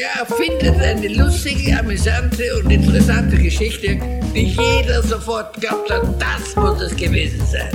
Der 0.00 0.22
erfindet 0.22 0.80
eine 0.80 1.08
lustige, 1.08 1.78
amüsante 1.78 2.42
und 2.58 2.70
interessante 2.70 3.36
Geschichte, 3.36 3.98
die 4.34 4.46
jeder 4.46 5.02
sofort 5.02 5.60
glaubt 5.60 5.90
hat, 5.90 6.02
das 6.18 6.56
muss 6.56 6.80
es 6.80 6.96
gewesen 6.96 7.44
sein. 7.44 7.68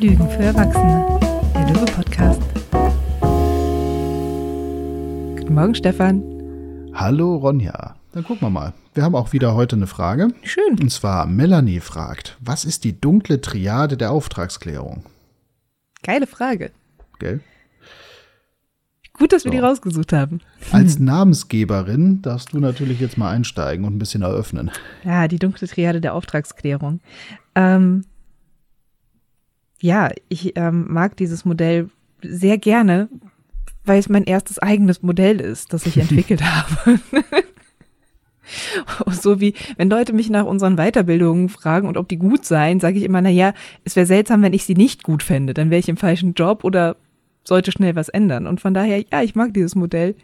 Lügen 0.00 0.28
für 0.28 0.42
Erwachsene, 0.42 1.20
der 1.54 1.68
Löwe-Podcast. 1.68 2.42
Guten 5.38 5.54
Morgen, 5.54 5.76
Stefan. 5.76 6.20
Hallo, 6.94 7.36
Ronja. 7.36 7.94
Dann 8.10 8.24
gucken 8.24 8.48
wir 8.48 8.50
mal. 8.50 8.72
Wir 8.94 9.04
haben 9.04 9.14
auch 9.14 9.32
wieder 9.32 9.54
heute 9.54 9.76
eine 9.76 9.86
Frage. 9.86 10.30
Schön. 10.42 10.80
Und 10.80 10.90
zwar 10.90 11.26
Melanie 11.26 11.78
fragt, 11.78 12.36
was 12.40 12.64
ist 12.64 12.82
die 12.82 13.00
dunkle 13.00 13.40
Triade 13.40 13.96
der 13.96 14.10
Auftragsklärung? 14.10 15.04
Geile 16.02 16.26
Frage. 16.26 16.72
Gell? 17.20 17.38
Gut, 19.14 19.32
dass 19.32 19.44
wir 19.44 19.50
So. 19.52 19.56
die 19.58 19.62
rausgesucht 19.62 20.12
haben. 20.12 20.40
Als 20.70 20.98
Namensgeberin 20.98 22.22
darfst 22.22 22.52
du 22.54 22.58
natürlich 22.58 22.98
jetzt 22.98 23.18
mal 23.18 23.30
einsteigen 23.30 23.84
und 23.84 23.94
ein 23.94 23.98
bisschen 23.98 24.22
eröffnen. 24.22 24.70
Ja, 25.04 25.28
die 25.28 25.38
dunkle 25.38 25.68
Triade 25.68 26.00
der 26.00 26.14
Auftragsklärung. 26.14 27.00
Ähm, 27.54 28.04
ja, 29.80 30.10
ich 30.28 30.56
ähm, 30.56 30.86
mag 30.88 31.16
dieses 31.16 31.44
Modell 31.44 31.90
sehr 32.22 32.56
gerne, 32.56 33.08
weil 33.84 33.98
es 33.98 34.08
mein 34.08 34.24
erstes 34.24 34.58
eigenes 34.60 35.02
Modell 35.02 35.40
ist, 35.40 35.72
das 35.72 35.86
ich 35.86 35.98
entwickelt 35.98 36.42
habe. 36.44 36.98
so 39.10 39.40
wie, 39.40 39.54
wenn 39.76 39.90
Leute 39.90 40.12
mich 40.12 40.30
nach 40.30 40.44
unseren 40.46 40.76
Weiterbildungen 40.76 41.48
fragen 41.48 41.86
und 41.88 41.96
ob 41.96 42.08
die 42.08 42.16
gut 42.18 42.44
seien, 42.44 42.80
sage 42.80 42.98
ich 42.98 43.04
immer, 43.04 43.20
na 43.20 43.28
ja, 43.30 43.54
es 43.84 43.94
wäre 43.96 44.06
seltsam, 44.06 44.42
wenn 44.42 44.52
ich 44.52 44.64
sie 44.64 44.74
nicht 44.74 45.02
gut 45.02 45.22
fände. 45.22 45.52
Dann 45.54 45.70
wäre 45.70 45.80
ich 45.80 45.88
im 45.88 45.96
falschen 45.96 46.34
Job 46.34 46.64
oder 46.64 46.96
sollte 47.44 47.72
schnell 47.72 47.96
was 47.96 48.08
ändern. 48.08 48.46
Und 48.46 48.60
von 48.60 48.74
daher, 48.74 49.04
ja, 49.10 49.22
ich 49.22 49.34
mag 49.34 49.54
dieses 49.54 49.74
Modell. 49.74 50.14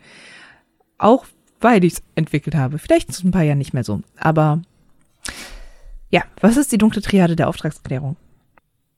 Auch 0.98 1.26
weil 1.60 1.84
ich 1.84 1.94
es 1.94 2.02
entwickelt 2.14 2.54
habe. 2.54 2.78
Vielleicht 2.78 3.08
ist 3.08 3.18
es 3.18 3.24
ein 3.24 3.30
paar 3.30 3.42
Jahren 3.42 3.58
nicht 3.58 3.74
mehr 3.74 3.84
so. 3.84 4.00
Aber 4.16 4.62
ja, 6.10 6.22
was 6.40 6.56
ist 6.56 6.72
die 6.72 6.78
dunkle 6.78 7.02
Triade 7.02 7.36
der 7.36 7.48
Auftragsklärung? 7.48 8.16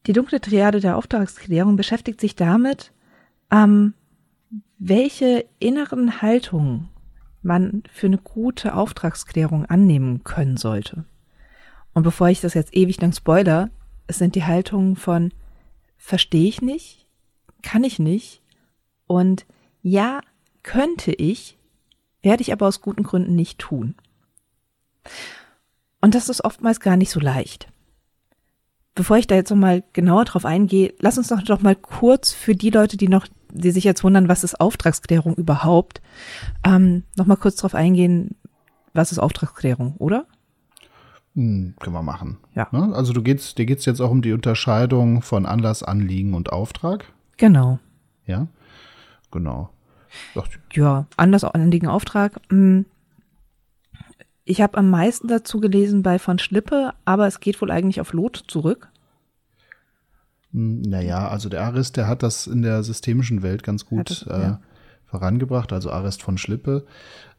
Die 0.07 0.13
dunkle 0.13 0.41
Triade 0.41 0.81
der 0.81 0.97
Auftragsklärung 0.97 1.77
beschäftigt 1.77 2.21
sich 2.21 2.37
damit, 2.37 2.93
ähm, 3.51 3.95
welche 4.79 5.45
inneren 5.59 6.23
Haltungen 6.23 6.89
man 7.43 7.83
für 7.91 8.07
eine 8.07 8.19
gute 8.19 8.75
Auftragsklärung 8.75 9.67
annehmen 9.67 10.25
können 10.25 10.57
sollte. 10.57 11.05
Und 11.93 12.03
bevor 12.03 12.29
ich 12.29 12.41
das 12.41 12.55
jetzt 12.55 12.75
ewig 12.75 13.01
lang 13.01 13.13
spoiler, 13.13 13.71
es 14.07 14.19
sind 14.19 14.35
die 14.35 14.45
Haltungen 14.45 14.97
von 14.97 15.33
verstehe 15.97 16.49
ich 16.49 16.63
nicht, 16.63 17.00
kann 17.63 17.85
ich 17.85 17.99
nicht 17.99 18.43
und 19.07 19.47
ja, 19.83 20.21
könnte 20.63 21.13
ich, 21.13 21.59
werde 22.23 22.43
ich 22.43 22.53
aber 22.53 22.67
aus 22.67 22.81
guten 22.81 23.03
Gründen 23.03 23.35
nicht 23.35 23.59
tun. 23.59 23.95
Und 26.01 26.15
das 26.15 26.29
ist 26.29 26.45
oftmals 26.45 26.81
gar 26.81 26.97
nicht 26.97 27.11
so 27.11 27.21
leicht. 27.21 27.69
Bevor 28.95 29.17
ich 29.17 29.27
da 29.27 29.35
jetzt 29.35 29.51
nochmal 29.51 29.85
genauer 29.93 30.25
drauf 30.25 30.45
eingehe, 30.45 30.93
lass 30.99 31.17
uns 31.17 31.29
doch, 31.29 31.43
doch 31.43 31.63
mal 31.63 31.77
kurz 31.77 32.33
für 32.33 32.55
die 32.55 32.71
Leute, 32.71 32.97
die 32.97 33.09
noch, 33.09 33.27
die 33.51 33.71
sich 33.71 33.85
jetzt 33.85 34.05
wundern, 34.05 34.29
was 34.29 34.45
ist 34.45 34.61
Auftragsklärung 34.61 35.35
überhaupt, 35.37 36.03
ähm, 36.65 37.05
nochmal 37.17 37.37
kurz 37.37 37.57
drauf 37.57 37.75
eingehen, 37.75 38.37
was 38.93 39.13
ist 39.13 39.19
Auftragsklärung, 39.19 39.95
oder? 39.99 40.27
Hm, 41.35 41.75
können 41.79 41.95
wir 41.95 42.03
machen. 42.03 42.39
Ja. 42.55 42.69
Ne? 42.73 42.95
Also 42.95 43.13
du 43.13 43.23
geht's, 43.23 43.55
dir 43.55 43.65
geht 43.65 43.79
es 43.79 43.85
jetzt 43.85 44.01
auch 44.01 44.11
um 44.11 44.23
die 44.23 44.33
Unterscheidung 44.33 45.23
von 45.23 45.47
Anlass, 45.47 45.83
Anliegen 45.83 46.35
und 46.35 46.53
Auftrag. 46.53 47.13
Genau. 47.41 47.79
Ja, 48.27 48.49
genau. 49.31 49.71
Doch, 50.35 50.47
Ja, 50.75 51.07
anders 51.17 51.43
anliegen 51.43 51.89
Auftrag. 51.89 52.39
Hm. 52.51 52.85
Ich 54.45 54.61
habe 54.61 54.77
am 54.77 54.91
meisten 54.91 55.27
dazu 55.27 55.59
gelesen 55.59 56.03
bei 56.03 56.19
von 56.19 56.39
Schlippe, 56.39 56.93
aber 57.07 57.27
es 57.27 57.41
geht 57.41 57.59
wohl 57.63 57.71
eigentlich 57.71 57.99
auf 58.03 58.13
Lot 58.13 58.45
zurück. 58.47 58.89
hm, 60.53 60.83
Naja, 60.83 61.29
also 61.29 61.49
der 61.49 61.63
Arist, 61.65 61.97
der 61.97 62.09
hat 62.09 62.23
das 62.23 62.47
in 62.47 62.61
der 62.61 62.83
systemischen 62.83 63.43
Welt 63.43 63.63
ganz 63.63 63.87
gut 63.87 64.11
es, 64.11 64.23
äh, 64.27 64.43
ja. 64.43 64.61
vorangebracht, 65.07 65.73
also 65.73 65.91
Arist 65.91 66.23
von 66.23 66.37
Schlippe. 66.37 66.85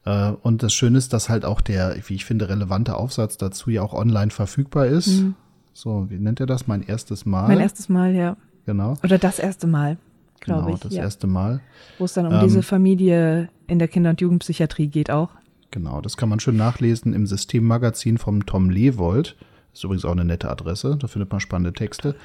Äh, 0.05 0.31
und 0.31 0.63
das 0.63 0.73
Schöne 0.73 0.97
ist, 0.97 1.13
dass 1.13 1.29
halt 1.29 1.45
auch 1.45 1.61
der, 1.61 1.95
wie 2.07 2.15
ich 2.15 2.25
finde, 2.25 2.49
relevante 2.49 2.95
Aufsatz 2.95 3.37
dazu 3.37 3.69
ja 3.69 3.83
auch 3.83 3.93
online 3.93 4.31
verfügbar 4.31 4.87
ist. 4.87 5.21
Mhm. 5.21 5.35
So, 5.73 6.09
wie 6.09 6.17
nennt 6.17 6.39
er 6.39 6.47
das? 6.47 6.65
Mein 6.65 6.81
erstes 6.81 7.23
Mal. 7.27 7.47
Mein 7.47 7.59
erstes 7.59 7.87
Mal, 7.87 8.15
ja. 8.15 8.35
Genau. 8.65 8.95
Oder 9.03 9.17
das 9.17 9.39
erste 9.39 9.67
Mal, 9.67 9.97
glaube 10.39 10.63
Genau, 10.63 10.75
ich. 10.75 10.81
das 10.81 10.93
ja. 10.93 11.03
erste 11.03 11.27
Mal. 11.27 11.61
Wo 11.97 12.05
es 12.05 12.13
dann 12.13 12.27
um 12.27 12.33
Ähm, 12.33 12.41
diese 12.41 12.63
Familie 12.63 13.49
in 13.67 13.79
der 13.79 13.87
Kinder- 13.87 14.11
und 14.11 14.21
Jugendpsychiatrie 14.21 14.87
geht 14.87 15.09
auch. 15.11 15.29
Genau, 15.71 16.01
das 16.01 16.17
kann 16.17 16.29
man 16.29 16.39
schön 16.39 16.57
nachlesen 16.57 17.13
im 17.13 17.25
Systemmagazin 17.25 18.17
vom 18.17 18.45
Tom 18.45 18.69
Lewold. 18.69 19.37
Ist 19.73 19.83
übrigens 19.85 20.03
auch 20.03 20.11
eine 20.11 20.25
nette 20.25 20.49
Adresse, 20.49 20.97
da 20.99 21.07
findet 21.07 21.31
man 21.31 21.39
spannende 21.39 21.71
Texte. 21.73 22.15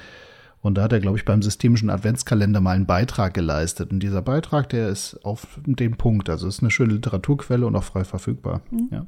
Und 0.61 0.75
da 0.75 0.83
hat 0.83 0.91
er, 0.91 0.99
glaube 0.99 1.17
ich, 1.17 1.23
beim 1.23 1.41
systemischen 1.41 1.89
Adventskalender 1.89 2.59
mal 2.59 2.75
einen 2.75 2.87
Beitrag 2.87 3.33
geleistet. 3.33 3.91
Und 3.91 4.01
dieser 4.01 4.21
Beitrag, 4.21 4.67
der 4.69 4.89
ist 4.89 5.23
auf 5.23 5.59
dem 5.65 5.95
Punkt. 5.97 6.29
Also 6.29 6.47
ist 6.47 6.61
eine 6.61 6.71
schöne 6.71 6.93
Literaturquelle 6.93 7.65
und 7.65 7.75
auch 7.75 7.83
frei 7.83 8.03
verfügbar. 8.03 8.61
Ja. 8.91 9.05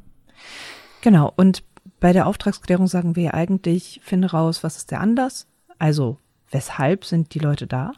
Genau, 1.02 1.34
und 1.36 1.64
bei 2.00 2.14
der 2.14 2.28
Auftragsklärung 2.28 2.88
sagen 2.88 3.16
wir 3.16 3.24
ja 3.24 3.34
eigentlich, 3.34 4.00
finde 4.04 4.32
raus, 4.32 4.64
was 4.64 4.78
ist 4.78 4.92
der 4.92 5.02
Anlass? 5.02 5.48
Also, 5.80 6.18
weshalb 6.52 7.06
sind 7.06 7.34
die 7.34 7.40
Leute 7.40 7.68
da? 7.68 7.94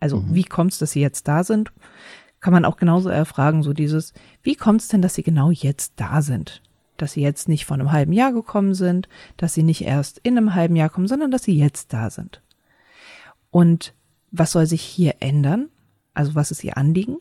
Also, 0.00 0.24
wie 0.28 0.44
kommt 0.44 0.72
es, 0.72 0.78
dass 0.78 0.92
sie 0.92 1.00
jetzt 1.00 1.26
da 1.28 1.44
sind? 1.44 1.72
Kann 2.40 2.52
man 2.52 2.64
auch 2.64 2.76
genauso 2.76 3.08
erfragen, 3.08 3.62
so 3.62 3.72
dieses, 3.72 4.12
wie 4.42 4.54
kommt 4.54 4.80
es 4.80 4.88
denn, 4.88 5.02
dass 5.02 5.14
sie 5.14 5.24
genau 5.24 5.50
jetzt 5.50 5.94
da 5.96 6.22
sind? 6.22 6.62
Dass 6.96 7.12
sie 7.12 7.22
jetzt 7.22 7.48
nicht 7.48 7.66
vor 7.66 7.74
einem 7.74 7.90
halben 7.90 8.12
Jahr 8.12 8.32
gekommen 8.32 8.74
sind, 8.74 9.08
dass 9.36 9.54
sie 9.54 9.64
nicht 9.64 9.82
erst 9.82 10.18
in 10.18 10.36
einem 10.36 10.54
halben 10.54 10.76
Jahr 10.76 10.88
kommen, 10.88 11.08
sondern 11.08 11.30
dass 11.30 11.42
sie 11.42 11.56
jetzt 11.56 11.92
da 11.92 12.10
sind. 12.10 12.42
Und 13.50 13.94
was 14.30 14.52
soll 14.52 14.66
sich 14.66 14.82
hier 14.82 15.16
ändern? 15.20 15.68
Also, 16.14 16.34
was 16.34 16.50
ist 16.50 16.62
ihr 16.62 16.76
Anliegen? 16.76 17.16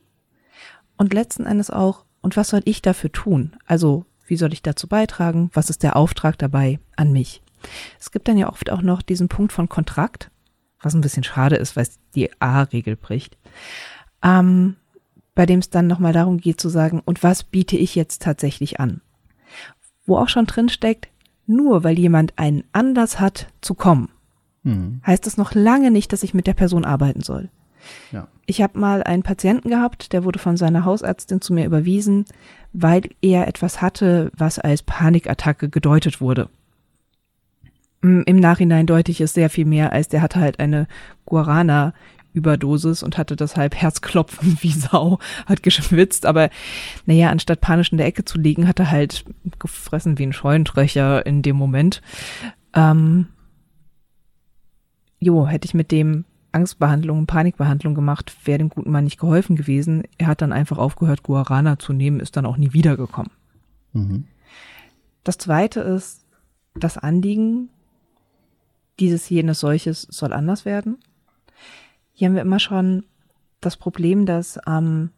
Und 0.98 1.14
letzten 1.14 1.46
Endes 1.46 1.70
auch, 1.70 2.06
und 2.22 2.38
was 2.38 2.50
soll 2.50 2.62
ich 2.66 2.82
dafür 2.82 3.12
tun? 3.12 3.56
Also, 3.66 4.06
wie 4.26 4.38
soll 4.38 4.54
ich 4.54 4.62
dazu 4.62 4.88
beitragen? 4.88 5.50
Was 5.54 5.70
ist 5.70 5.84
der 5.84 5.96
Auftrag 5.96 6.38
dabei 6.38 6.80
an 6.96 7.12
mich? 7.12 7.42
Es 8.00 8.12
gibt 8.12 8.28
dann 8.28 8.38
ja 8.38 8.50
oft 8.50 8.70
auch 8.70 8.82
noch 8.82 9.02
diesen 9.02 9.30
Punkt 9.30 9.52
von 9.52 9.70
Kontrakt, 9.70 10.30
was 10.82 10.94
ein 10.94 11.02
bisschen 11.02 11.24
schade 11.24 11.56
ist, 11.56 11.76
weil 11.76 11.84
es 11.84 12.00
die 12.16 12.30
A-Regel 12.42 12.96
bricht. 12.96 13.38
Ähm, 14.24 14.76
bei 15.36 15.46
dem 15.46 15.60
es 15.60 15.70
dann 15.70 15.88
nochmal 15.88 16.14
darum 16.14 16.38
geht 16.38 16.60
zu 16.60 16.70
sagen, 16.70 17.02
und 17.06 17.24
was 17.24 17.44
biete 17.44 17.78
ich 17.78 17.96
jetzt 17.96 18.22
tatsächlich 18.24 18.80
an? 18.80 19.02
Wo 20.06 20.18
auch 20.18 20.30
schon 20.30 20.46
drin 20.46 20.70
steckt, 20.70 21.10
nur 21.46 21.84
weil 21.84 21.98
jemand 22.00 22.34
einen 22.38 22.64
Anlass 22.74 23.20
hat 23.20 23.48
zu 23.62 23.74
kommen, 23.74 24.10
Hm. 24.64 25.02
heißt 25.06 25.26
das 25.26 25.38
noch 25.38 25.54
lange 25.54 25.92
nicht, 25.92 26.12
dass 26.12 26.24
ich 26.24 26.34
mit 26.34 26.48
der 26.48 26.54
Person 26.54 26.84
arbeiten 26.86 27.22
soll. 27.22 27.50
ja. 28.12 28.28
Ich 28.50 28.62
habe 28.62 28.80
mal 28.80 29.04
einen 29.04 29.24
Patienten 29.24 29.70
gehabt, 29.70 30.14
der 30.14 30.24
wurde 30.24 30.40
von 30.40 30.56
seiner 30.58 30.86
Hausärztin 30.86 31.42
zu 31.42 31.54
mir 31.54 31.66
überwiesen, 31.66 32.26
weil 32.74 33.04
er 33.22 33.48
etwas 33.48 33.82
hatte, 33.82 34.32
was 34.38 34.58
als 34.58 34.84
Panikattacke 34.84 35.70
gedeutet 35.70 36.22
wurde. 36.22 36.50
Mm, 38.02 38.22
Im 38.26 38.38
Nachhinein 38.38 38.86
deute 38.86 39.12
ich 39.12 39.22
es 39.22 39.34
sehr 39.34 39.50
viel 39.50 39.66
mehr, 39.66 39.92
als 39.92 40.08
der 40.08 40.22
hatte 40.22 40.40
halt 40.40 40.60
eine 40.60 40.88
Guarana-Überdosis 41.26 43.04
und 43.04 43.18
hatte 43.18 43.36
deshalb 43.36 43.76
Herzklopfen 43.76 44.58
wie 44.62 44.72
Sau, 44.72 45.20
hat 45.46 45.64
geschwitzt, 45.64 46.26
aber 46.26 46.50
naja, 47.06 47.30
anstatt 47.30 47.62
panisch 47.62 47.92
in 47.92 47.98
der 47.98 48.08
Ecke 48.08 48.26
zu 48.26 48.38
liegen, 48.38 48.68
hat 48.68 48.80
er 48.80 48.92
halt 48.92 49.26
gefressen 49.60 50.18
wie 50.18 50.26
ein 50.28 50.34
Scheunentröcher 50.34 51.26
in 51.26 51.42
dem 51.42 51.56
Moment. 51.56 52.02
Ähm, 52.74 53.28
jo, 55.20 55.48
hätte 55.48 55.66
ich 55.66 55.74
mit 55.74 55.92
dem 55.92 56.26
Angstbehandlung, 56.52 57.26
Panikbehandlung 57.26 57.94
gemacht, 57.94 58.36
wäre 58.46 58.58
dem 58.58 58.70
guten 58.70 58.92
Mann 58.92 59.04
nicht 59.04 59.20
geholfen 59.20 59.56
gewesen. 59.56 60.04
Er 60.18 60.28
hat 60.28 60.42
dann 60.42 60.54
einfach 60.54 60.78
aufgehört, 60.78 61.24
Guarana 61.24 61.78
zu 61.78 61.94
nehmen, 61.94 62.20
ist 62.20 62.38
dann 62.38 62.46
auch 62.46 62.58
nie 62.58 62.74
wiedergekommen. 62.74 63.32
Mhm. 63.94 64.26
Das 65.24 65.38
zweite 65.38 65.82
ist, 65.82 66.26
das 66.74 66.98
Anliegen 66.98 67.70
dieses, 69.00 69.30
jenes, 69.30 69.60
solches 69.60 70.02
soll 70.04 70.34
anders 70.34 70.66
werden. 70.66 70.98
Hier 72.14 72.28
haben 72.28 72.36
wir 72.36 72.42
immer 72.42 72.60
schon 72.60 73.06
das 73.62 73.78
Problem, 73.78 74.26
dass, 74.26 74.60
ähm, 74.68 75.12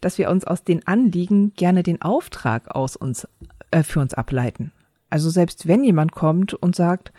dass 0.00 0.18
wir 0.18 0.30
uns 0.30 0.44
aus 0.44 0.64
den 0.64 0.86
Anliegen 0.86 1.52
gerne 1.54 1.82
den 1.82 2.02
Auftrag 2.02 2.74
aus 2.74 2.96
uns, 2.96 3.28
äh, 3.70 3.82
für 3.82 4.00
uns 4.00 4.14
ableiten. 4.14 4.72
Also 5.10 5.28
selbst 5.30 5.68
wenn 5.68 5.84
jemand 5.84 6.12
kommt 6.12 6.54
und 6.54 6.74
sagt, 6.74 7.12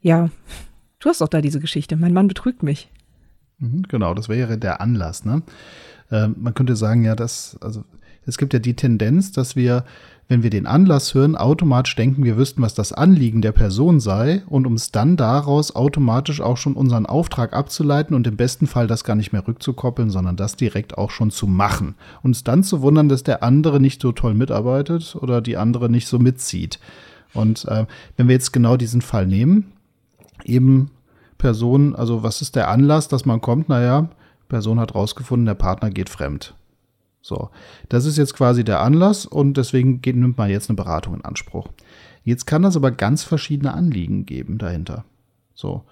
ja, 0.00 0.28
du 0.98 1.08
hast 1.08 1.20
doch 1.20 1.28
da 1.28 1.40
diese 1.40 1.60
Geschichte, 1.60 1.96
mein 1.96 2.12
Mann 2.12 2.28
betrügt 2.28 2.62
mich. 2.62 2.90
Mhm, 3.58 3.84
Genau, 3.88 4.14
das 4.14 4.28
wäre 4.28 4.58
der 4.58 4.80
Anlass. 4.80 5.24
Ne? 5.24 5.42
Ähm, 6.10 6.36
man 6.38 6.54
könnte 6.54 6.76
sagen, 6.76 7.04
ja, 7.04 7.14
das, 7.14 7.56
also 7.60 7.84
Es 8.28 8.36
gibt 8.36 8.52
ja 8.52 8.58
die 8.58 8.74
Tendenz, 8.74 9.32
dass 9.32 9.56
wir, 9.56 9.84
wenn 10.28 10.42
wir 10.42 10.50
den 10.50 10.66
Anlass 10.66 11.14
hören, 11.14 11.34
automatisch 11.34 11.96
denken, 11.96 12.24
wir 12.24 12.36
wüssten, 12.36 12.60
was 12.60 12.74
das 12.74 12.92
Anliegen 12.92 13.40
der 13.40 13.52
Person 13.52 14.00
sei 14.00 14.42
und 14.48 14.70
es 14.74 14.92
dann 14.92 15.16
daraus 15.16 15.74
automatisch 15.74 16.42
auch 16.42 16.58
schon 16.58 16.74
unseren 16.74 17.06
Auftrag 17.06 17.54
abzuleiten 17.54 18.14
und 18.14 18.26
im 18.26 18.36
besten 18.36 18.66
Fall 18.66 18.86
das 18.86 19.02
gar 19.02 19.16
nicht 19.16 19.32
mehr 19.32 19.48
rückzukoppeln, 19.48 20.10
sondern 20.10 20.36
das 20.36 20.56
direkt 20.56 20.98
auch 20.98 21.10
schon 21.10 21.30
zu 21.30 21.46
machen. 21.46 21.94
Und 22.22 22.32
es 22.32 22.44
dann 22.44 22.62
zu 22.62 22.82
wundern, 22.82 23.08
dass 23.08 23.22
der 23.22 23.42
andere 23.42 23.80
nicht 23.80 24.02
so 24.02 24.12
toll 24.12 24.34
mitarbeitet 24.34 25.16
oder 25.16 25.40
die 25.40 25.56
andere 25.56 25.88
nicht 25.88 26.06
so 26.06 26.18
mitzieht. 26.18 26.78
Und 27.32 27.64
äh, 27.64 27.86
wenn 28.18 28.28
wir 28.28 28.34
jetzt 28.34 28.52
genau 28.52 28.76
diesen 28.76 29.00
Fall 29.00 29.26
nehmen, 29.26 29.72
eben 30.44 30.90
Person, 31.38 31.96
also 31.96 32.22
was 32.22 32.42
ist 32.42 32.56
der 32.56 32.68
Anlass, 32.68 33.08
dass 33.08 33.24
man 33.24 33.40
kommt? 33.40 33.70
Naja, 33.70 34.10
Person 34.50 34.78
hat 34.78 34.94
rausgefunden, 34.94 35.46
der 35.46 35.54
Partner 35.54 35.88
geht 35.88 36.10
fremd. 36.10 36.54
So, 37.28 37.50
das 37.90 38.06
ist 38.06 38.16
jetzt 38.16 38.32
quasi 38.32 38.64
der 38.64 38.80
Anlass 38.80 39.26
und 39.26 39.58
deswegen 39.58 40.00
geht, 40.00 40.16
nimmt 40.16 40.38
man 40.38 40.48
jetzt 40.48 40.70
eine 40.70 40.76
Beratung 40.76 41.14
in 41.14 41.24
Anspruch. 41.26 41.68
Jetzt 42.24 42.46
kann 42.46 42.62
das 42.62 42.74
aber 42.74 42.90
ganz 42.90 43.22
verschiedene 43.22 43.74
Anliegen 43.74 44.24
geben 44.24 44.56
dahinter. 44.56 45.04
So, 45.52 45.84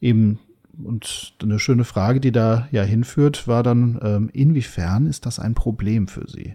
eben, 0.00 0.38
und 0.80 1.34
eine 1.42 1.58
schöne 1.58 1.82
Frage, 1.82 2.20
die 2.20 2.30
da 2.30 2.68
ja 2.70 2.84
hinführt, 2.84 3.48
war 3.48 3.64
dann, 3.64 3.98
ähm, 4.02 4.30
inwiefern 4.32 5.06
ist 5.06 5.26
das 5.26 5.40
ein 5.40 5.54
Problem 5.54 6.06
für 6.06 6.28
Sie? 6.30 6.54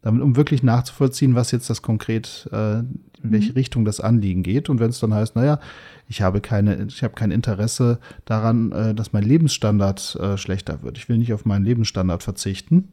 Damit, 0.00 0.22
um 0.22 0.36
wirklich 0.36 0.62
nachzuvollziehen, 0.62 1.34
was 1.34 1.50
jetzt 1.50 1.68
das 1.68 1.82
konkret, 1.82 2.48
äh, 2.50 2.78
in 2.78 2.96
welche 3.24 3.50
mhm. 3.50 3.56
Richtung 3.56 3.84
das 3.84 4.00
Anliegen 4.00 4.42
geht. 4.42 4.70
Und 4.70 4.80
wenn 4.80 4.88
es 4.88 5.00
dann 5.00 5.12
heißt, 5.12 5.36
naja, 5.36 5.60
ich 6.06 6.22
habe 6.22 6.40
keine, 6.40 6.86
ich 6.86 7.02
habe 7.02 7.14
kein 7.14 7.30
Interesse 7.30 7.98
daran, 8.24 8.72
äh, 8.72 8.94
dass 8.94 9.12
mein 9.12 9.24
Lebensstandard 9.24 10.16
äh, 10.16 10.38
schlechter 10.38 10.82
wird. 10.82 10.96
Ich 10.96 11.10
will 11.10 11.18
nicht 11.18 11.34
auf 11.34 11.44
meinen 11.44 11.66
Lebensstandard 11.66 12.22
verzichten. 12.22 12.88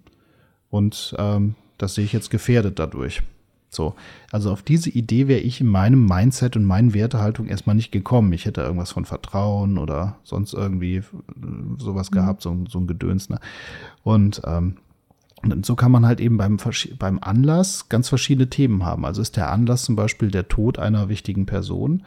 Und 0.75 1.15
ähm, 1.17 1.55
das 1.77 1.95
sehe 1.95 2.03
ich 2.03 2.11
jetzt 2.11 2.29
gefährdet 2.29 2.79
dadurch. 2.79 3.23
So, 3.69 3.95
also 4.29 4.51
auf 4.51 4.61
diese 4.61 4.89
Idee 4.89 5.29
wäre 5.29 5.39
ich 5.39 5.61
in 5.61 5.67
meinem 5.67 6.05
Mindset 6.05 6.57
und 6.57 6.65
meinen 6.65 6.93
Wertehaltung 6.93 7.47
erstmal 7.47 7.77
nicht 7.77 7.93
gekommen. 7.93 8.33
Ich 8.33 8.43
hätte 8.43 8.59
irgendwas 8.59 8.91
von 8.91 9.05
Vertrauen 9.05 9.77
oder 9.77 10.17
sonst 10.25 10.53
irgendwie 10.53 10.97
äh, 10.97 11.03
sowas 11.77 12.11
mhm. 12.11 12.15
gehabt, 12.15 12.41
so, 12.41 12.65
so 12.67 12.79
ein 12.79 12.87
Gedöns. 12.87 13.29
Ne? 13.29 13.39
Und 14.03 14.41
ähm, 14.45 14.75
und 15.43 15.65
so 15.65 15.75
kann 15.75 15.91
man 15.91 16.05
halt 16.05 16.19
eben 16.19 16.37
beim, 16.37 16.57
beim 16.97 17.19
Anlass 17.21 17.87
ganz 17.87 18.09
verschiedene 18.09 18.49
Themen 18.49 18.83
haben. 18.83 19.05
Also 19.05 19.21
ist 19.21 19.37
der 19.37 19.51
Anlass 19.51 19.83
zum 19.83 19.95
Beispiel 19.95 20.31
der 20.31 20.47
Tod 20.47 20.79
einer 20.79 21.07
wichtigen 21.07 21.45
Person, 21.45 22.03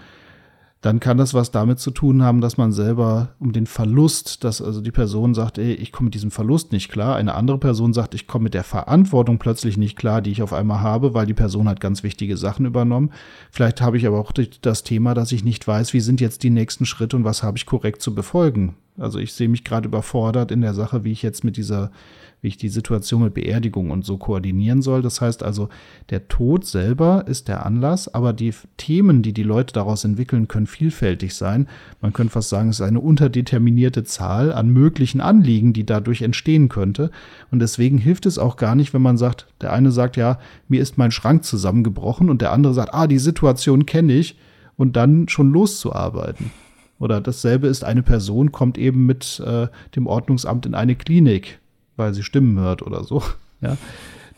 dann 0.80 1.00
kann 1.00 1.18
das 1.18 1.34
was 1.34 1.50
damit 1.50 1.80
zu 1.80 1.90
tun 1.90 2.22
haben, 2.22 2.40
dass 2.40 2.56
man 2.56 2.70
selber 2.70 3.30
um 3.40 3.52
den 3.52 3.66
Verlust, 3.66 4.44
dass 4.44 4.62
also 4.62 4.80
die 4.80 4.92
Person 4.92 5.34
sagt, 5.34 5.58
ey, 5.58 5.72
ich 5.72 5.90
komme 5.90 6.06
mit 6.06 6.14
diesem 6.14 6.30
Verlust 6.30 6.70
nicht 6.70 6.88
klar. 6.88 7.16
Eine 7.16 7.34
andere 7.34 7.58
Person 7.58 7.92
sagt, 7.92 8.14
ich 8.14 8.28
komme 8.28 8.44
mit 8.44 8.54
der 8.54 8.62
Verantwortung 8.62 9.38
plötzlich 9.38 9.76
nicht 9.76 9.98
klar, 9.98 10.22
die 10.22 10.30
ich 10.30 10.40
auf 10.40 10.52
einmal 10.52 10.80
habe, 10.80 11.14
weil 11.14 11.26
die 11.26 11.34
Person 11.34 11.68
hat 11.68 11.80
ganz 11.80 12.04
wichtige 12.04 12.36
Sachen 12.36 12.64
übernommen. 12.64 13.10
Vielleicht 13.50 13.80
habe 13.80 13.96
ich 13.96 14.06
aber 14.06 14.20
auch 14.20 14.32
das 14.32 14.84
Thema, 14.84 15.14
dass 15.14 15.32
ich 15.32 15.42
nicht 15.42 15.66
weiß, 15.66 15.94
wie 15.94 16.00
sind 16.00 16.20
jetzt 16.20 16.44
die 16.44 16.50
nächsten 16.50 16.86
Schritte 16.86 17.16
und 17.16 17.24
was 17.24 17.42
habe 17.42 17.58
ich 17.58 17.66
korrekt 17.66 18.00
zu 18.00 18.14
befolgen. 18.14 18.76
Also 18.96 19.18
ich 19.18 19.32
sehe 19.32 19.48
mich 19.48 19.64
gerade 19.64 19.88
überfordert 19.88 20.52
in 20.52 20.60
der 20.60 20.74
Sache, 20.74 21.02
wie 21.02 21.12
ich 21.12 21.22
jetzt 21.22 21.42
mit 21.42 21.56
dieser 21.56 21.90
wie 22.40 22.48
ich 22.48 22.56
die 22.56 22.68
Situation 22.68 23.22
mit 23.22 23.34
Beerdigung 23.34 23.90
und 23.90 24.04
so 24.04 24.16
koordinieren 24.16 24.80
soll. 24.80 25.02
Das 25.02 25.20
heißt 25.20 25.42
also, 25.42 25.68
der 26.10 26.28
Tod 26.28 26.64
selber 26.64 27.24
ist 27.26 27.48
der 27.48 27.66
Anlass, 27.66 28.12
aber 28.12 28.32
die 28.32 28.52
Themen, 28.76 29.22
die 29.22 29.32
die 29.32 29.42
Leute 29.42 29.72
daraus 29.72 30.04
entwickeln, 30.04 30.46
können 30.46 30.66
vielfältig 30.66 31.34
sein. 31.34 31.68
Man 32.00 32.12
könnte 32.12 32.32
fast 32.32 32.48
sagen, 32.48 32.68
es 32.68 32.80
ist 32.80 32.86
eine 32.86 33.00
unterdeterminierte 33.00 34.04
Zahl 34.04 34.52
an 34.52 34.68
möglichen 34.68 35.20
Anliegen, 35.20 35.72
die 35.72 35.84
dadurch 35.84 36.22
entstehen 36.22 36.68
könnte. 36.68 37.10
Und 37.50 37.58
deswegen 37.58 37.98
hilft 37.98 38.26
es 38.26 38.38
auch 38.38 38.56
gar 38.56 38.74
nicht, 38.74 38.94
wenn 38.94 39.02
man 39.02 39.18
sagt, 39.18 39.46
der 39.60 39.72
eine 39.72 39.90
sagt, 39.90 40.16
ja, 40.16 40.38
mir 40.68 40.80
ist 40.80 40.96
mein 40.96 41.10
Schrank 41.10 41.44
zusammengebrochen 41.44 42.30
und 42.30 42.40
der 42.40 42.52
andere 42.52 42.74
sagt, 42.74 42.94
ah, 42.94 43.06
die 43.08 43.18
Situation 43.18 43.84
kenne 43.84 44.12
ich 44.12 44.38
und 44.76 44.96
dann 44.96 45.28
schon 45.28 45.50
loszuarbeiten. 45.50 46.52
Oder 47.00 47.20
dasselbe 47.20 47.68
ist, 47.68 47.84
eine 47.84 48.02
Person 48.02 48.52
kommt 48.52 48.78
eben 48.78 49.06
mit 49.06 49.40
äh, 49.44 49.68
dem 49.94 50.06
Ordnungsamt 50.06 50.66
in 50.66 50.74
eine 50.74 50.96
Klinik 50.96 51.60
weil 51.98 52.14
sie 52.14 52.22
Stimmen 52.22 52.58
hört 52.58 52.82
oder 52.82 53.04
so, 53.04 53.22
ja, 53.60 53.76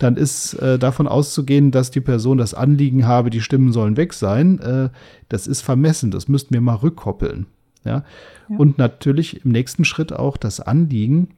dann 0.00 0.16
ist 0.16 0.54
äh, 0.54 0.78
davon 0.78 1.06
auszugehen, 1.06 1.70
dass 1.70 1.90
die 1.90 2.00
Person 2.00 2.38
das 2.38 2.54
Anliegen 2.54 3.06
habe, 3.06 3.30
die 3.30 3.42
Stimmen 3.42 3.72
sollen 3.72 3.96
weg 3.98 4.14
sein. 4.14 4.58
Äh, 4.60 4.88
das 5.28 5.46
ist 5.46 5.60
vermessen, 5.60 6.10
das 6.10 6.26
müssten 6.26 6.54
wir 6.54 6.62
mal 6.62 6.76
rückkoppeln. 6.76 7.46
Ja? 7.84 8.04
ja. 8.48 8.56
Und 8.56 8.78
natürlich 8.78 9.44
im 9.44 9.52
nächsten 9.52 9.84
Schritt 9.84 10.12
auch 10.12 10.38
das 10.38 10.58
Anliegen. 10.58 11.28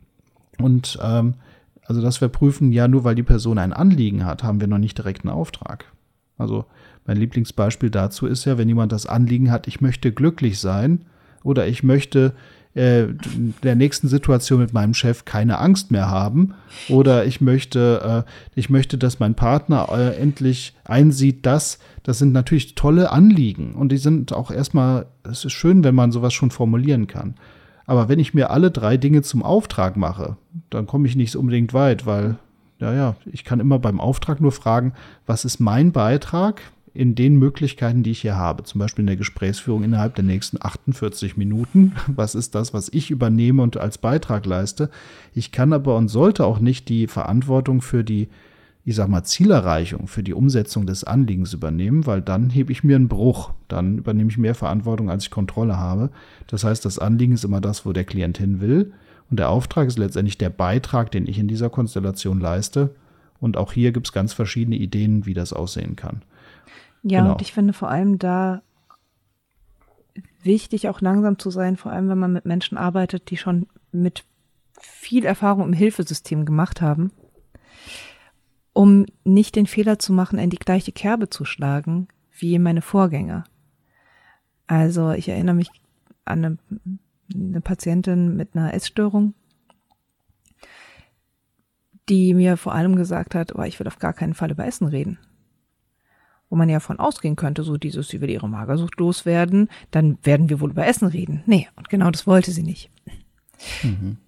Und 0.59 0.97
ähm, 1.03 1.35
also, 1.85 2.01
dass 2.01 2.21
wir 2.21 2.29
prüfen, 2.29 2.71
ja, 2.73 2.87
nur 2.87 3.03
weil 3.03 3.17
die 3.17 3.25
Person 3.25 3.59
ein 3.59 3.73
Anliegen 3.73 4.25
hat, 4.25 4.45
haben 4.45 4.61
wir 4.61 4.69
noch 4.69 4.79
nicht 4.79 4.97
direkt 4.97 5.25
einen 5.25 5.35
Auftrag. 5.35 5.87
Also, 6.39 6.65
mein 7.05 7.17
Lieblingsbeispiel 7.17 7.91
dazu 7.91 8.27
ist 8.27 8.45
ja, 8.45 8.59
wenn 8.59 8.69
jemand 8.69 8.93
das 8.93 9.07
Anliegen 9.07 9.51
hat, 9.51 9.67
ich 9.67 9.81
möchte 9.81 10.13
glücklich 10.13 10.61
sein 10.61 11.05
oder 11.43 11.67
ich 11.67 11.83
möchte 11.83 12.33
äh, 12.75 13.05
der 13.63 13.75
nächsten 13.75 14.09
Situation 14.09 14.61
mit 14.61 14.73
meinem 14.73 14.95
Chef 14.95 15.25
keine 15.25 15.59
Angst 15.59 15.91
mehr 15.91 16.09
haben 16.09 16.55
oder 16.89 17.27
ich 17.27 17.41
möchte, 17.41 18.25
äh, 18.27 18.31
ich 18.59 18.71
möchte, 18.71 18.97
dass 18.97 19.21
mein 19.21 19.35
Partner 19.35 19.89
äh, 19.93 20.17
endlich 20.17 20.75
einsieht, 20.85 21.45
dass 21.45 21.79
das 22.03 22.19
sind 22.19 22.33
natürlich 22.33 22.75
tolle 22.75 23.13
Anliegen 23.13 23.75
und 23.75 23.93
die 23.93 23.99
sind 23.99 24.33
auch 24.33 24.51
erstmal, 24.51 25.07
es 25.23 25.45
ist 25.45 25.53
schön, 25.53 25.85
wenn 25.85 25.95
man 25.95 26.13
sowas 26.13 26.33
schon 26.33 26.51
formulieren 26.51 27.07
kann. 27.07 27.35
Aber 27.85 28.09
wenn 28.09 28.19
ich 28.19 28.33
mir 28.33 28.51
alle 28.51 28.71
drei 28.71 28.97
Dinge 28.97 29.23
zum 29.23 29.43
Auftrag 29.43 29.97
mache, 29.97 30.37
dann 30.71 30.87
komme 30.87 31.07
ich 31.07 31.17
nicht 31.17 31.37
unbedingt 31.37 31.75
weit, 31.75 32.07
weil, 32.07 32.37
ja, 32.79 32.95
ja, 32.95 33.17
ich 33.27 33.45
kann 33.45 33.61
immer 33.61 33.79
beim 33.79 34.01
Auftrag 34.01 34.41
nur 34.41 34.53
fragen, 34.53 34.95
was 35.27 35.45
ist 35.45 35.61
mein 35.61 35.93
Beitrag? 35.93 36.63
In 36.95 37.15
den 37.15 37.37
Möglichkeiten, 37.37 38.03
die 38.03 38.11
ich 38.11 38.21
hier 38.21 38.37
habe, 38.37 38.65
zum 38.65 38.79
Beispiel 38.79 39.03
in 39.03 39.07
der 39.07 39.17
Gesprächsführung 39.17 39.83
innerhalb 39.83 40.15
der 40.15 40.25
nächsten 40.25 40.59
48 40.61 41.37
Minuten. 41.37 41.93
Was 42.07 42.35
ist 42.35 42.55
das, 42.55 42.75
was 42.75 42.91
ich 42.93 43.11
übernehme 43.11 43.63
und 43.63 43.77
als 43.77 43.99
Beitrag 43.99 44.45
leiste? 44.45 44.91
Ich 45.35 45.53
kann 45.53 45.73
aber 45.73 45.97
und 45.97 46.09
sollte 46.09 46.45
auch 46.45 46.59
nicht 46.59 46.89
die 46.89 47.07
Verantwortung 47.07 47.81
für 47.81 48.05
die, 48.05 48.29
ich 48.85 48.95
sag 48.95 49.09
mal, 49.09 49.25
Zielerreichung, 49.25 50.07
für 50.07 50.23
die 50.23 50.35
Umsetzung 50.35 50.87
des 50.87 51.05
Anliegens 51.05 51.55
übernehmen, 51.55 52.07
weil 52.07 52.21
dann 52.21 52.51
hebe 52.51 52.73
ich 52.73 52.85
mir 52.85 52.97
einen 52.97 53.09
Bruch. 53.09 53.53
Dann 53.69 53.99
übernehme 53.99 54.31
ich 54.31 54.39
mehr 54.39 54.55
Verantwortung, 54.55 55.09
als 55.09 55.25
ich 55.25 55.31
Kontrolle 55.31 55.79
habe. 55.79 56.11
Das 56.47 56.65
heißt, 56.65 56.85
das 56.85 56.99
Anliegen 56.99 57.33
ist 57.33 57.45
immer 57.45 57.61
das, 57.61 57.87
wo 57.87 57.93
der 57.93 58.05
Klient 58.05 58.37
hin 58.37 58.61
will. 58.61 58.93
Und 59.31 59.39
der 59.39 59.49
Auftrag 59.49 59.89
ist 59.89 59.99
letztendlich 59.99 60.37
der 60.37 60.51
Beitrag, 60.51 61.11
den 61.11 61.27
ich 61.27 61.39
in 61.39 61.49
dieser 61.49 61.71
Konstellation 61.71 62.39
leiste. 62.39 62.95
Und 63.41 63.57
auch 63.57 63.73
hier 63.73 63.93
gibt 63.93 64.09
es 64.09 64.13
ganz 64.13 64.35
verschiedene 64.35 64.77
Ideen, 64.77 65.25
wie 65.25 65.35
das 65.35 65.55
aussehen 65.55 65.97
kann. 65.97 66.23
Ja, 67.03 67.21
genau. 67.21 67.33
und 67.33 67.43
ich 67.43 67.53
finde 67.53 67.73
vor 67.73 67.91
allem 67.91 68.19
da 68.19 68.63
wichtig, 70.43 70.89
auch 70.89 71.01
langsam 71.01 71.39
zu 71.39 71.51
sein, 71.51 71.77
vor 71.77 71.93
allem 71.93 72.09
wenn 72.09 72.19
man 72.19 72.33
mit 72.33 72.45
Menschen 72.45 72.79
arbeitet, 72.79 73.31
die 73.31 73.37
schon 73.37 73.67
mit 73.91 74.25
viel 74.81 75.25
Erfahrung 75.25 75.67
im 75.67 75.73
Hilfesystem 75.73 76.45
gemacht 76.45 76.81
haben, 76.81 77.13
um 78.73 79.07
nicht 79.25 79.57
den 79.57 79.67
Fehler 79.67 79.99
zu 79.99 80.13
machen, 80.13 80.39
in 80.39 80.51
die 80.51 80.59
gleiche 80.59 80.93
Kerbe 80.93 81.29
zu 81.29 81.45
schlagen 81.45 82.09
wie 82.33 82.59
meine 82.59 82.83
Vorgänger. 82.83 83.45
Also 84.67 85.11
ich 85.11 85.29
erinnere 85.29 85.55
mich 85.55 85.71
an 86.25 86.45
eine, 86.45 86.59
eine 87.35 87.61
Patientin 87.61 88.37
mit 88.37 88.57
einer 88.57 88.75
Essstörung, 88.75 89.35
die 92.09 92.35
mir 92.35 92.57
vor 92.57 92.75
allem 92.75 92.97
gesagt 92.97 93.35
hat, 93.35 93.55
oh, 93.55 93.63
ich 93.63 93.79
will 93.79 93.87
auf 93.87 93.99
gar 93.99 94.13
keinen 94.13 94.35
Fall 94.35 94.51
über 94.51 94.67
Essen 94.67 94.87
reden 94.87 95.19
wo 96.53 96.57
man 96.57 96.69
ja 96.69 96.81
von 96.81 96.99
ausgehen 96.99 97.35
könnte, 97.35 97.63
so 97.63 97.79
dieses, 97.79 98.09
sie 98.09 98.21
will 98.21 98.29
ihre 98.29 98.47
Magersucht 98.47 99.01
loswerden, 99.01 99.71
dann 99.91 100.19
werden 100.23 100.51
wir 100.51 100.61
wohl 100.61 100.73
über 100.73 100.87
Essen 100.87 101.09
reden. 101.09 101.43
Nee, 101.47 101.67
und 101.77 101.89
genau 101.89 102.11
das 102.11 102.27
wollte 102.27 102.51
sie 102.51 102.63
nicht. 102.63 102.91
Mhm. 103.83 104.19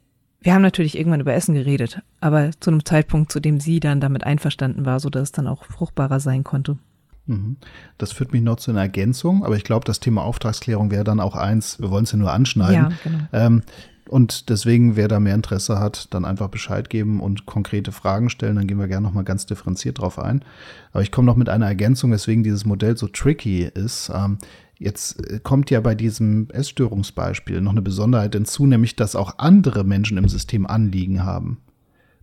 Wir 0.41 0.55
haben 0.55 0.63
natürlich 0.63 0.97
irgendwann 0.97 1.21
über 1.21 1.35
Essen 1.35 1.55
geredet, 1.55 2.01
aber 2.23 2.53
zu 2.61 2.71
einem 2.71 2.83
Zeitpunkt, 2.87 3.31
zu 3.31 3.41
dem 3.41 3.61
sie 3.61 3.79
dann 3.79 4.01
damit 4.01 4.25
einverstanden 4.25 4.87
war, 4.87 5.01
so 5.01 5.11
dass 5.11 5.25
es 5.25 5.33
dann 5.33 5.47
auch 5.47 5.67
fruchtbarer 5.67 6.19
sein 6.19 6.45
konnte. 6.45 6.79
Mhm. 7.27 7.59
Das 7.99 8.13
führt 8.13 8.33
mich 8.33 8.41
noch 8.41 8.57
zu 8.57 8.71
einer 8.71 8.81
Ergänzung, 8.81 9.45
aber 9.45 9.57
ich 9.57 9.65
glaube, 9.65 9.85
das 9.85 10.01
Thema 10.01 10.23
Auftragsklärung 10.23 10.91
wäre 10.91 11.05
dann 11.05 11.21
auch 11.21 11.37
eins, 11.37 11.79
wir 11.79 11.91
wollen 11.91 12.05
es 12.05 12.13
ja 12.13 12.17
nur 12.17 12.33
anschneiden. 12.33 12.75
Ja, 12.75 12.93
genau. 13.03 13.19
Ähm, 13.35 13.63
und 14.09 14.51
deswegen, 14.51 14.97
wer 14.97 15.09
da 15.09 15.19
mehr 15.19 15.35
Interesse 15.35 15.79
hat, 15.79 16.13
dann 16.13 16.25
einfach 16.25 16.49
Bescheid 16.49 16.91
geben 16.91 17.21
und 17.21 17.47
konkrete 17.47 17.91
Fragen 17.91 18.29
stellen. 18.29 18.57
Dann 18.57 18.67
gehen 18.67 18.79
wir 18.79 18.89
gerne 18.89 19.07
nochmal 19.07 19.25
ganz 19.25 19.47
differenziert 19.47 19.99
drauf 19.99 20.19
ein. 20.19 20.45
Aber 20.93 21.03
ich 21.03 21.11
komme 21.11 21.27
noch 21.27 21.37
mit 21.37 21.49
einer 21.49 21.67
Ergänzung, 21.67 22.13
weswegen 22.13 22.45
dieses 22.45 22.65
Modell 22.67 22.97
so 22.97 23.09
tricky 23.09 23.63
ist. 23.63 24.13
Ähm, 24.15 24.39
jetzt 24.79 25.31
äh, 25.31 25.41
kommt 25.43 25.71
ja 25.71 25.81
bei 25.81 25.95
diesem 25.95 26.51
Essstörungsbeispiel 26.51 27.61
noch 27.61 27.73
eine 27.73 27.83
Besonderheit 27.83 28.35
hinzu, 28.35 28.67
nämlich 28.67 28.95
dass 28.95 29.17
auch 29.17 29.39
andere 29.39 29.85
Menschen 29.85 30.19
im 30.19 30.29
System 30.29 30.67
Anliegen 30.67 31.25
haben. 31.25 31.59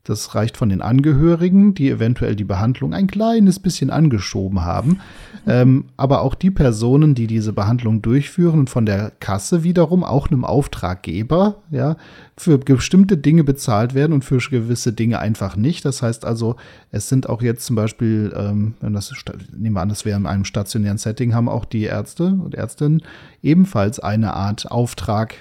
Das 0.04 0.34
reicht 0.34 0.58
von 0.58 0.70
den 0.70 0.82
Angehörigen, 0.82 1.76
die 1.76 1.90
eventuell 1.90 2.36
die 2.36 2.44
Behandlung 2.44 2.94
ein 2.94 3.06
kleines 3.06 3.60
bisschen 3.60 3.92
angeschoben 3.92 4.62
haben, 4.62 5.00
ähm, 5.46 5.86
aber 5.96 6.22
auch 6.22 6.34
die 6.34 6.50
Personen, 6.50 7.14
die 7.14 7.28
diese 7.28 7.54
Behandlung 7.54 8.02
durchführen 8.02 8.60
und 8.60 8.70
von 8.72 8.88
der 8.88 9.12
Kasse 9.20 9.64
wiederum 9.64 10.04
auch 10.04 10.32
einem 10.32 10.44
Auftraggeber, 10.44 11.58
ja, 11.70 11.98
für 12.36 12.58
bestimmte 12.58 13.18
Dinge 13.18 13.44
bezahlt 13.44 13.94
werden 13.94 14.14
und 14.14 14.26
für 14.26 14.40
gewisse 14.40 14.92
Dinge 14.92 15.20
einfach 15.20 15.56
nicht. 15.56 15.86
Das 15.86 16.02
heißt 16.02 16.26
also, 16.26 16.56
es 16.92 17.08
sind 17.08 17.30
auch 17.30 17.44
jetzt 17.44 17.66
zum 17.68 17.76
Beispiel, 17.76 18.34
ähm, 18.36 18.74
das, 18.82 19.14
nehmen 19.56 19.76
wir 19.76 19.82
an, 19.82 19.90
das 19.90 20.06
wäre 20.06 20.18
in 20.18 20.26
einem 20.26 20.46
stationären 20.46 20.98
Setting, 20.98 21.36
haben 21.36 21.48
auch 21.48 21.66
die 21.66 21.84
Ärzte 21.84 22.26
und 22.44 22.56
Ärztinnen 22.56 23.04
ebenfalls 23.44 24.00
eine 24.00 24.34
Art 24.34 24.72
Auftrag 24.72 25.36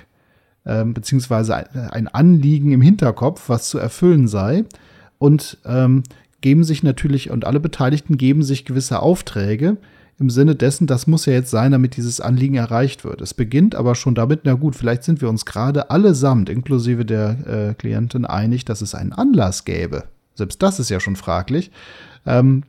ähm, 0.70 0.94
beziehungsweise 0.94 1.56
ein 1.92 2.06
Anliegen 2.06 2.70
im 2.70 2.80
Hinterkopf, 2.80 3.48
was 3.48 3.68
zu 3.68 3.78
erfüllen 3.78 4.28
sei. 4.28 4.64
Und 5.18 5.58
ähm, 5.66 6.04
geben 6.40 6.64
sich 6.64 6.82
natürlich, 6.82 7.30
und 7.30 7.44
alle 7.44 7.60
Beteiligten 7.60 8.16
geben 8.16 8.42
sich 8.42 8.64
gewisse 8.64 9.00
Aufträge 9.00 9.76
im 10.18 10.30
Sinne 10.30 10.54
dessen, 10.54 10.86
das 10.86 11.06
muss 11.06 11.26
ja 11.26 11.32
jetzt 11.32 11.50
sein, 11.50 11.72
damit 11.72 11.96
dieses 11.96 12.20
Anliegen 12.20 12.54
erreicht 12.54 13.04
wird. 13.04 13.20
Es 13.20 13.34
beginnt 13.34 13.74
aber 13.74 13.94
schon 13.94 14.14
damit, 14.14 14.42
na 14.44 14.54
gut, 14.54 14.76
vielleicht 14.76 15.02
sind 15.02 15.20
wir 15.20 15.28
uns 15.28 15.44
gerade 15.46 15.90
allesamt, 15.90 16.48
inklusive 16.48 17.04
der 17.04 17.70
äh, 17.70 17.74
Klientin, 17.74 18.24
einig, 18.26 18.64
dass 18.64 18.82
es 18.82 18.94
einen 18.94 19.12
Anlass 19.12 19.64
gäbe. 19.64 20.04
Selbst 20.34 20.62
das 20.62 20.78
ist 20.78 20.90
ja 20.90 21.00
schon 21.00 21.16
fraglich. 21.16 21.70
Ähm, 22.26 22.62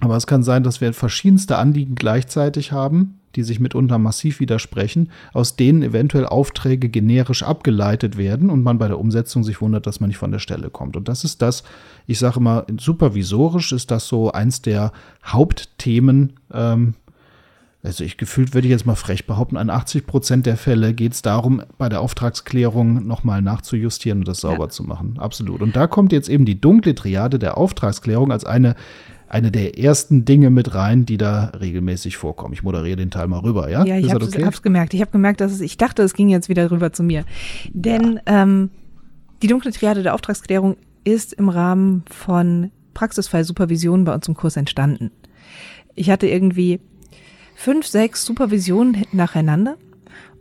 aber 0.00 0.16
es 0.16 0.26
kann 0.26 0.42
sein, 0.42 0.62
dass 0.62 0.80
wir 0.80 0.92
verschiedenste 0.92 1.56
Anliegen 1.56 1.94
gleichzeitig 1.94 2.72
haben, 2.72 3.18
die 3.36 3.42
sich 3.42 3.60
mitunter 3.60 3.98
massiv 3.98 4.40
widersprechen, 4.40 5.10
aus 5.32 5.56
denen 5.56 5.82
eventuell 5.82 6.26
Aufträge 6.26 6.88
generisch 6.88 7.42
abgeleitet 7.42 8.16
werden 8.16 8.50
und 8.50 8.62
man 8.62 8.78
bei 8.78 8.88
der 8.88 8.98
Umsetzung 8.98 9.44
sich 9.44 9.60
wundert, 9.60 9.86
dass 9.86 10.00
man 10.00 10.08
nicht 10.08 10.18
von 10.18 10.32
der 10.32 10.38
Stelle 10.38 10.70
kommt. 10.70 10.96
Und 10.96 11.08
das 11.08 11.24
ist 11.24 11.42
das, 11.42 11.64
ich 12.06 12.18
sage 12.18 12.40
immer, 12.40 12.66
supervisorisch 12.78 13.72
ist 13.72 13.90
das 13.90 14.08
so 14.08 14.32
eins 14.32 14.62
der 14.62 14.92
Hauptthemen. 15.24 16.34
Ähm, 16.52 16.94
also 17.84 18.02
ich 18.02 18.16
gefühlt 18.16 18.54
würde 18.54 18.66
ich 18.66 18.72
jetzt 18.72 18.86
mal 18.86 18.94
frech 18.94 19.26
behaupten, 19.26 19.58
an 19.58 19.68
80 19.68 20.06
Prozent 20.06 20.46
der 20.46 20.56
Fälle 20.56 20.94
geht 20.94 21.12
es 21.12 21.20
darum, 21.20 21.62
bei 21.76 21.90
der 21.90 22.00
Auftragsklärung 22.00 23.06
nochmal 23.06 23.42
nachzujustieren 23.42 24.20
und 24.20 24.28
das 24.28 24.40
sauber 24.40 24.64
ja. 24.64 24.68
zu 24.70 24.84
machen. 24.84 25.18
Absolut. 25.18 25.60
Und 25.60 25.76
da 25.76 25.86
kommt 25.86 26.10
jetzt 26.10 26.30
eben 26.30 26.46
die 26.46 26.58
dunkle 26.58 26.94
Triade 26.94 27.38
der 27.38 27.58
Auftragsklärung 27.58 28.32
als 28.32 28.46
eine 28.46 28.74
eine 29.34 29.50
der 29.50 29.76
ersten 29.80 30.24
Dinge 30.24 30.48
mit 30.48 30.76
rein, 30.76 31.06
die 31.06 31.16
da 31.16 31.46
regelmäßig 31.60 32.16
vorkommen. 32.16 32.54
Ich 32.54 32.62
moderiere 32.62 32.96
den 32.96 33.10
Teil 33.10 33.26
mal 33.26 33.40
rüber, 33.40 33.68
ja? 33.68 33.84
Ja, 33.84 33.98
ich 33.98 34.12
habe 34.12 34.24
es 34.24 34.32
okay? 34.32 34.48
gemerkt. 34.62 34.94
Ich 34.94 35.00
habe 35.00 35.10
gemerkt, 35.10 35.40
dass 35.40 35.50
es, 35.50 35.60
ich 35.60 35.76
dachte, 35.76 36.02
es 36.04 36.14
ging 36.14 36.28
jetzt 36.28 36.48
wieder 36.48 36.70
rüber 36.70 36.92
zu 36.92 37.02
mir. 37.02 37.24
Denn 37.72 38.20
ja. 38.28 38.42
ähm, 38.42 38.70
die 39.42 39.48
dunkle 39.48 39.72
Triade 39.72 40.04
der 40.04 40.14
Auftragsklärung 40.14 40.76
ist 41.02 41.32
im 41.32 41.48
Rahmen 41.48 42.04
von 42.08 42.70
Praxisfall-Supervision 42.94 44.04
bei 44.04 44.14
uns 44.14 44.28
im 44.28 44.34
Kurs 44.34 44.56
entstanden. 44.56 45.10
Ich 45.96 46.10
hatte 46.10 46.28
irgendwie 46.28 46.78
fünf, 47.56 47.88
sechs 47.88 48.24
Supervisionen 48.24 49.04
nacheinander 49.10 49.76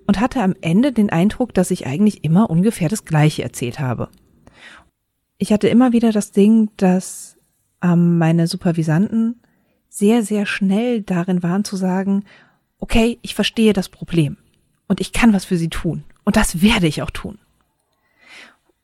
und 0.05 0.19
hatte 0.19 0.43
am 0.43 0.53
Ende 0.61 0.91
den 0.91 1.09
Eindruck, 1.09 1.55
dass 1.55 1.71
ich 1.71 1.87
eigentlich 1.87 2.23
immer 2.23 2.47
ungefähr 2.47 2.89
das 2.89 3.05
Gleiche 3.05 3.41
erzählt 3.41 3.79
habe. 3.79 4.09
Ich 5.39 5.51
hatte 5.51 5.67
immer 5.67 5.93
wieder 5.93 6.11
das 6.11 6.31
Ding, 6.31 6.69
dass 6.77 7.32
ähm, 7.83 8.17
meine 8.17 8.47
Supervisanten 8.47 9.41
sehr, 9.89 10.23
sehr 10.23 10.47
schnell 10.47 11.01
darin 11.01 11.43
waren 11.43 11.63
zu 11.63 11.75
sagen, 11.75 12.23
okay, 12.79 13.19
ich 13.21 13.35
verstehe 13.35 13.73
das 13.73 13.89
Problem 13.89 14.37
und 14.87 14.99
ich 14.99 15.13
kann 15.13 15.33
was 15.33 15.45
für 15.45 15.57
sie 15.57 15.69
tun 15.69 16.03
und 16.23 16.35
das 16.35 16.61
werde 16.61 16.87
ich 16.87 17.01
auch 17.03 17.11
tun. 17.11 17.37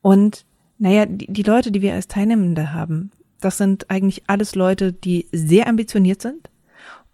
Und 0.02 0.44
naja, 0.78 1.06
die, 1.06 1.26
die 1.26 1.42
Leute, 1.42 1.72
die 1.72 1.82
wir 1.82 1.94
als 1.94 2.06
Teilnehmende 2.08 2.72
haben, 2.72 3.10
das 3.40 3.58
sind 3.58 3.90
eigentlich 3.90 4.24
alles 4.26 4.54
Leute, 4.54 4.92
die 4.92 5.26
sehr 5.32 5.66
ambitioniert 5.66 6.22
sind 6.22 6.50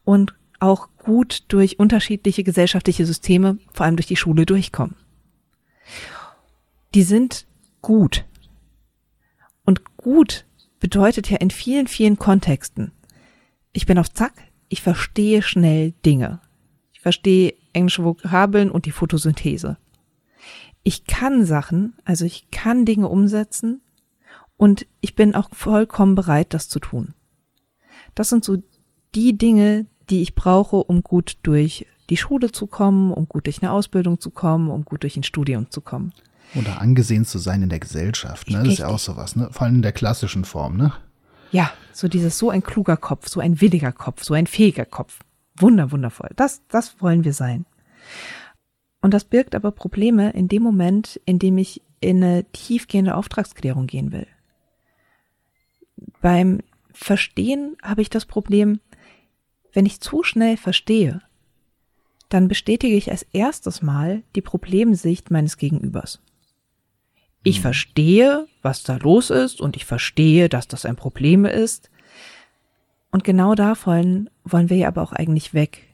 und 0.04 0.34
auch 0.58 0.88
gut 0.98 1.44
durch 1.48 1.78
unterschiedliche 1.78 2.42
gesellschaftliche 2.42 3.06
Systeme, 3.06 3.58
vor 3.72 3.86
allem 3.86 3.96
durch 3.96 4.06
die 4.06 4.16
Schule, 4.16 4.46
durchkommen. 4.46 4.96
Die 6.94 7.02
sind 7.02 7.46
gut. 7.82 8.24
Und 9.64 9.84
gut 9.96 10.45
bedeutet 10.80 11.30
ja 11.30 11.38
in 11.38 11.50
vielen, 11.50 11.86
vielen 11.86 12.18
Kontexten, 12.18 12.92
ich 13.76 13.84
bin 13.84 13.98
auf 13.98 14.10
Zack, 14.10 14.32
ich 14.68 14.80
verstehe 14.80 15.42
schnell 15.42 15.92
Dinge. 16.04 16.40
Ich 16.94 17.00
verstehe 17.00 17.54
englische 17.74 18.04
Vokabeln 18.04 18.70
und 18.70 18.86
die 18.86 18.90
Photosynthese. 18.90 19.76
Ich 20.82 21.04
kann 21.04 21.44
Sachen, 21.44 21.94
also 22.04 22.24
ich 22.24 22.50
kann 22.50 22.86
Dinge 22.86 23.08
umsetzen 23.08 23.82
und 24.56 24.86
ich 25.02 25.14
bin 25.14 25.34
auch 25.34 25.50
vollkommen 25.52 26.14
bereit, 26.14 26.54
das 26.54 26.70
zu 26.70 26.80
tun. 26.80 27.12
Das 28.14 28.30
sind 28.30 28.44
so 28.44 28.62
die 29.14 29.36
Dinge, 29.36 29.86
die 30.08 30.22
ich 30.22 30.34
brauche, 30.34 30.76
um 30.76 31.02
gut 31.02 31.36
durch 31.42 31.86
die 32.08 32.16
Schule 32.16 32.52
zu 32.52 32.66
kommen, 32.66 33.12
um 33.12 33.28
gut 33.28 33.44
durch 33.44 33.62
eine 33.62 33.72
Ausbildung 33.72 34.20
zu 34.20 34.30
kommen, 34.30 34.70
um 34.70 34.86
gut 34.86 35.02
durch 35.02 35.18
ein 35.18 35.22
Studium 35.22 35.70
zu 35.70 35.82
kommen. 35.82 36.14
Oder 36.54 36.80
angesehen 36.80 37.24
zu 37.24 37.38
sein 37.38 37.62
in 37.62 37.68
der 37.68 37.80
Gesellschaft, 37.80 38.50
ne? 38.50 38.58
Das 38.62 38.68
ist 38.68 38.78
ja 38.78 38.88
auch 38.88 38.98
sowas, 38.98 39.36
ne? 39.36 39.48
Vor 39.50 39.62
allem 39.62 39.76
in 39.76 39.82
der 39.82 39.92
klassischen 39.92 40.44
Form, 40.44 40.76
ne? 40.76 40.92
Ja, 41.52 41.70
so 41.92 42.08
dieses 42.08 42.38
so 42.38 42.50
ein 42.50 42.62
kluger 42.62 42.96
Kopf, 42.96 43.28
so 43.28 43.40
ein 43.40 43.60
williger 43.60 43.92
Kopf, 43.92 44.22
so 44.22 44.34
ein 44.34 44.46
fähiger 44.46 44.84
Kopf. 44.84 45.20
Wunder, 45.56 45.90
wundervoll. 45.92 46.30
Das, 46.36 46.62
das 46.68 47.00
wollen 47.00 47.24
wir 47.24 47.32
sein. 47.32 47.66
Und 49.00 49.14
das 49.14 49.24
birgt 49.24 49.54
aber 49.54 49.70
Probleme 49.70 50.30
in 50.30 50.48
dem 50.48 50.62
Moment, 50.62 51.20
in 51.24 51.38
dem 51.38 51.58
ich 51.58 51.82
in 52.00 52.22
eine 52.22 52.44
tiefgehende 52.52 53.14
Auftragsklärung 53.14 53.86
gehen 53.86 54.12
will. 54.12 54.26
Beim 56.20 56.60
Verstehen 56.92 57.76
habe 57.82 58.02
ich 58.02 58.10
das 58.10 58.26
Problem, 58.26 58.80
wenn 59.72 59.86
ich 59.86 60.00
zu 60.00 60.22
schnell 60.22 60.56
verstehe, 60.56 61.20
dann 62.28 62.48
bestätige 62.48 62.96
ich 62.96 63.10
als 63.10 63.22
erstes 63.32 63.82
Mal 63.82 64.22
die 64.34 64.40
Problemsicht 64.40 65.30
meines 65.30 65.58
Gegenübers. 65.58 66.20
Ich 67.46 67.58
mhm. 67.58 67.62
verstehe, 67.62 68.48
was 68.62 68.82
da 68.82 68.96
los 68.96 69.30
ist 69.30 69.60
und 69.60 69.76
ich 69.76 69.84
verstehe, 69.84 70.48
dass 70.48 70.66
das 70.66 70.84
ein 70.84 70.96
Problem 70.96 71.44
ist. 71.44 71.90
Und 73.12 73.22
genau 73.22 73.54
davon 73.54 74.28
wollen 74.42 74.68
wir 74.68 74.76
ja 74.76 74.88
aber 74.88 75.02
auch 75.02 75.12
eigentlich 75.12 75.54
weg. 75.54 75.84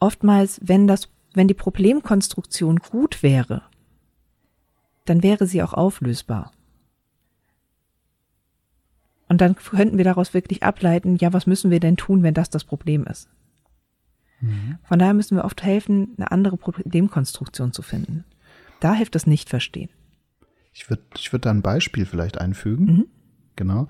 Oftmals, 0.00 0.60
wenn 0.64 0.88
das, 0.88 1.10
wenn 1.32 1.46
die 1.46 1.54
Problemkonstruktion 1.54 2.78
gut 2.78 3.22
wäre, 3.22 3.62
dann 5.04 5.22
wäre 5.22 5.46
sie 5.46 5.62
auch 5.62 5.74
auflösbar. 5.74 6.50
Und 9.28 9.40
dann 9.40 9.54
könnten 9.54 9.96
wir 9.96 10.04
daraus 10.04 10.34
wirklich 10.34 10.64
ableiten, 10.64 11.14
ja, 11.18 11.32
was 11.32 11.46
müssen 11.46 11.70
wir 11.70 11.78
denn 11.78 11.96
tun, 11.96 12.24
wenn 12.24 12.34
das 12.34 12.50
das 12.50 12.64
Problem 12.64 13.04
ist? 13.04 13.28
Mhm. 14.40 14.78
Von 14.82 14.98
daher 14.98 15.14
müssen 15.14 15.36
wir 15.36 15.44
oft 15.44 15.62
helfen, 15.62 16.14
eine 16.16 16.32
andere 16.32 16.56
Problemkonstruktion 16.56 17.72
zu 17.72 17.82
finden. 17.82 18.24
Da 18.80 18.92
hilft 18.94 19.14
das 19.14 19.28
Nicht-Verstehen. 19.28 19.90
Ich 20.74 20.90
würde 20.90 21.02
ich 21.16 21.32
würd 21.32 21.46
da 21.46 21.50
ein 21.50 21.62
Beispiel 21.62 22.04
vielleicht 22.04 22.38
einfügen. 22.38 22.84
Mhm. 22.84 23.06
Genau. 23.56 23.86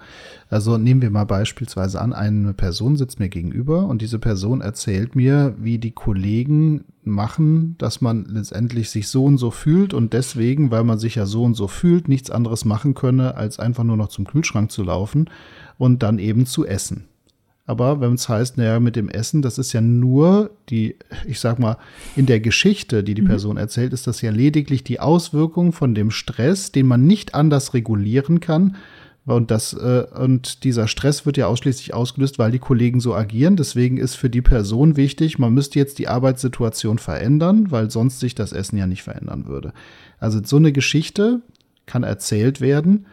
Also 0.50 0.76
nehmen 0.76 1.00
wir 1.00 1.10
mal 1.10 1.24
beispielsweise 1.24 1.98
an, 1.98 2.12
eine 2.12 2.52
Person 2.52 2.96
sitzt 2.96 3.18
mir 3.18 3.30
gegenüber 3.30 3.86
und 3.86 4.02
diese 4.02 4.18
Person 4.18 4.60
erzählt 4.60 5.16
mir, 5.16 5.54
wie 5.58 5.78
die 5.78 5.92
Kollegen 5.92 6.84
machen, 7.02 7.74
dass 7.78 8.02
man 8.02 8.26
letztendlich 8.26 8.90
sich 8.90 9.08
so 9.08 9.24
und 9.24 9.38
so 9.38 9.50
fühlt 9.50 9.94
und 9.94 10.12
deswegen, 10.12 10.70
weil 10.70 10.84
man 10.84 10.98
sich 10.98 11.14
ja 11.14 11.24
so 11.24 11.44
und 11.44 11.54
so 11.54 11.66
fühlt, 11.66 12.08
nichts 12.08 12.30
anderes 12.30 12.66
machen 12.66 12.92
könne, 12.92 13.36
als 13.36 13.58
einfach 13.58 13.84
nur 13.84 13.96
noch 13.96 14.08
zum 14.08 14.26
Kühlschrank 14.26 14.70
zu 14.70 14.82
laufen 14.82 15.30
und 15.78 16.02
dann 16.02 16.18
eben 16.18 16.44
zu 16.44 16.66
essen. 16.66 17.06
Aber 17.66 18.00
wenn 18.00 18.14
es 18.14 18.28
heißt, 18.28 18.58
naja, 18.58 18.78
mit 18.78 18.94
dem 18.94 19.08
Essen, 19.08 19.40
das 19.40 19.56
ist 19.56 19.72
ja 19.72 19.80
nur 19.80 20.50
die, 20.68 20.96
ich 21.26 21.40
sag 21.40 21.58
mal, 21.58 21.78
in 22.14 22.26
der 22.26 22.40
Geschichte, 22.40 23.02
die 23.02 23.14
die 23.14 23.22
mhm. 23.22 23.28
Person 23.28 23.56
erzählt, 23.56 23.92
ist 23.94 24.06
das 24.06 24.20
ja 24.20 24.30
lediglich 24.30 24.84
die 24.84 25.00
Auswirkung 25.00 25.72
von 25.72 25.94
dem 25.94 26.10
Stress, 26.10 26.72
den 26.72 26.86
man 26.86 27.06
nicht 27.06 27.34
anders 27.34 27.72
regulieren 27.72 28.40
kann. 28.40 28.76
Und 29.26 29.50
das, 29.50 29.72
äh, 29.72 30.04
und 30.14 30.64
dieser 30.64 30.86
Stress 30.86 31.24
wird 31.24 31.38
ja 31.38 31.46
ausschließlich 31.46 31.94
ausgelöst, 31.94 32.38
weil 32.38 32.50
die 32.50 32.58
Kollegen 32.58 33.00
so 33.00 33.14
agieren. 33.14 33.56
Deswegen 33.56 33.96
ist 33.96 34.16
für 34.16 34.28
die 34.28 34.42
Person 34.42 34.98
wichtig, 34.98 35.38
man 35.38 35.54
müsste 35.54 35.78
jetzt 35.78 35.98
die 35.98 36.08
Arbeitssituation 36.08 36.98
verändern, 36.98 37.70
weil 37.70 37.90
sonst 37.90 38.20
sich 38.20 38.34
das 38.34 38.52
Essen 38.52 38.76
ja 38.76 38.86
nicht 38.86 39.02
verändern 39.02 39.46
würde. 39.46 39.72
Also 40.18 40.40
so 40.44 40.56
eine 40.56 40.72
Geschichte 40.72 41.40
kann 41.86 42.02
erzählt 42.02 42.60
werden 42.60 43.06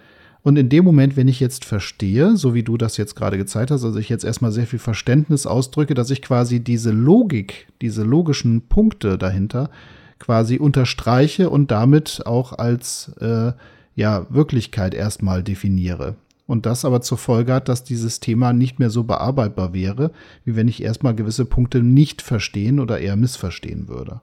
und 0.43 0.57
in 0.57 0.69
dem 0.69 0.83
Moment, 0.83 1.15
wenn 1.17 1.27
ich 1.27 1.39
jetzt 1.39 1.65
verstehe, 1.65 2.36
so 2.36 2.53
wie 2.53 2.63
du 2.63 2.77
das 2.77 2.98
jetzt 2.98 3.15
gerade 3.15 3.38
gezeigt 3.38 3.69
hast, 3.69 3.83
also 3.83 4.00
ich 4.00 4.10
jetzt 4.10 4.24
erstmal 4.24 4.51
sehr 4.51 4.65
viel 4.65 4.79
Verständnis 4.79 5.45
ausdrücke, 5.45 5.93
dass 5.93 6.10
ich 6.10 6.21
quasi 6.21 6.63
diese 6.63 6.91
Logik, 6.91 7.67
diese 7.81 8.03
logischen 8.03 8.67
Punkte 8.67 9.17
dahinter 9.17 9.69
quasi 10.17 10.57
unterstreiche 10.57 11.50
und 11.50 11.71
damit 11.71 12.24
auch 12.25 12.53
als 12.53 13.12
äh, 13.19 13.53
ja, 13.95 14.25
Wirklichkeit 14.29 14.93
erstmal 14.93 15.43
definiere. 15.43 16.15
Und 16.48 16.65
das 16.65 16.86
aber 16.86 17.01
zur 17.01 17.17
Folge 17.17 17.53
hat, 17.53 17.69
dass 17.69 17.83
dieses 17.83 18.19
Thema 18.19 18.51
nicht 18.51 18.79
mehr 18.79 18.89
so 18.89 19.03
bearbeitbar 19.03 19.74
wäre, 19.74 20.12
wie 20.43 20.55
wenn 20.55 20.67
ich 20.67 20.83
erstmal 20.83 21.15
gewisse 21.15 21.45
Punkte 21.45 21.81
nicht 21.81 22.21
verstehen 22.21 22.79
oder 22.79 23.00
eher 23.00 23.15
missverstehen 23.15 23.88
würde. 23.88 24.21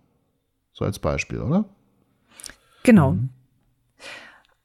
So 0.73 0.85
als 0.85 0.99
Beispiel, 0.99 1.41
oder? 1.41 1.65
Genau. 2.83 3.13
Mhm. 3.13 3.29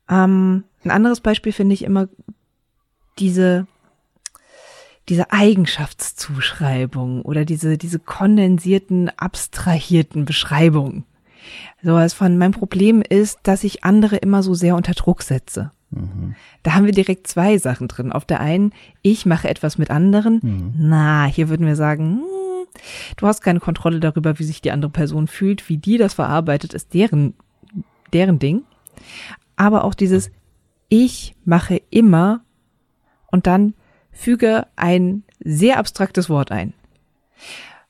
Ähm, 0.10 0.63
Ein 0.83 0.91
anderes 0.91 1.21
Beispiel 1.21 1.53
finde 1.53 1.73
ich 1.73 1.83
immer 1.83 2.07
diese, 3.19 3.67
diese 5.09 5.31
Eigenschaftszuschreibung 5.31 7.21
oder 7.23 7.45
diese, 7.45 7.77
diese 7.77 7.99
kondensierten, 7.99 9.11
abstrahierten 9.17 10.25
Beschreibungen. 10.25 11.05
Sowas 11.83 12.13
von, 12.13 12.37
mein 12.37 12.51
Problem 12.51 13.01
ist, 13.01 13.39
dass 13.43 13.63
ich 13.63 13.83
andere 13.83 14.17
immer 14.17 14.43
so 14.43 14.53
sehr 14.53 14.75
unter 14.75 14.93
Druck 14.93 15.23
setze. 15.23 15.71
Mhm. 15.91 16.35
Da 16.63 16.73
haben 16.73 16.85
wir 16.85 16.93
direkt 16.93 17.27
zwei 17.27 17.57
Sachen 17.57 17.87
drin. 17.87 18.11
Auf 18.11 18.25
der 18.25 18.39
einen, 18.39 18.73
ich 19.01 19.25
mache 19.25 19.49
etwas 19.49 19.77
mit 19.77 19.91
anderen. 19.91 20.39
Mhm. 20.41 20.73
Na, 20.77 21.25
hier 21.25 21.49
würden 21.49 21.67
wir 21.67 21.75
sagen, 21.75 22.21
hm, 22.21 22.67
du 23.17 23.27
hast 23.27 23.41
keine 23.41 23.59
Kontrolle 23.59 23.99
darüber, 23.99 24.39
wie 24.39 24.43
sich 24.43 24.61
die 24.61 24.71
andere 24.71 24.91
Person 24.91 25.27
fühlt, 25.27 25.67
wie 25.69 25.77
die 25.77 25.97
das 25.97 26.13
verarbeitet, 26.13 26.73
ist 26.73 26.93
deren, 26.93 27.33
deren 28.13 28.39
Ding. 28.39 28.63
Aber 29.55 29.83
auch 29.83 29.93
dieses, 29.93 30.31
ich 30.93 31.35
mache 31.43 31.81
immer 31.89 32.45
und 33.31 33.47
dann 33.47 33.73
füge 34.12 34.67
ein 34.75 35.23
sehr 35.43 35.79
abstraktes 35.79 36.29
Wort 36.29 36.51
ein, 36.51 36.75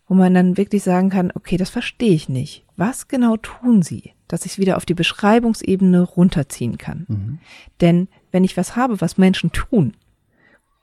wo 0.07 0.13
man 0.13 0.33
dann 0.33 0.55
wirklich 0.55 0.83
sagen 0.83 1.09
kann, 1.09 1.29
okay, 1.35 1.57
das 1.57 1.69
verstehe 1.69 2.13
ich 2.13 2.29
nicht. 2.29 2.63
Was 2.77 3.09
genau 3.09 3.35
tun 3.35 3.81
Sie, 3.81 4.13
dass 4.29 4.45
ich 4.45 4.53
es 4.53 4.57
wieder 4.57 4.77
auf 4.77 4.85
die 4.85 4.93
Beschreibungsebene 4.93 6.01
runterziehen 6.01 6.77
kann? 6.77 7.05
Mhm. 7.09 7.39
Denn 7.81 8.07
wenn 8.31 8.45
ich 8.45 8.55
was 8.55 8.77
habe, 8.77 9.01
was 9.01 9.17
Menschen 9.17 9.51
tun, 9.51 9.97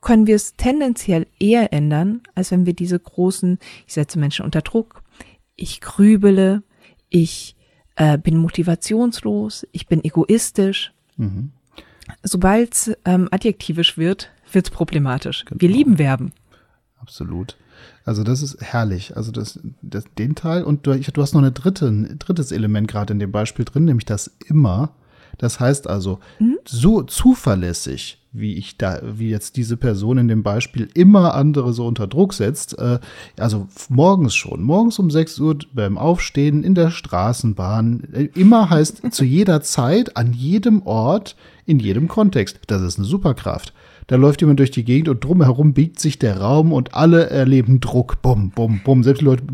können 0.03 0.27
wir 0.27 0.37
es 0.37 0.57
tendenziell 0.57 1.27
eher 1.39 1.73
ändern, 1.73 2.21
als 2.35 2.50
wenn 2.50 2.67
wir 2.67 2.75
diese 2.75 3.00
großen, 3.00 3.59
ich 3.87 3.95
setze 3.95 4.19
Menschen 4.19 4.45
unter 4.45 4.61
Druck, 4.61 5.03
ich 5.57 5.81
grübele, 5.81 6.65
ich 7.09 7.57
äh, 7.97 8.19
bin 8.19 8.37
motivationslos, 8.37 9.67
ich 9.73 9.87
bin 9.87 10.05
egoistisch. 10.05 10.93
Mhm. 11.17 11.53
Sobald 12.23 12.75
es 12.75 12.93
ähm, 13.05 13.29
adjektivisch 13.31 13.99
wird, 13.99 14.31
wird 14.52 14.67
es 14.67 14.71
problematisch. 14.71 15.45
Genau. 15.45 15.61
Wir 15.61 15.69
lieben 15.69 15.97
Verben. 15.97 16.33
Absolut. 17.00 17.57
Also 18.05 18.25
das 18.25 18.43
ist 18.43 18.61
herrlich. 18.61 19.17
Also 19.17 19.31
das, 19.33 19.61
das 19.83 20.05
den 20.19 20.35
Teil 20.35 20.64
und 20.64 20.87
du, 20.87 20.99
du 20.99 21.23
hast 21.23 21.35
noch 21.35 21.40
eine 21.40 21.52
dritte, 21.52 21.87
ein 21.87 22.19
drittes 22.19 22.52
Element 22.52 22.88
gerade 22.88 23.12
in 23.12 23.19
dem 23.19 23.33
Beispiel 23.33 23.64
drin, 23.64 23.85
nämlich 23.85 24.07
das 24.07 24.31
immer. 24.47 24.95
Das 25.38 25.59
heißt 25.59 25.88
also, 25.88 26.19
mhm. 26.38 26.59
so 26.67 27.02
zuverlässig, 27.02 28.19
wie 28.33 28.55
ich 28.55 28.76
da, 28.76 29.00
wie 29.02 29.31
jetzt 29.31 29.57
diese 29.57 29.79
Person 29.79 30.19
in 30.19 30.29
dem 30.29 30.43
Beispiel 30.43 30.88
immer 30.95 31.35
andere 31.35 31.73
so 31.73 31.87
unter 31.87 32.07
Druck 32.07 32.35
setzt, 32.35 32.79
äh, 32.79 32.99
also 33.38 33.67
morgens 33.88 34.35
schon, 34.35 34.62
morgens 34.62 34.99
um 34.99 35.11
6 35.11 35.38
Uhr 35.40 35.59
beim 35.73 35.97
Aufstehen 35.97 36.62
in 36.62 36.75
der 36.75 36.90
Straßenbahn, 36.90 38.09
äh, 38.12 38.25
immer 38.35 38.69
heißt 38.69 39.02
zu 39.12 39.25
jeder 39.25 39.62
Zeit, 39.62 40.17
an 40.19 40.35
jedem 40.35 40.83
Ort, 40.83 41.37
in 41.71 41.79
jedem 41.79 42.09
Kontext. 42.09 42.59
Das 42.67 42.83
ist 42.83 42.99
eine 42.99 43.07
Superkraft. 43.07 43.73
Da 44.09 44.17
läuft 44.17 44.41
jemand 44.41 44.59
durch 44.59 44.73
die 44.73 44.83
Gegend 44.83 45.09
und 45.09 45.23
drumherum 45.23 45.73
biegt 45.73 46.00
sich 46.00 46.19
der 46.19 46.41
Raum 46.41 46.73
und 46.73 46.95
alle 46.95 47.31
erleben 47.31 47.79
Druck. 47.79 48.21
Bum, 48.23 48.50
bum, 48.50 48.81
bum. 48.83 49.05
Selbst 49.05 49.21
die 49.21 49.25
Leute, 49.25 49.45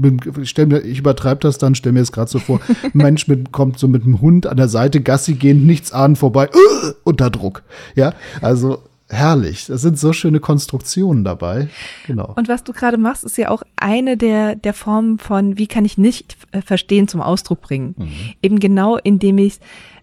ich, 0.40 0.48
stell 0.48 0.64
mir, 0.64 0.78
ich 0.80 1.00
übertreibe 1.00 1.40
das 1.40 1.58
dann, 1.58 1.74
stell 1.74 1.92
mir 1.92 2.00
das 2.00 2.10
gerade 2.10 2.30
so 2.30 2.38
vor. 2.38 2.60
Ein 2.82 2.90
Mensch 2.94 3.28
mit, 3.28 3.52
kommt 3.52 3.78
so 3.78 3.86
mit 3.86 4.04
einem 4.04 4.22
Hund 4.22 4.46
an 4.46 4.56
der 4.56 4.68
Seite, 4.68 5.02
Gassi 5.02 5.34
gehend, 5.34 5.66
nichts 5.66 5.92
ahnen 5.92 6.16
vorbei, 6.16 6.48
uh, 6.48 6.92
unter 7.04 7.28
Druck. 7.28 7.64
Ja, 7.96 8.14
also 8.40 8.82
herrlich. 9.10 9.66
Das 9.66 9.82
sind 9.82 9.98
so 9.98 10.14
schöne 10.14 10.40
Konstruktionen 10.40 11.22
dabei. 11.22 11.68
Genau. 12.06 12.32
Und 12.34 12.48
was 12.48 12.64
du 12.64 12.72
gerade 12.72 12.96
machst, 12.96 13.24
ist 13.24 13.36
ja 13.36 13.50
auch 13.50 13.62
eine 13.76 14.16
der, 14.16 14.56
der 14.56 14.72
Formen 14.72 15.18
von, 15.18 15.58
wie 15.58 15.66
kann 15.66 15.84
ich 15.84 15.98
nicht 15.98 16.36
äh, 16.52 16.62
verstehen, 16.62 17.08
zum 17.08 17.20
Ausdruck 17.20 17.60
bringen. 17.60 17.94
Mhm. 17.98 18.08
Eben 18.42 18.58
genau, 18.58 18.96
indem 18.96 19.36
ich 19.36 19.54
es 19.54 19.60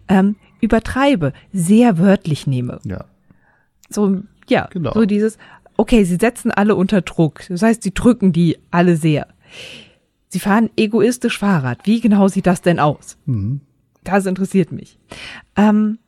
ähm, 0.10 0.36
übertreibe, 0.64 1.34
sehr 1.52 1.98
wörtlich 1.98 2.48
nehme. 2.48 2.80
Ja. 2.86 3.06
So 3.90 4.22
ja, 4.48 4.68
genau. 4.72 4.94
so 4.94 5.06
dieses, 5.06 5.38
okay, 5.78 6.04
sie 6.04 6.16
setzen 6.16 6.52
alle 6.52 6.76
unter 6.76 7.02
Druck. 7.02 7.44
Das 7.50 7.62
heißt, 7.62 7.84
sie 7.84 7.94
drücken 7.94 8.32
die 8.32 8.58
alle 8.72 8.96
sehr. 8.96 9.28
Sie 10.30 10.40
fahren 10.40 10.70
egoistisch 10.76 11.38
Fahrrad. 11.38 11.80
Wie 11.84 12.02
genau 12.02 12.28
sieht 12.28 12.48
das 12.48 12.62
denn 12.62 12.80
aus? 12.80 13.18
Mhm. 13.26 13.62
Das 14.04 14.26
interessiert 14.26 14.72
mich. 14.72 14.98
Ähm, 15.56 16.00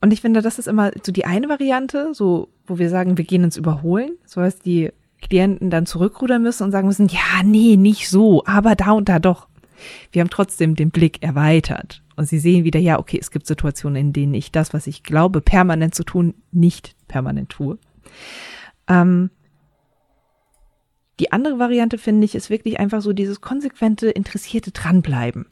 und 0.00 0.12
ich 0.12 0.20
finde, 0.20 0.42
das 0.42 0.58
ist 0.58 0.68
immer 0.68 0.90
so 1.02 1.12
die 1.12 1.24
eine 1.24 1.48
Variante, 1.48 2.12
so, 2.12 2.48
wo 2.66 2.78
wir 2.78 2.90
sagen, 2.90 3.16
wir 3.16 3.24
gehen 3.24 3.42
ins 3.42 3.56
Überholen, 3.56 4.10
so 4.26 4.40
dass 4.40 4.58
die 4.58 4.90
Klienten 5.22 5.70
dann 5.70 5.86
zurückrudern 5.86 6.42
müssen 6.42 6.64
und 6.64 6.72
sagen 6.72 6.86
müssen, 6.86 7.08
ja, 7.08 7.42
nee, 7.42 7.76
nicht 7.76 8.10
so, 8.10 8.44
aber 8.44 8.74
da 8.76 8.92
und 8.92 9.08
da 9.08 9.18
doch. 9.18 9.48
Wir 10.12 10.20
haben 10.20 10.30
trotzdem 10.30 10.76
den 10.76 10.90
Blick 10.90 11.22
erweitert 11.22 12.03
und 12.16 12.26
sie 12.26 12.38
sehen 12.38 12.64
wieder, 12.64 12.80
ja, 12.80 12.98
okay, 12.98 13.18
es 13.20 13.30
gibt 13.30 13.46
Situationen, 13.46 13.96
in 13.96 14.12
denen 14.12 14.34
ich 14.34 14.52
das, 14.52 14.72
was 14.72 14.86
ich 14.86 15.02
glaube, 15.02 15.40
permanent 15.40 15.94
zu 15.94 16.04
tun, 16.04 16.34
nicht 16.52 16.94
permanent 17.08 17.50
tue. 17.50 17.78
Ähm, 18.88 19.30
die 21.20 21.32
andere 21.32 21.58
Variante, 21.58 21.98
finde 21.98 22.24
ich, 22.24 22.34
ist 22.34 22.50
wirklich 22.50 22.80
einfach 22.80 23.00
so 23.00 23.12
dieses 23.12 23.40
konsequente, 23.40 24.08
interessierte 24.10 24.72
Dranbleiben. 24.72 25.46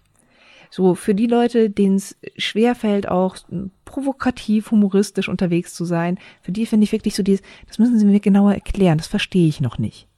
So 0.70 0.94
für 0.94 1.14
die 1.14 1.26
Leute, 1.26 1.68
denen 1.68 1.96
es 1.96 2.16
schwerfällt, 2.36 3.06
auch 3.06 3.36
provokativ, 3.84 4.70
humoristisch 4.70 5.28
unterwegs 5.28 5.74
zu 5.74 5.84
sein, 5.84 6.18
für 6.40 6.50
die 6.50 6.66
finde 6.66 6.84
ich 6.84 6.92
wirklich 6.92 7.14
so 7.14 7.22
dieses, 7.22 7.44
das 7.66 7.78
müssen 7.78 7.98
sie 7.98 8.06
mir 8.06 8.20
genauer 8.20 8.54
erklären, 8.54 8.98
das 8.98 9.06
verstehe 9.06 9.48
ich 9.48 9.60
noch 9.60 9.78
nicht. 9.78 10.08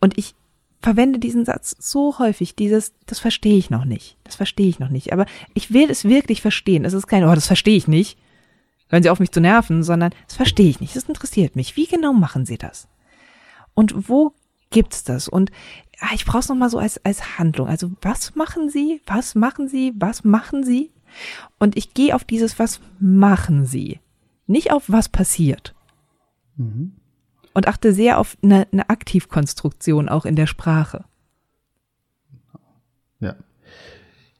Und 0.00 0.16
ich 0.18 0.34
verwende 0.80 1.18
diesen 1.18 1.44
Satz 1.44 1.76
so 1.78 2.18
häufig, 2.18 2.56
dieses, 2.56 2.94
das 3.06 3.18
verstehe 3.18 3.58
ich 3.58 3.70
noch 3.70 3.84
nicht, 3.84 4.16
das 4.24 4.36
verstehe 4.36 4.68
ich 4.68 4.78
noch 4.78 4.88
nicht, 4.88 5.12
aber 5.12 5.26
ich 5.54 5.72
will 5.72 5.90
es 5.90 6.04
wirklich 6.04 6.40
verstehen. 6.40 6.84
Es 6.84 6.94
ist 6.94 7.06
kein, 7.06 7.24
oh, 7.24 7.34
das 7.34 7.46
verstehe 7.46 7.76
ich 7.76 7.86
nicht, 7.86 8.18
hören 8.88 9.02
Sie 9.02 9.10
auf 9.10 9.20
mich 9.20 9.30
zu 9.30 9.40
nerven, 9.40 9.82
sondern 9.82 10.12
das 10.26 10.36
verstehe 10.36 10.70
ich 10.70 10.80
nicht, 10.80 10.96
das 10.96 11.04
interessiert 11.04 11.54
mich. 11.54 11.76
Wie 11.76 11.86
genau 11.86 12.12
machen 12.12 12.46
Sie 12.46 12.58
das? 12.58 12.88
Und 13.74 14.08
wo 14.08 14.32
gibt's 14.70 15.04
das? 15.04 15.28
Und 15.28 15.50
ja, 16.00 16.08
ich 16.14 16.24
brauche 16.24 16.40
es 16.40 16.48
nochmal 16.48 16.70
so 16.70 16.78
als, 16.78 17.04
als 17.04 17.38
Handlung. 17.38 17.68
Also 17.68 17.90
was 18.00 18.34
machen 18.34 18.70
Sie? 18.70 19.02
Was 19.06 19.34
machen 19.34 19.68
Sie? 19.68 19.92
Was 19.96 20.24
machen 20.24 20.64
Sie? 20.64 20.90
Und 21.58 21.76
ich 21.76 21.92
gehe 21.92 22.14
auf 22.14 22.24
dieses, 22.24 22.58
was 22.58 22.80
machen 22.98 23.66
Sie? 23.66 24.00
Nicht 24.46 24.72
auf 24.72 24.84
was 24.86 25.08
passiert. 25.08 25.74
Mhm 26.56 26.99
und 27.54 27.68
achte 27.68 27.92
sehr 27.92 28.18
auf 28.18 28.36
eine, 28.42 28.66
eine 28.72 28.88
Aktivkonstruktion 28.88 30.08
auch 30.08 30.24
in 30.24 30.36
der 30.36 30.46
Sprache. 30.46 31.04
Ja. 33.20 33.34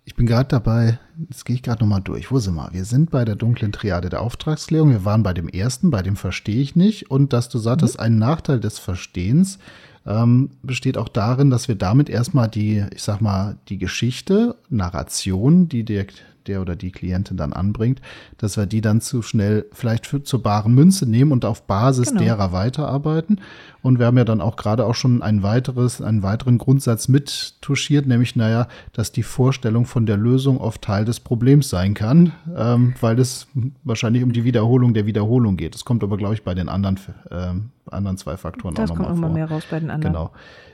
Ich 0.04 0.16
bin 0.16 0.26
gerade 0.26 0.48
dabei, 0.48 0.98
jetzt 1.28 1.44
gehe 1.44 1.54
ich 1.54 1.62
gerade 1.62 1.80
nochmal 1.80 2.00
durch. 2.00 2.32
Wo 2.32 2.38
sind 2.38 2.54
wir? 2.54 2.72
Wir 2.72 2.84
sind 2.84 3.10
bei 3.10 3.24
der 3.24 3.36
dunklen 3.36 3.72
Triade 3.72 4.08
der 4.08 4.22
Auftragsklärung. 4.22 4.90
Wir 4.90 5.04
waren 5.04 5.22
bei 5.22 5.32
dem 5.32 5.48
ersten, 5.48 5.90
bei 5.90 6.02
dem 6.02 6.16
verstehe 6.16 6.60
ich 6.60 6.74
nicht. 6.74 7.10
Und 7.10 7.32
dass 7.32 7.48
du 7.48 7.58
sagtest, 7.58 7.98
mhm. 7.98 8.04
ein 8.04 8.18
Nachteil 8.18 8.58
des 8.58 8.78
Verstehens 8.78 9.58
ähm, 10.06 10.50
besteht 10.62 10.96
auch 10.96 11.08
darin, 11.08 11.50
dass 11.50 11.68
wir 11.68 11.74
damit 11.76 12.08
erstmal 12.08 12.48
die, 12.48 12.84
ich 12.92 13.02
sag 13.02 13.20
mal, 13.20 13.58
die 13.68 13.78
Geschichte, 13.78 14.56
Narration, 14.68 15.68
die 15.68 15.84
der, 15.84 16.06
der 16.46 16.60
oder 16.60 16.76
die 16.76 16.90
Klientin 16.90 17.36
dann 17.36 17.52
anbringt, 17.52 18.00
dass 18.38 18.56
wir 18.56 18.66
die 18.66 18.80
dann 18.80 19.00
zu 19.00 19.22
schnell 19.22 19.66
vielleicht 19.72 20.06
für, 20.06 20.22
zur 20.22 20.42
baren 20.42 20.74
Münze 20.74 21.06
nehmen 21.06 21.32
und 21.32 21.44
auf 21.44 21.66
Basis 21.66 22.08
genau. 22.08 22.22
derer 22.22 22.52
weiterarbeiten. 22.52 23.40
Und 23.82 23.98
wir 23.98 24.06
haben 24.06 24.18
ja 24.18 24.24
dann 24.24 24.40
auch 24.40 24.56
gerade 24.56 24.84
auch 24.84 24.94
schon 24.94 25.22
ein 25.22 25.42
weiteres, 25.42 26.02
einen 26.02 26.22
weiteren 26.22 26.58
Grundsatz 26.58 27.08
mit 27.08 27.60
touchiert, 27.62 28.06
nämlich, 28.06 28.36
naja, 28.36 28.68
dass 28.92 29.12
die 29.12 29.22
Vorstellung 29.22 29.86
von 29.86 30.04
der 30.04 30.16
Lösung 30.16 30.60
oft 30.60 30.82
Teil 30.82 31.04
des 31.04 31.20
Problems 31.20 31.70
sein 31.70 31.94
kann, 31.94 32.32
ähm, 32.54 32.94
weil 33.00 33.18
es 33.18 33.46
wahrscheinlich 33.84 34.22
um 34.22 34.32
die 34.32 34.44
Wiederholung 34.44 34.92
der 34.92 35.06
Wiederholung 35.06 35.56
geht. 35.56 35.74
Das 35.74 35.84
kommt 35.84 36.02
aber, 36.02 36.16
glaube 36.16 36.34
ich, 36.34 36.42
bei 36.42 36.54
den 36.54 36.68
anderen, 36.68 36.98
ähm, 37.30 37.70
anderen 37.90 38.18
zwei 38.18 38.36
Faktoren 38.36 38.74
das 38.74 38.90
auch 38.90 38.96
nochmal 38.96 39.08
vor. 39.08 39.14
Das 39.14 39.20
kommt 39.20 39.20
nochmal 39.20 39.34
mehr 39.34 39.50
raus 39.50 39.64
bei 39.70 39.80
den 39.80 39.90
anderen. 39.90 40.12
Genau. 40.12 40.30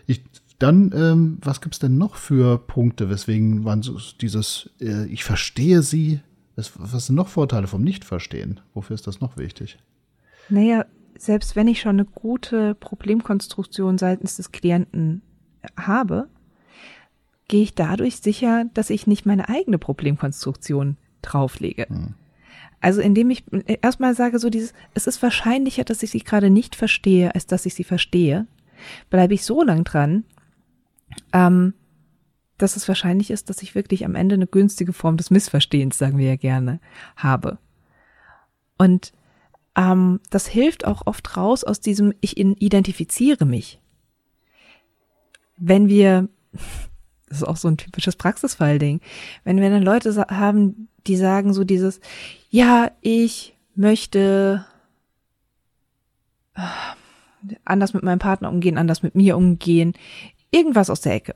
Ich 0.07 0.23
dann, 0.59 0.93
ähm, 0.95 1.39
was 1.43 1.61
gibt's 1.61 1.79
denn 1.79 1.99
noch 1.99 2.17
für 2.17 2.59
Punkte, 2.59 3.11
weswegen 3.11 3.63
man 3.63 3.83
so 3.83 3.99
dieses, 4.21 4.71
äh, 4.81 5.07
ich 5.07 5.25
verstehe 5.25 5.83
sie, 5.83 6.21
was, 6.55 6.73
was 6.77 7.07
sind 7.07 7.17
noch 7.17 7.29
Vorteile 7.29 7.67
vom 7.67 7.83
Nicht-Verstehen? 7.83 8.61
Wofür 8.73 8.95
ist 8.95 9.07
das 9.07 9.21
noch 9.21 9.37
wichtig? 9.37 9.79
Naja, 10.49 10.87
selbst 11.19 11.57
wenn 11.57 11.69
ich 11.69 11.81
schon 11.81 11.97
eine 11.97 12.05
gute 12.07 12.75
Problemkonstruktion 12.75 13.99
seitens 13.99 14.37
des 14.37 14.53
Klienten 14.53 15.23
habe, 15.79 16.29
gehe 17.49 17.63
ich 17.63 17.75
dadurch 17.75 18.17
sicher, 18.17 18.65
dass 18.75 18.91
ich 18.91 19.07
nicht 19.07 19.27
meine 19.27 19.49
eigene 19.49 19.79
Problemkonstruktion 19.79 20.97
drauflege. 21.23 21.87
Hm. 21.89 22.15
Also 22.81 23.01
indem 23.01 23.31
ich 23.31 23.45
erstmal 23.83 24.15
sage 24.15 24.39
so 24.39 24.51
dieses, 24.51 24.73
es 24.95 25.07
ist 25.07 25.23
wahrscheinlicher, 25.23 25.85
dass 25.85 26.03
ich 26.03 26.11
sie 26.11 26.21
gerade 26.21 26.51
nicht 26.51 26.77
verstehe, 26.77 27.35
als 27.35 27.47
dass 27.47 27.67
ich 27.67 27.75
sie 27.75 27.85
verstehe, 27.85 28.47
bleibe 29.11 29.35
ich 29.35 29.45
so 29.45 29.63
lang 29.63 29.85
dran, 29.85 30.25
ähm, 31.33 31.75
dass 32.59 32.77
es 32.77 32.89
wahrscheinlich 32.89 33.31
ist, 33.31 33.51
dass 33.51 33.63
ich 33.63 33.75
wirklich 33.75 34.05
am 34.05 34.15
Ende 34.15 34.35
eine 34.35 34.47
günstige 34.47 34.93
Form 34.93 35.17
des 35.17 35.31
Missverstehens, 35.31 35.99
sagen 35.99 36.19
wir 36.19 36.27
ja 36.27 36.37
gerne, 36.37 36.81
habe. 37.17 37.59
Und 38.79 39.13
ähm, 39.77 40.21
das 40.31 40.47
hilft 40.47 40.87
auch 40.87 41.07
oft 41.07 41.37
raus 41.37 41.65
aus 41.65 41.81
diesem 41.81 42.15
Ich 42.21 42.39
identifiziere 42.39 43.45
mich. 43.45 43.81
Wenn 45.59 45.89
wir, 45.89 46.29
das 47.29 47.39
ist 47.39 47.45
auch 47.45 47.57
so 47.57 47.69
ein 47.69 47.77
typisches 47.77 48.17
Praxisfallding, 48.17 49.01
wenn 49.45 49.61
wir 49.61 49.71
dann 49.71 49.83
Leute 49.83 50.15
haben, 50.31 50.89
die 51.07 51.17
sagen 51.17 51.53
so 51.53 51.65
dieses, 51.65 52.01
ja, 52.51 52.91
ich 53.01 53.55
möchte 53.75 54.65
äh, 56.55 56.61
anders 57.65 57.93
mit 57.93 58.03
meinem 58.03 58.19
Partner 58.19 58.49
umgehen, 58.49 58.79
anders 58.79 59.03
mit 59.03 59.15
mir 59.15 59.37
umgehen, 59.37 59.95
irgendwas 60.51 60.91
aus 60.91 61.01
der 61.01 61.15
Ecke. 61.15 61.35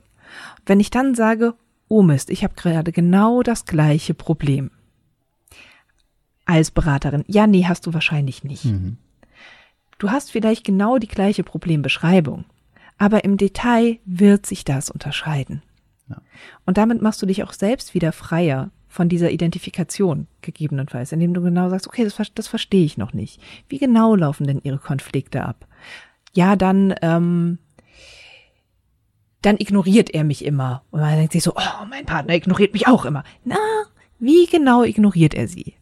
Wenn 0.65 0.79
ich 0.79 0.89
dann 0.89 1.15
sage, 1.15 1.55
oh 1.87 2.01
Mist, 2.01 2.29
ich 2.29 2.43
habe 2.43 2.53
gerade 2.55 2.91
genau 2.91 3.43
das 3.43 3.65
gleiche 3.65 4.13
Problem. 4.13 4.71
Als 6.45 6.71
Beraterin, 6.71 7.23
ja, 7.27 7.47
nee, 7.47 7.65
hast 7.65 7.85
du 7.85 7.93
wahrscheinlich 7.93 8.43
nicht. 8.43 8.65
Mhm. 8.65 8.97
Du 9.99 10.09
hast 10.09 10.31
vielleicht 10.31 10.63
genau 10.63 10.97
die 10.97 11.07
gleiche 11.07 11.43
Problembeschreibung, 11.43 12.45
aber 12.97 13.23
im 13.23 13.37
Detail 13.37 13.99
wird 14.05 14.45
sich 14.45 14.65
das 14.65 14.89
unterscheiden. 14.89 15.61
Ja. 16.09 16.21
Und 16.65 16.77
damit 16.77 17.01
machst 17.01 17.21
du 17.21 17.25
dich 17.25 17.43
auch 17.43 17.53
selbst 17.53 17.93
wieder 17.93 18.11
freier 18.11 18.71
von 18.87 19.07
dieser 19.07 19.31
Identifikation 19.31 20.27
gegebenenfalls, 20.41 21.11
indem 21.11 21.33
du 21.33 21.41
genau 21.41 21.69
sagst, 21.69 21.87
okay, 21.87 22.03
das, 22.03 22.31
das 22.35 22.47
verstehe 22.47 22.83
ich 22.83 22.97
noch 22.97 23.13
nicht. 23.13 23.41
Wie 23.69 23.77
genau 23.77 24.15
laufen 24.15 24.47
denn 24.47 24.59
ihre 24.63 24.79
Konflikte 24.79 25.43
ab? 25.43 25.67
Ja, 26.33 26.55
dann, 26.55 26.93
ähm, 27.01 27.57
dann 29.41 29.57
ignoriert 29.57 30.11
er 30.11 30.23
mich 30.23 30.45
immer. 30.45 30.83
Und 30.91 31.01
man 31.01 31.15
denkt 31.15 31.33
sich 31.33 31.43
so, 31.43 31.53
oh, 31.55 31.85
mein 31.89 32.05
Partner 32.05 32.35
ignoriert 32.35 32.73
mich 32.73 32.87
auch 32.87 33.05
immer. 33.05 33.23
Na, 33.43 33.57
wie 34.19 34.45
genau 34.45 34.83
ignoriert 34.83 35.33
er 35.33 35.47
sie? 35.47 35.75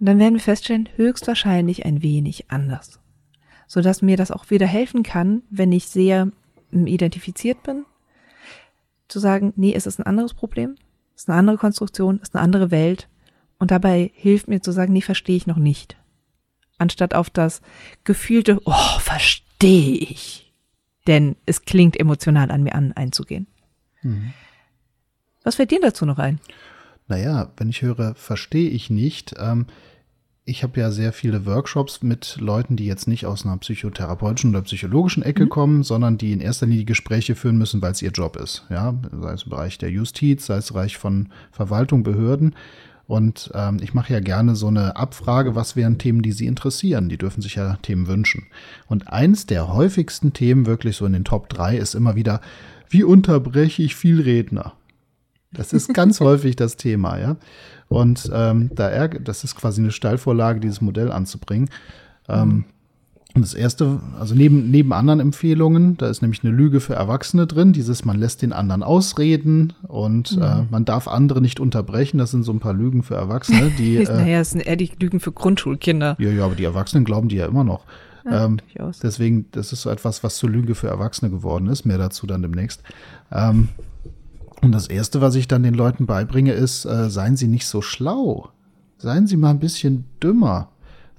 Und 0.00 0.06
dann 0.06 0.18
werden 0.18 0.34
wir 0.34 0.40
feststellen, 0.40 0.88
höchstwahrscheinlich 0.96 1.86
ein 1.86 2.02
wenig 2.02 2.50
anders. 2.50 2.98
Sodass 3.68 4.02
mir 4.02 4.16
das 4.16 4.32
auch 4.32 4.50
wieder 4.50 4.66
helfen 4.66 5.04
kann, 5.04 5.42
wenn 5.48 5.70
ich 5.70 5.86
sehr 5.86 6.32
identifiziert 6.72 7.62
bin, 7.62 7.84
zu 9.06 9.20
sagen, 9.20 9.52
nee, 9.56 9.74
es 9.74 9.86
ist 9.86 10.00
ein 10.00 10.06
anderes 10.06 10.34
Problem, 10.34 10.76
ist 11.14 11.28
eine 11.28 11.38
andere 11.38 11.58
Konstruktion, 11.58 12.18
ist 12.20 12.34
eine 12.34 12.42
andere 12.42 12.70
Welt. 12.70 13.08
Und 13.58 13.70
dabei 13.70 14.10
hilft 14.14 14.48
mir 14.48 14.60
zu 14.60 14.72
sagen, 14.72 14.92
nee, 14.92 15.02
verstehe 15.02 15.36
ich 15.36 15.46
noch 15.46 15.56
nicht. 15.56 15.96
Anstatt 16.78 17.14
auf 17.14 17.30
das 17.30 17.62
gefühlte, 18.02 18.60
oh, 18.64 18.98
verstehe 18.98 19.98
ich. 19.98 20.41
Denn 21.06 21.36
es 21.46 21.62
klingt 21.62 21.98
emotional 21.98 22.50
an 22.50 22.62
mir 22.62 22.74
an, 22.74 22.92
einzugehen. 22.92 23.46
Mhm. 24.02 24.32
Was 25.42 25.56
fällt 25.56 25.70
dir 25.70 25.80
dazu 25.80 26.06
noch 26.06 26.18
ein? 26.18 26.38
Naja, 27.08 27.50
wenn 27.56 27.68
ich 27.68 27.82
höre, 27.82 28.14
verstehe 28.14 28.70
ich 28.70 28.88
nicht, 28.88 29.34
ähm, 29.38 29.66
ich 30.44 30.64
habe 30.64 30.80
ja 30.80 30.90
sehr 30.90 31.12
viele 31.12 31.46
Workshops 31.46 32.02
mit 32.02 32.36
Leuten, 32.40 32.74
die 32.74 32.86
jetzt 32.86 33.06
nicht 33.06 33.26
aus 33.26 33.44
einer 33.44 33.56
psychotherapeutischen 33.58 34.50
oder 34.50 34.62
psychologischen 34.62 35.22
Ecke 35.22 35.44
mhm. 35.44 35.48
kommen, 35.50 35.82
sondern 35.84 36.18
die 36.18 36.32
in 36.32 36.40
erster 36.40 36.66
Linie 36.66 36.84
Gespräche 36.84 37.36
führen 37.36 37.58
müssen, 37.58 37.80
weil 37.80 37.92
es 37.92 38.02
ihr 38.02 38.10
Job 38.10 38.36
ist. 38.36 38.66
Ja, 38.68 38.94
sei 39.12 39.32
es 39.32 39.44
im 39.44 39.50
Bereich 39.50 39.78
der 39.78 39.90
Justiz, 39.90 40.46
sei 40.46 40.56
es 40.56 40.70
im 40.70 40.74
Bereich 40.74 40.96
von 40.96 41.28
Verwaltung, 41.52 42.02
Behörden. 42.02 42.56
Und 43.12 43.50
ähm, 43.52 43.76
ich 43.82 43.92
mache 43.92 44.10
ja 44.10 44.20
gerne 44.20 44.56
so 44.56 44.68
eine 44.68 44.96
Abfrage, 44.96 45.54
was 45.54 45.76
wären 45.76 45.98
Themen, 45.98 46.22
die 46.22 46.32
Sie 46.32 46.46
interessieren? 46.46 47.10
Die 47.10 47.18
dürfen 47.18 47.42
sich 47.42 47.56
ja 47.56 47.76
Themen 47.82 48.06
wünschen. 48.06 48.46
Und 48.86 49.12
eins 49.12 49.44
der 49.44 49.68
häufigsten 49.68 50.32
Themen, 50.32 50.64
wirklich 50.64 50.96
so 50.96 51.04
in 51.04 51.12
den 51.12 51.26
Top 51.26 51.50
3, 51.50 51.76
ist 51.76 51.94
immer 51.94 52.14
wieder, 52.14 52.40
wie 52.88 53.04
unterbreche 53.04 53.82
ich 53.82 53.96
viel 53.96 54.22
Redner? 54.22 54.72
Das 55.52 55.74
ist 55.74 55.92
ganz 55.92 56.20
häufig 56.20 56.56
das 56.56 56.78
Thema, 56.78 57.18
ja. 57.18 57.36
Und 57.88 58.30
ähm, 58.32 58.70
da 58.74 58.88
ärgert, 58.88 59.28
das 59.28 59.44
ist 59.44 59.56
quasi 59.56 59.82
eine 59.82 59.92
Steilvorlage, 59.92 60.60
dieses 60.60 60.80
Modell 60.80 61.12
anzubringen. 61.12 61.68
Ähm, 62.30 62.64
und 63.34 63.40
das 63.42 63.54
erste, 63.54 64.00
also 64.20 64.34
neben, 64.34 64.70
neben 64.70 64.92
anderen 64.92 65.18
Empfehlungen, 65.18 65.96
da 65.96 66.08
ist 66.08 66.20
nämlich 66.20 66.44
eine 66.44 66.52
Lüge 66.52 66.80
für 66.80 66.94
Erwachsene 66.94 67.46
drin, 67.46 67.72
dieses 67.72 68.04
man 68.04 68.18
lässt 68.18 68.42
den 68.42 68.52
anderen 68.52 68.82
ausreden 68.82 69.72
und 69.88 70.36
mhm. 70.36 70.42
äh, 70.42 70.64
man 70.70 70.84
darf 70.84 71.08
andere 71.08 71.40
nicht 71.40 71.58
unterbrechen. 71.58 72.18
Das 72.18 72.30
sind 72.30 72.42
so 72.42 72.52
ein 72.52 72.60
paar 72.60 72.74
Lügen 72.74 73.02
für 73.02 73.14
Erwachsene, 73.14 73.70
die. 73.78 73.96
äh, 74.04 74.04
naja, 74.04 74.38
das 74.40 74.50
sind 74.50 74.60
eher 74.60 74.76
die 74.76 74.90
Lügen 75.00 75.18
für 75.18 75.32
Grundschulkinder. 75.32 76.16
Ja, 76.18 76.30
ja, 76.30 76.44
aber 76.44 76.56
die 76.56 76.64
Erwachsenen 76.64 77.06
glauben 77.06 77.28
die 77.28 77.36
ja 77.36 77.46
immer 77.46 77.64
noch. 77.64 77.86
Ja, 78.24 78.44
ähm, 78.44 78.58
deswegen, 79.02 79.46
das 79.52 79.72
ist 79.72 79.82
so 79.82 79.90
etwas, 79.90 80.22
was 80.22 80.36
zur 80.36 80.50
Lüge 80.50 80.74
für 80.74 80.88
Erwachsene 80.88 81.30
geworden 81.30 81.68
ist. 81.68 81.86
Mehr 81.86 81.98
dazu 81.98 82.26
dann 82.26 82.42
demnächst. 82.42 82.82
Ähm, 83.30 83.68
und 84.60 84.72
das 84.72 84.86
Erste, 84.88 85.20
was 85.22 85.34
ich 85.36 85.48
dann 85.48 85.62
den 85.62 85.74
Leuten 85.74 86.06
beibringe, 86.06 86.52
ist, 86.52 86.84
äh, 86.84 87.08
seien 87.08 87.36
Sie 87.36 87.48
nicht 87.48 87.66
so 87.66 87.80
schlau. 87.80 88.50
Seien 88.98 89.26
Sie 89.26 89.36
mal 89.36 89.50
ein 89.50 89.58
bisschen 89.58 90.04
dümmer. 90.22 90.68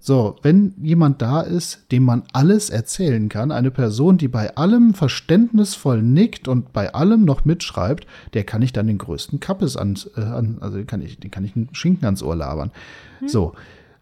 So, 0.05 0.35
wenn 0.41 0.73
jemand 0.81 1.21
da 1.21 1.39
ist, 1.39 1.89
dem 1.93 2.03
man 2.03 2.23
alles 2.33 2.69
erzählen 2.69 3.29
kann, 3.29 3.53
eine 3.53 3.71
Person, 3.71 4.17
die 4.17 4.27
bei 4.27 4.53
allem 4.57 4.93
verständnisvoll 4.93 6.01
nickt 6.01 6.49
und 6.49 6.73
bei 6.73 6.93
allem 6.93 7.23
noch 7.23 7.45
mitschreibt, 7.45 8.05
der 8.33 8.43
kann 8.43 8.61
ich 8.61 8.73
dann 8.73 8.87
den 8.87 8.97
größten 8.97 9.39
Kappes 9.39 9.77
an, 9.77 9.97
äh, 10.17 10.19
an 10.19 10.57
also 10.59 10.75
den 10.75 10.87
kann 10.87 11.01
ich, 11.01 11.21
den 11.21 11.31
kann 11.31 11.45
ich 11.45 11.55
einen 11.55 11.69
Schinken 11.71 12.03
ans 12.03 12.21
Ohr 12.21 12.35
labern. 12.35 12.71
Hm. 13.19 13.29
So. 13.29 13.53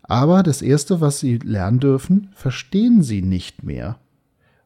Aber 0.01 0.41
das 0.41 0.63
erste, 0.63 1.01
was 1.01 1.19
sie 1.19 1.37
lernen 1.37 1.79
dürfen, 1.79 2.29
verstehen 2.33 3.03
sie 3.03 3.21
nicht 3.21 3.61
mehr. 3.61 3.99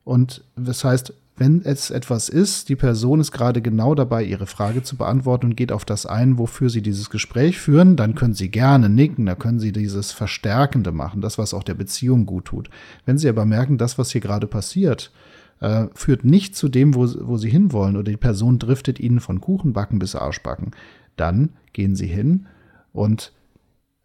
Und 0.05 0.45
das 0.55 0.85
heißt, 0.85 1.13
wenn 1.37 1.61
es 1.63 1.89
etwas 1.89 2.29
ist, 2.29 2.69
die 2.69 2.77
Person 2.77 3.19
ist 3.19 3.33
gerade 3.33 3.61
genau 3.61 3.93
dabei, 3.93 4.23
ihre 4.23 4.47
Frage 4.47 4.83
zu 4.83 4.95
beantworten 4.95 5.47
und 5.47 5.57
geht 5.57 5.73
auf 5.73 5.83
das 5.83 6.05
ein, 6.05 6.37
wofür 6.37 6.69
sie 6.69 6.81
dieses 6.81 7.09
Gespräch 7.09 7.59
führen, 7.59 7.97
dann 7.97 8.15
können 8.15 8.33
sie 8.33 8.49
gerne 8.49 8.87
nicken, 8.87 9.25
da 9.25 9.35
können 9.35 9.59
sie 9.59 9.73
dieses 9.73 10.13
Verstärkende 10.13 10.93
machen, 10.93 11.19
das, 11.19 11.37
was 11.37 11.53
auch 11.53 11.63
der 11.63 11.73
Beziehung 11.73 12.25
gut 12.25 12.45
tut. 12.45 12.69
Wenn 13.05 13.17
sie 13.17 13.27
aber 13.27 13.45
merken, 13.45 13.77
das, 13.77 13.97
was 13.97 14.11
hier 14.11 14.21
gerade 14.21 14.47
passiert, 14.47 15.11
äh, 15.59 15.87
führt 15.93 16.23
nicht 16.23 16.55
zu 16.55 16.69
dem, 16.69 16.95
wo, 16.95 17.05
wo 17.27 17.35
sie 17.37 17.49
hinwollen 17.49 17.97
oder 17.97 18.11
die 18.11 18.17
Person 18.17 18.57
driftet 18.57 19.01
ihnen 19.01 19.19
von 19.19 19.41
Kuchenbacken 19.41 19.99
bis 19.99 20.15
Arschbacken, 20.15 20.71
dann 21.17 21.49
gehen 21.73 21.97
sie 21.97 22.07
hin 22.07 22.45
und 22.93 23.33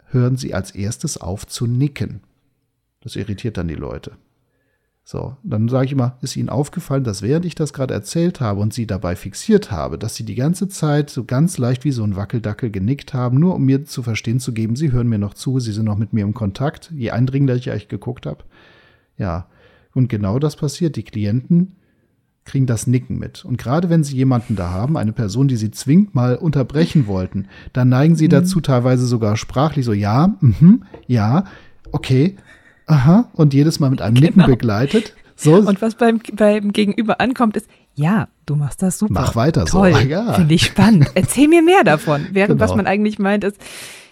hören 0.07 0.37
sie 0.37 0.53
als 0.53 0.73
erstes 0.73 1.17
auf 1.17 1.47
zu 1.47 1.69
nicken. 1.69 2.23
Das 3.03 3.15
irritiert 3.15 3.57
dann 3.57 3.69
die 3.69 3.77
Leute. 3.77 4.13
So, 5.11 5.37
dann 5.43 5.69
sage 5.69 5.87
ich 5.87 5.93
immer, 5.93 6.19
ist 6.23 6.37
Ihnen 6.37 6.49
aufgefallen, 6.49 7.03
dass 7.03 7.21
während 7.21 7.45
ich 7.45 7.57
das 7.57 7.73
gerade 7.73 7.93
erzählt 7.93 8.41
habe 8.41 8.61
und 8.61 8.73
Sie 8.73 8.87
dabei 8.87 9.17
fixiert 9.17 9.73
habe, 9.73 9.99
dass 9.99 10.15
Sie 10.15 10.25
die 10.25 10.37
ganze 10.37 10.69
Zeit 10.69 11.11
so 11.11 11.25
ganz 11.25 11.59
leicht 11.59 11.85
wie 11.85 11.91
so 11.91 12.05
ein 12.05 12.15
Wackeldackel 12.15 12.71
genickt 12.71 13.13
haben, 13.13 13.41
nur 13.41 13.57
um 13.57 13.65
mir 13.65 13.85
zu 13.85 14.05
verstehen 14.05 14.39
zu 14.39 14.53
geben, 14.53 14.77
Sie 14.77 14.93
hören 14.93 15.09
mir 15.09 15.19
noch 15.19 15.35
zu, 15.35 15.59
Sie 15.59 15.73
sind 15.73 15.87
noch 15.87 15.99
mit 15.99 16.13
mir 16.13 16.23
im 16.23 16.33
Kontakt, 16.33 16.93
je 16.95 17.11
eindringender 17.11 17.57
ich 17.57 17.73
eigentlich 17.73 17.89
geguckt 17.89 18.25
habe. 18.25 18.45
Ja, 19.19 19.49
und 19.95 20.09
genau 20.09 20.39
das 20.39 20.55
passiert. 20.55 20.95
Die 20.95 21.03
Klienten 21.03 21.75
kriegen 22.45 22.67
das 22.67 22.87
Nicken 22.87 23.19
mit. 23.19 23.45
Und 23.45 23.59
gerade 23.59 23.91
wenn 23.91 24.05
sie 24.05 24.15
jemanden 24.15 24.55
da 24.55 24.71
haben, 24.71 24.97
eine 24.97 25.13
Person, 25.13 25.49
die 25.49 25.57
sie 25.57 25.73
zwingend 25.73 26.15
mal 26.15 26.37
unterbrechen 26.37 27.09
wollten, 27.09 27.49
dann 27.73 27.89
neigen 27.89 28.15
sie 28.15 28.27
mhm. 28.27 28.31
dazu 28.31 28.61
teilweise 28.61 29.07
sogar 29.07 29.37
sprachlich 29.37 29.85
so, 29.85 29.93
ja, 29.93 30.37
mhm, 30.41 30.85
ja, 31.09 31.47
okay, 31.91 32.37
aha, 32.91 33.31
und 33.33 33.55
jedes 33.55 33.81
Mal 33.81 33.91
mit 33.91 34.03
einem 34.03 34.15
Nicken 34.15 34.43
genau. 34.43 34.47
begleitet. 34.47 35.15
So. 35.37 35.55
Und 35.55 35.81
was 35.81 35.95
beim, 35.95 36.21
beim 36.35 36.73
Gegenüber 36.73 37.21
ankommt, 37.21 37.57
ist, 37.57 37.67
ja, 37.95 38.29
du 38.47 38.57
machst 38.57 38.83
das 38.83 38.99
super. 38.99 39.15
Mach 39.15 39.37
weiter 39.37 39.65
Toll, 39.65 39.95
so. 39.95 39.99
Ja. 40.01 40.35
Finde 40.35 40.55
ich 40.55 40.67
spannend. 40.67 41.11
Erzähl 41.15 41.49
mir 41.49 41.63
mehr 41.63 41.83
davon. 41.85 42.27
Während 42.33 42.59
genau. 42.59 42.61
was 42.69 42.77
man 42.77 42.87
eigentlich 42.87 43.19
meint 43.19 43.45
ist, 43.45 43.57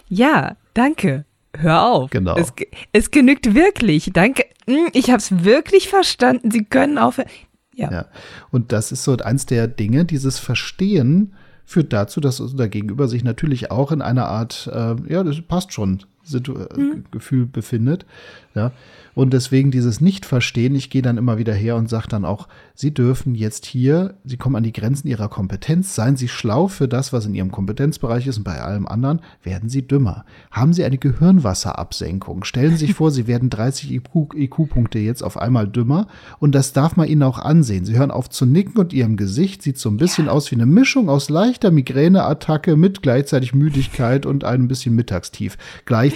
ja, 0.08 0.56
danke. 0.74 1.24
Hör 1.56 1.82
auf. 1.82 2.10
Genau. 2.10 2.36
Es, 2.36 2.52
es 2.92 3.10
genügt 3.10 3.54
wirklich. 3.54 4.10
Danke. 4.12 4.44
Hm, 4.66 4.88
ich 4.92 5.10
habe 5.10 5.18
es 5.18 5.44
wirklich 5.44 5.88
verstanden. 5.88 6.50
Sie 6.50 6.64
können 6.64 6.98
aufhören. 6.98 7.28
Ja. 7.74 7.90
ja. 7.90 8.04
Und 8.50 8.72
das 8.72 8.92
ist 8.92 9.04
so 9.04 9.16
eins 9.16 9.46
der 9.46 9.68
Dinge, 9.68 10.04
dieses 10.04 10.38
Verstehen 10.38 11.34
führt 11.64 11.92
dazu, 11.92 12.20
dass 12.20 12.40
unser 12.40 12.68
Gegenüber 12.68 13.08
sich 13.08 13.24
natürlich 13.24 13.70
auch 13.70 13.92
in 13.92 14.00
einer 14.00 14.26
Art, 14.26 14.70
äh, 14.72 14.96
ja, 15.12 15.22
das 15.22 15.40
passt 15.42 15.72
schon, 15.74 16.02
Situ 16.28 16.54
mhm. 16.76 17.04
Gefühl 17.10 17.46
befindet. 17.46 18.06
Ja. 18.54 18.72
Und 19.18 19.32
deswegen 19.32 19.72
dieses 19.72 20.00
Nicht-Verstehen, 20.00 20.76
ich 20.76 20.90
gehe 20.90 21.02
dann 21.02 21.18
immer 21.18 21.38
wieder 21.38 21.52
her 21.52 21.74
und 21.74 21.88
sage 21.88 22.06
dann 22.08 22.24
auch, 22.24 22.46
Sie 22.74 22.94
dürfen 22.94 23.34
jetzt 23.34 23.66
hier, 23.66 24.14
Sie 24.24 24.36
kommen 24.36 24.54
an 24.54 24.62
die 24.62 24.72
Grenzen 24.72 25.08
Ihrer 25.08 25.28
Kompetenz, 25.28 25.96
seien 25.96 26.16
Sie 26.16 26.28
schlau 26.28 26.68
für 26.68 26.86
das, 26.86 27.12
was 27.12 27.26
in 27.26 27.34
Ihrem 27.34 27.50
Kompetenzbereich 27.50 28.28
ist 28.28 28.38
und 28.38 28.44
bei 28.44 28.60
allem 28.60 28.86
anderen 28.86 29.20
werden 29.42 29.68
Sie 29.68 29.84
dümmer. 29.84 30.24
Haben 30.52 30.72
Sie 30.72 30.84
eine 30.84 30.98
Gehirnwasserabsenkung? 30.98 32.44
Stellen 32.44 32.76
Sie 32.76 32.86
sich 32.86 32.94
vor, 32.94 33.10
Sie 33.10 33.26
werden 33.26 33.50
30 33.50 33.90
IQ-Punkte 33.90 35.00
jetzt 35.00 35.24
auf 35.24 35.36
einmal 35.36 35.66
dümmer 35.66 36.06
und 36.38 36.54
das 36.54 36.72
darf 36.72 36.96
man 36.96 37.08
Ihnen 37.08 37.24
auch 37.24 37.40
ansehen. 37.40 37.84
Sie 37.84 37.98
hören 37.98 38.12
auf 38.12 38.30
zu 38.30 38.46
nicken 38.46 38.78
und 38.78 38.92
Ihrem 38.92 39.16
Gesicht 39.16 39.62
sieht 39.62 39.78
so 39.78 39.88
ein 39.88 39.96
bisschen 39.96 40.26
ja. 40.26 40.30
aus 40.30 40.52
wie 40.52 40.56
eine 40.56 40.66
Mischung 40.66 41.08
aus 41.08 41.28
leichter 41.28 41.72
Migräneattacke 41.72 42.76
mit 42.76 43.02
gleichzeitig 43.02 43.52
Müdigkeit 43.52 44.26
und 44.26 44.44
ein 44.44 44.68
bisschen 44.68 44.94
Mittagstief 44.94 45.58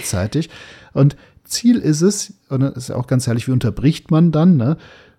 gleichzeitig. 0.03 0.49
Und 0.93 1.15
Ziel 1.43 1.77
ist 1.77 2.01
es, 2.01 2.33
und 2.49 2.61
das 2.61 2.77
ist 2.77 2.91
auch 2.91 3.07
ganz 3.07 3.27
herrlich, 3.27 3.47
wie 3.47 3.51
unterbricht 3.51 4.11
man 4.11 4.31
dann, 4.31 4.57
ne? 4.57 4.77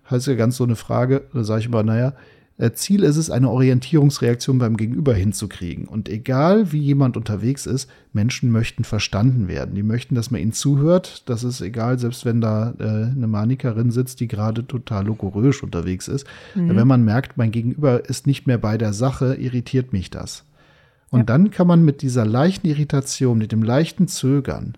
Heißt 0.09 0.27
ja 0.27 0.35
ganz 0.35 0.57
so 0.57 0.63
eine 0.63 0.75
Frage, 0.75 1.23
da 1.33 1.43
sage 1.43 1.61
ich 1.61 1.65
immer, 1.67 1.81
naja, 1.81 2.13
äh, 2.57 2.71
Ziel 2.71 3.03
ist 3.03 3.17
es, 3.17 3.31
eine 3.31 3.49
Orientierungsreaktion 3.49 4.59
beim 4.59 4.77
Gegenüber 4.77 5.13
hinzukriegen. 5.13 5.85
Und 5.85 6.09
egal 6.09 6.71
wie 6.71 6.79
jemand 6.79 7.17
unterwegs 7.17 7.65
ist, 7.65 7.89
Menschen 8.13 8.51
möchten 8.51 8.83
verstanden 8.83 9.47
werden. 9.47 9.75
Die 9.75 9.83
möchten, 9.83 10.15
dass 10.15 10.31
man 10.31 10.41
ihnen 10.41 10.53
zuhört. 10.53 11.23
Das 11.25 11.43
ist 11.43 11.59
egal, 11.59 11.97
selbst 11.99 12.23
wenn 12.23 12.39
da 12.39 12.73
äh, 12.79 12.83
eine 12.83 13.27
Manikerin 13.27 13.91
sitzt, 13.91 14.19
die 14.19 14.27
gerade 14.27 14.65
total 14.65 15.07
logorös 15.07 15.63
unterwegs 15.63 16.07
ist. 16.07 16.25
Mhm. 16.53 16.75
Wenn 16.75 16.87
man 16.87 17.03
merkt, 17.03 17.35
mein 17.35 17.51
Gegenüber 17.51 18.07
ist 18.07 18.27
nicht 18.27 18.47
mehr 18.47 18.59
bei 18.59 18.77
der 18.77 18.93
Sache, 18.93 19.35
irritiert 19.35 19.91
mich 19.91 20.11
das. 20.11 20.45
Und 21.11 21.21
ja. 21.21 21.25
dann 21.25 21.51
kann 21.51 21.67
man 21.67 21.83
mit 21.83 22.01
dieser 22.01 22.25
leichten 22.25 22.67
Irritation, 22.67 23.37
mit 23.37 23.51
dem 23.51 23.63
leichten 23.63 24.07
Zögern, 24.07 24.77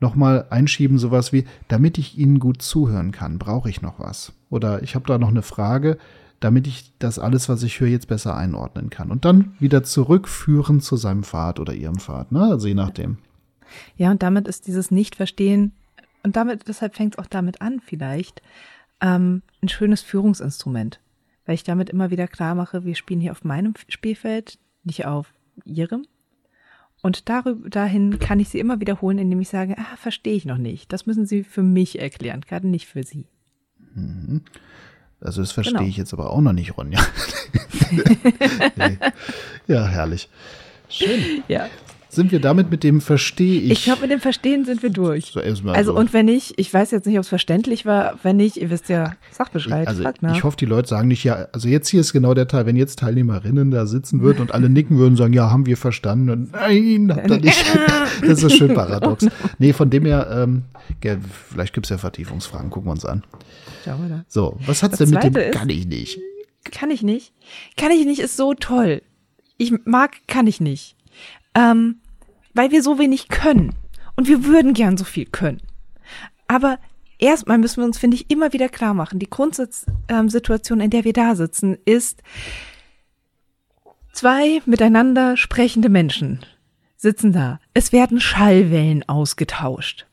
nochmal 0.00 0.46
einschieben, 0.50 0.98
sowas 0.98 1.32
wie, 1.32 1.44
damit 1.68 1.98
ich 1.98 2.18
Ihnen 2.18 2.38
gut 2.38 2.62
zuhören 2.62 3.12
kann, 3.12 3.38
brauche 3.38 3.70
ich 3.70 3.82
noch 3.82 3.98
was. 3.98 4.32
Oder 4.50 4.82
ich 4.82 4.94
habe 4.94 5.06
da 5.06 5.18
noch 5.18 5.28
eine 5.28 5.42
Frage, 5.42 5.98
damit 6.40 6.66
ich 6.66 6.92
das 6.98 7.18
alles, 7.18 7.48
was 7.48 7.62
ich 7.62 7.80
höre, 7.80 7.88
jetzt 7.88 8.08
besser 8.08 8.36
einordnen 8.36 8.90
kann. 8.90 9.10
Und 9.10 9.24
dann 9.24 9.54
wieder 9.60 9.82
zurückführen 9.82 10.80
zu 10.80 10.96
seinem 10.96 11.22
Pfad 11.22 11.58
oder 11.58 11.72
ihrem 11.72 11.98
Pfad, 11.98 12.32
ne? 12.32 12.42
Also 12.42 12.68
je 12.68 12.74
nachdem. 12.74 13.18
Ja, 13.96 14.10
und 14.10 14.22
damit 14.22 14.46
ist 14.46 14.66
dieses 14.66 14.90
Nicht-Verstehen, 14.90 15.72
und 16.22 16.36
damit, 16.36 16.68
deshalb 16.68 16.96
fängt 16.96 17.14
es 17.14 17.18
auch 17.18 17.26
damit 17.26 17.60
an, 17.60 17.80
vielleicht, 17.80 18.42
ähm, 19.00 19.42
ein 19.62 19.68
schönes 19.68 20.02
Führungsinstrument. 20.02 21.00
Weil 21.46 21.54
ich 21.54 21.64
damit 21.64 21.90
immer 21.90 22.10
wieder 22.10 22.26
klar 22.26 22.54
mache, 22.54 22.84
wir 22.84 22.94
spielen 22.94 23.20
hier 23.20 23.32
auf 23.32 23.44
meinem 23.44 23.74
Spielfeld, 23.88 24.58
nicht 24.84 25.06
auf 25.06 25.32
ihrem. 25.64 26.06
Und 27.02 27.28
darüber, 27.28 27.68
dahin 27.68 28.18
kann 28.18 28.40
ich 28.40 28.48
sie 28.48 28.58
immer 28.58 28.80
wiederholen, 28.80 29.18
indem 29.18 29.40
ich 29.40 29.48
sage, 29.48 29.76
ah, 29.78 29.96
verstehe 29.96 30.34
ich 30.34 30.46
noch 30.46 30.56
nicht. 30.56 30.92
Das 30.92 31.04
müssen 31.04 31.26
Sie 31.26 31.44
für 31.44 31.62
mich 31.62 31.98
erklären, 31.98 32.40
gerade 32.40 32.66
nicht 32.66 32.86
für 32.86 33.02
Sie. 33.02 33.26
Mhm. 33.94 34.42
Also 35.20 35.42
das 35.42 35.52
verstehe 35.52 35.78
genau. 35.78 35.88
ich 35.88 35.96
jetzt 35.96 36.12
aber 36.12 36.30
auch 36.30 36.40
noch 36.40 36.52
nicht, 36.52 36.76
Ronja. 36.76 37.00
ja, 39.66 39.86
herrlich. 39.86 40.28
Schön. 40.88 41.42
Ja. 41.48 41.68
Sind 42.14 42.32
wir 42.32 42.40
damit 42.40 42.70
mit 42.70 42.84
dem 42.84 43.00
Verstehe 43.00 43.60
ich? 43.60 43.70
Ich 43.72 43.84
glaube, 43.84 44.02
mit 44.02 44.10
dem 44.10 44.20
Verstehen 44.20 44.64
sind 44.64 44.82
wir 44.82 44.90
durch. 44.90 45.32
So, 45.32 45.40
also 45.40 45.92
so. 45.92 45.98
und 45.98 46.12
wenn 46.12 46.26
nicht, 46.26 46.54
ich 46.56 46.72
weiß 46.72 46.90
jetzt 46.92 47.06
nicht, 47.06 47.16
ob 47.16 47.22
es 47.22 47.28
verständlich 47.28 47.86
war, 47.86 48.18
wenn 48.22 48.36
nicht, 48.36 48.56
ihr 48.56 48.70
wisst 48.70 48.88
ja, 48.88 49.14
sag 49.30 49.52
Bescheid. 49.52 49.88
Also 49.88 50.04
ich 50.32 50.44
hoffe, 50.44 50.56
die 50.56 50.66
Leute 50.66 50.88
sagen 50.88 51.08
nicht, 51.08 51.24
ja, 51.24 51.48
also 51.52 51.68
jetzt 51.68 51.88
hier 51.88 52.00
ist 52.00 52.12
genau 52.12 52.34
der 52.34 52.46
Teil, 52.46 52.66
wenn 52.66 52.76
jetzt 52.76 53.00
Teilnehmerinnen 53.00 53.70
da 53.70 53.86
sitzen 53.86 54.20
würden 54.22 54.40
und 54.40 54.52
alle 54.52 54.68
nicken 54.68 54.96
würden 54.96 55.12
und 55.12 55.16
sagen, 55.16 55.32
ja, 55.32 55.50
haben 55.50 55.66
wir 55.66 55.76
verstanden. 55.76 56.30
Und 56.30 56.52
nein, 56.52 57.12
hat 57.14 57.30
er 57.30 57.38
nicht. 57.38 57.64
das 58.26 58.42
ist 58.42 58.56
schön 58.56 58.74
paradox. 58.74 59.26
Nee, 59.58 59.72
von 59.72 59.90
dem 59.90 60.06
her, 60.06 60.28
ähm, 60.30 60.62
vielleicht 61.48 61.74
gibt 61.74 61.86
es 61.86 61.90
ja 61.90 61.98
Vertiefungsfragen, 61.98 62.70
gucken 62.70 62.88
wir 62.88 62.92
uns 62.92 63.04
an. 63.04 63.24
Schauen 63.84 64.02
wir 64.02 64.08
da. 64.08 64.24
So, 64.28 64.56
was 64.66 64.82
hat's 64.82 64.98
denn 64.98 65.10
mit 65.10 65.22
dem 65.22 65.34
ist, 65.34 65.52
kann 65.52 65.68
ich 65.68 65.86
nicht? 65.86 66.20
Kann 66.70 66.90
ich 66.90 67.02
nicht. 67.02 67.32
Kann 67.76 67.90
ich 67.90 68.06
nicht 68.06 68.20
ist 68.20 68.36
so 68.36 68.54
toll. 68.54 69.02
Ich 69.58 69.72
mag, 69.84 70.12
kann 70.26 70.46
ich 70.46 70.60
nicht. 70.60 70.96
Ähm, 71.54 71.96
weil 72.54 72.70
wir 72.70 72.82
so 72.82 72.98
wenig 72.98 73.28
können. 73.28 73.74
Und 74.16 74.28
wir 74.28 74.44
würden 74.44 74.74
gern 74.74 74.96
so 74.96 75.04
viel 75.04 75.26
können. 75.26 75.60
Aber 76.46 76.78
erstmal 77.18 77.58
müssen 77.58 77.78
wir 77.78 77.84
uns, 77.84 77.98
finde 77.98 78.16
ich, 78.16 78.30
immer 78.30 78.52
wieder 78.52 78.68
klar 78.68 78.94
machen, 78.94 79.18
die 79.18 79.30
Grundsituation, 79.30 80.80
in 80.80 80.90
der 80.90 81.04
wir 81.04 81.12
da 81.12 81.34
sitzen, 81.34 81.76
ist 81.84 82.22
zwei 84.12 84.62
miteinander 84.66 85.36
sprechende 85.36 85.88
Menschen 85.88 86.44
sitzen 87.04 87.32
da. 87.32 87.60
Es 87.74 87.92
werden 87.92 88.18
Schallwellen 88.18 89.08
ausgetauscht. 89.08 90.06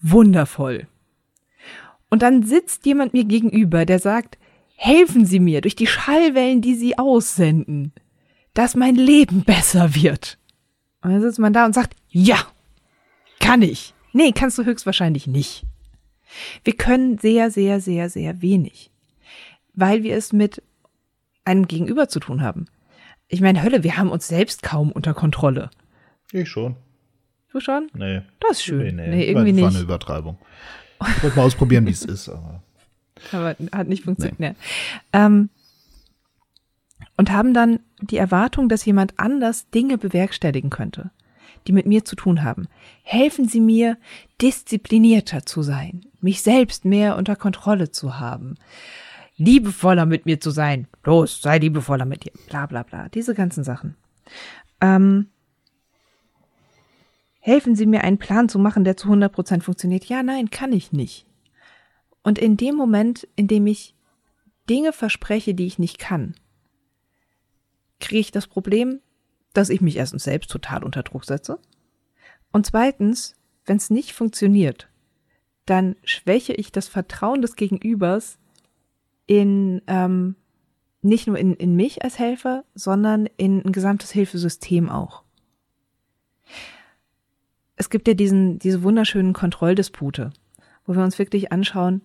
Wundervoll. 0.00 0.86
Und 2.10 2.22
dann 2.22 2.42
sitzt 2.42 2.84
jemand 2.84 3.14
mir 3.14 3.24
gegenüber, 3.24 3.86
der 3.86 3.98
sagt, 3.98 4.36
helfen 4.76 5.24
Sie 5.24 5.40
mir 5.40 5.62
durch 5.62 5.76
die 5.76 5.86
Schallwellen, 5.86 6.60
die 6.60 6.74
Sie 6.74 6.98
aussenden, 6.98 7.92
dass 8.52 8.74
mein 8.74 8.96
Leben 8.96 9.44
besser 9.44 9.94
wird. 9.94 10.38
Und 11.04 11.10
dann 11.10 11.20
sitzt 11.20 11.38
man 11.38 11.52
da 11.52 11.66
und 11.66 11.74
sagt, 11.74 11.94
ja, 12.08 12.38
kann 13.38 13.60
ich. 13.60 13.94
Nee, 14.14 14.32
kannst 14.32 14.56
du 14.58 14.64
höchstwahrscheinlich 14.64 15.26
nicht. 15.26 15.64
Wir 16.64 16.74
können 16.74 17.18
sehr, 17.18 17.50
sehr, 17.50 17.80
sehr, 17.80 18.08
sehr 18.08 18.40
wenig, 18.40 18.90
weil 19.74 20.02
wir 20.02 20.16
es 20.16 20.32
mit 20.32 20.62
einem 21.44 21.68
Gegenüber 21.68 22.08
zu 22.08 22.20
tun 22.20 22.40
haben. 22.40 22.64
Ich 23.28 23.42
meine, 23.42 23.62
Hölle, 23.62 23.84
wir 23.84 23.98
haben 23.98 24.10
uns 24.10 24.28
selbst 24.28 24.62
kaum 24.62 24.90
unter 24.90 25.12
Kontrolle. 25.12 25.70
Ich 26.32 26.48
schon. 26.48 26.76
Du 27.52 27.60
schon? 27.60 27.90
Nee. 27.92 28.22
Das 28.40 28.52
ist 28.52 28.64
schön. 28.64 28.96
Nee, 28.96 29.08
nee. 29.08 29.16
nee 29.16 29.28
irgendwie 29.28 29.52
nicht. 29.52 29.64
Das 29.64 29.74
war 29.74 29.80
eine 29.80 29.84
Übertreibung. 29.84 30.38
Ich 31.00 31.22
wollte 31.22 31.36
mal 31.36 31.44
ausprobieren, 31.44 31.86
wie 31.86 31.92
es 31.92 32.04
ist, 32.04 32.28
aber. 32.30 32.62
Aber 33.32 33.56
hat 33.72 33.88
nicht 33.88 34.04
funktioniert. 34.04 34.40
Nee. 34.40 34.54
Ähm, 35.12 35.48
und 37.16 37.30
haben 37.30 37.54
dann 37.54 37.80
die 38.00 38.16
Erwartung, 38.16 38.68
dass 38.68 38.84
jemand 38.84 39.18
anders 39.18 39.70
Dinge 39.70 39.98
bewerkstelligen 39.98 40.70
könnte, 40.70 41.10
die 41.66 41.72
mit 41.72 41.86
mir 41.86 42.04
zu 42.04 42.16
tun 42.16 42.42
haben. 42.42 42.68
Helfen 43.02 43.48
Sie 43.48 43.60
mir, 43.60 43.96
disziplinierter 44.40 45.46
zu 45.46 45.62
sein, 45.62 46.06
mich 46.20 46.42
selbst 46.42 46.84
mehr 46.84 47.16
unter 47.16 47.36
Kontrolle 47.36 47.90
zu 47.90 48.18
haben, 48.18 48.56
liebevoller 49.36 50.06
mit 50.06 50.26
mir 50.26 50.40
zu 50.40 50.50
sein. 50.50 50.88
Los, 51.04 51.40
sei 51.42 51.58
liebevoller 51.58 52.04
mit 52.04 52.24
dir. 52.24 52.32
Bla 52.48 52.66
bla 52.66 52.82
bla. 52.82 53.08
Diese 53.08 53.34
ganzen 53.34 53.64
Sachen. 53.64 53.96
Ähm, 54.80 55.28
helfen 57.40 57.76
Sie 57.76 57.86
mir, 57.86 58.04
einen 58.04 58.18
Plan 58.18 58.48
zu 58.48 58.58
machen, 58.58 58.84
der 58.84 58.96
zu 58.96 59.08
100% 59.08 59.62
funktioniert. 59.62 60.04
Ja, 60.06 60.22
nein, 60.22 60.50
kann 60.50 60.72
ich 60.72 60.92
nicht. 60.92 61.26
Und 62.22 62.38
in 62.38 62.56
dem 62.56 62.74
Moment, 62.74 63.28
in 63.36 63.48
dem 63.48 63.66
ich 63.66 63.94
Dinge 64.68 64.92
verspreche, 64.92 65.54
die 65.54 65.66
ich 65.66 65.78
nicht 65.78 65.98
kann, 65.98 66.34
kriege 68.00 68.20
ich 68.20 68.32
das 68.32 68.46
Problem, 68.46 69.00
dass 69.52 69.70
ich 69.70 69.80
mich 69.80 69.96
erstens 69.96 70.24
selbst 70.24 70.50
total 70.50 70.84
unter 70.84 71.02
Druck 71.02 71.24
setze. 71.24 71.58
Und 72.52 72.66
zweitens, 72.66 73.36
wenn 73.64 73.76
es 73.76 73.90
nicht 73.90 74.12
funktioniert, 74.12 74.88
dann 75.66 75.96
schwäche 76.04 76.52
ich 76.52 76.72
das 76.72 76.88
Vertrauen 76.88 77.40
des 77.40 77.56
Gegenübers 77.56 78.38
in 79.26 79.80
ähm, 79.86 80.36
nicht 81.04 81.26
nur 81.26 81.38
in, 81.38 81.54
in 81.54 81.76
mich 81.76 82.02
als 82.02 82.18
Helfer, 82.18 82.64
sondern 82.74 83.26
in 83.36 83.64
ein 83.64 83.72
gesamtes 83.72 84.10
Hilfesystem 84.10 84.88
auch. 84.88 85.22
Es 87.76 87.90
gibt 87.90 88.08
ja 88.08 88.14
diesen, 88.14 88.58
diese 88.58 88.82
wunderschönen 88.82 89.32
Kontrolldispute, 89.32 90.32
wo 90.86 90.94
wir 90.94 91.04
uns 91.04 91.18
wirklich 91.18 91.52
anschauen, 91.52 92.00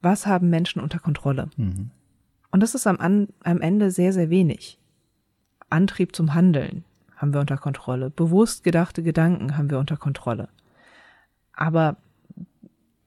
was 0.00 0.26
haben 0.26 0.48
Menschen 0.48 0.80
unter 0.80 0.98
Kontrolle. 0.98 1.50
Mhm. 1.56 1.90
Und 2.50 2.62
das 2.62 2.74
ist 2.74 2.86
am, 2.86 3.28
am 3.40 3.60
Ende 3.60 3.90
sehr, 3.90 4.12
sehr 4.12 4.30
wenig. 4.30 4.78
Antrieb 5.70 6.14
zum 6.14 6.34
Handeln 6.34 6.84
haben 7.16 7.32
wir 7.32 7.40
unter 7.40 7.58
Kontrolle. 7.58 8.10
Bewusst 8.10 8.64
gedachte 8.64 9.02
Gedanken 9.02 9.56
haben 9.56 9.70
wir 9.70 9.78
unter 9.78 9.96
Kontrolle. 9.96 10.48
Aber 11.52 11.96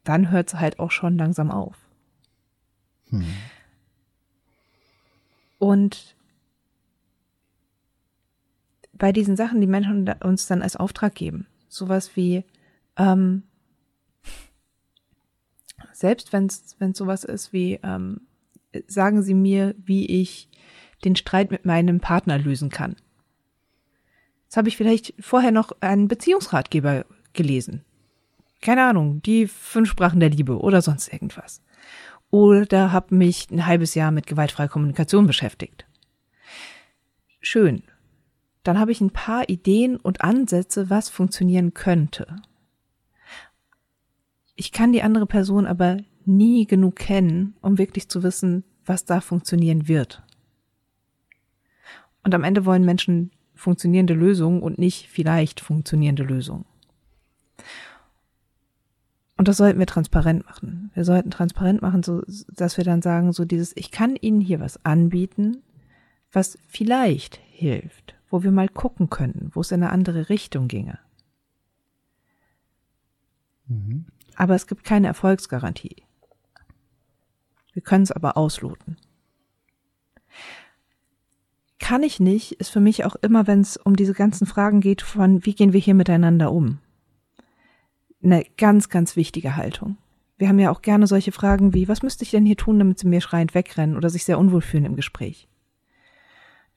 dann 0.04 0.32
hört 0.32 0.50
es 0.50 0.60
halt 0.60 0.80
auch 0.80 0.92
schon 0.92 1.18
langsam 1.18 1.52
auf. 1.52 1.78
Hm. 3.10 3.26
Und 5.60 6.16
bei 8.94 9.12
diesen 9.12 9.36
Sachen, 9.36 9.62
die 9.62 9.68
Menschen 9.68 10.08
uns 10.24 10.48
dann 10.48 10.62
als 10.62 10.76
Auftrag 10.76 11.16
geben, 11.16 11.48
sowas 11.70 12.16
wie, 12.16 12.44
ähm, 12.98 13.44
selbst 15.94 16.34
wenn 16.34 16.46
es 16.48 16.76
sowas 16.94 17.24
ist 17.24 17.54
wie, 17.54 17.80
ähm, 17.84 18.22
sagen 18.88 19.22
Sie 19.24 19.34
mir, 19.34 19.76
wie 19.78 20.06
ich 20.06 20.50
den 21.04 21.16
Streit 21.16 21.52
mit 21.52 21.66
meinem 21.66 22.00
Partner 22.00 22.38
lösen 22.38 22.70
kann. 22.70 22.96
Jetzt 24.46 24.58
habe 24.58 24.68
ich 24.68 24.78
vielleicht 24.78 25.14
vorher 25.20 25.52
noch 25.52 25.72
einen 25.80 26.08
Beziehungsratgeber 26.08 27.06
gelesen. 27.34 27.86
Keine 28.62 28.84
Ahnung, 28.84 29.22
die 29.22 29.48
fünf 29.48 29.90
Sprachen 29.90 30.20
der 30.20 30.30
Liebe 30.30 30.60
oder 30.60 30.82
sonst 30.82 31.12
irgendwas. 31.12 31.62
Oder 32.30 32.92
habe 32.92 33.16
mich 33.16 33.50
ein 33.50 33.66
halbes 33.66 33.96
Jahr 33.96 34.12
mit 34.12 34.28
gewaltfreier 34.28 34.70
Kommunikation 34.70 35.26
beschäftigt. 35.26 35.86
Schön. 37.40 37.84
Dann 38.64 38.78
habe 38.78 38.92
ich 38.92 39.02
ein 39.02 39.12
paar 39.12 39.50
Ideen 39.50 39.98
und 39.98 40.22
Ansätze, 40.22 40.90
was 40.90 41.10
funktionieren 41.10 41.74
könnte. 41.74 42.36
Ich 44.56 44.72
kann 44.72 44.94
die 44.94 45.02
andere 45.02 45.26
Person 45.26 45.66
aber 45.66 45.98
nie 46.26 46.68
genug 46.68 46.98
kennen, 46.98 47.56
um 47.62 47.78
wirklich 47.78 48.10
zu 48.10 48.22
wissen, 48.22 48.64
was 48.86 49.06
da 49.06 49.22
funktionieren 49.22 49.88
wird. 49.88 50.22
Und 52.24 52.36
am 52.36 52.44
Ende 52.44 52.66
wollen 52.66 52.86
Menschen 52.86 53.32
funktionierende 53.56 54.14
Lösungen 54.14 54.62
und 54.62 54.80
nicht 54.80 55.08
vielleicht 55.08 55.60
funktionierende 55.60 56.24
Lösungen. 56.24 56.66
Und 59.38 59.48
das 59.48 59.58
sollten 59.58 59.80
wir 59.80 59.88
transparent 59.88 60.46
machen. 60.46 60.92
Wir 60.94 61.04
sollten 61.04 61.32
transparent 61.32 61.82
machen, 61.82 62.04
so, 62.04 62.22
dass 62.50 62.78
wir 62.78 62.84
dann 62.84 63.02
sagen, 63.02 63.34
so 63.34 63.46
dieses, 63.46 63.76
ich 63.76 63.90
kann 63.92 64.16
Ihnen 64.16 64.40
hier 64.40 64.60
was 64.60 64.86
anbieten, 64.86 65.64
was 66.32 66.60
vielleicht 66.68 67.38
hilft, 67.50 68.16
wo 68.30 68.44
wir 68.44 68.52
mal 68.52 68.70
gucken 68.70 69.10
könnten, 69.10 69.50
wo 69.54 69.62
es 69.62 69.72
in 69.72 69.82
eine 69.82 69.92
andere 69.92 70.30
Richtung 70.30 70.68
ginge. 70.68 71.00
Mhm. 73.68 74.06
Aber 74.36 74.56
es 74.56 74.68
gibt 74.68 74.84
keine 74.84 75.08
Erfolgsgarantie. 75.08 76.04
Wir 77.74 77.82
können 77.82 78.04
es 78.04 78.12
aber 78.12 78.38
ausloten 78.38 78.98
kann 81.82 82.04
ich 82.04 82.20
nicht, 82.20 82.54
ist 82.54 82.70
für 82.70 82.80
mich 82.80 83.04
auch 83.04 83.16
immer, 83.16 83.48
wenn 83.48 83.60
es 83.60 83.76
um 83.76 83.96
diese 83.96 84.14
ganzen 84.14 84.46
Fragen 84.46 84.80
geht 84.80 85.02
von, 85.02 85.46
wie 85.46 85.56
gehen 85.56 85.74
wir 85.74 85.80
hier 85.80 85.96
miteinander 85.96 86.52
um? 86.52 86.78
Eine 88.24 88.46
ganz, 88.56 88.88
ganz 88.88 89.16
wichtige 89.16 89.56
Haltung. 89.56 89.98
Wir 90.38 90.48
haben 90.48 90.60
ja 90.60 90.72
auch 90.72 90.84
gerne 90.84 91.08
solche 91.08 91.32
Fragen 91.32 91.74
wie, 91.74 91.88
was 91.88 92.04
müsste 92.04 92.24
ich 92.24 92.32
denn 92.32 92.46
hier 92.46 92.56
tun, 92.56 92.78
damit 92.78 93.00
sie 93.00 93.08
mir 93.08 93.20
schreiend 93.20 93.56
wegrennen 93.56 93.98
oder 93.98 94.10
sich 94.10 94.24
sehr 94.24 94.38
unwohl 94.38 94.62
fühlen 94.62 94.86
im 94.86 94.96
Gespräch? 94.96 95.50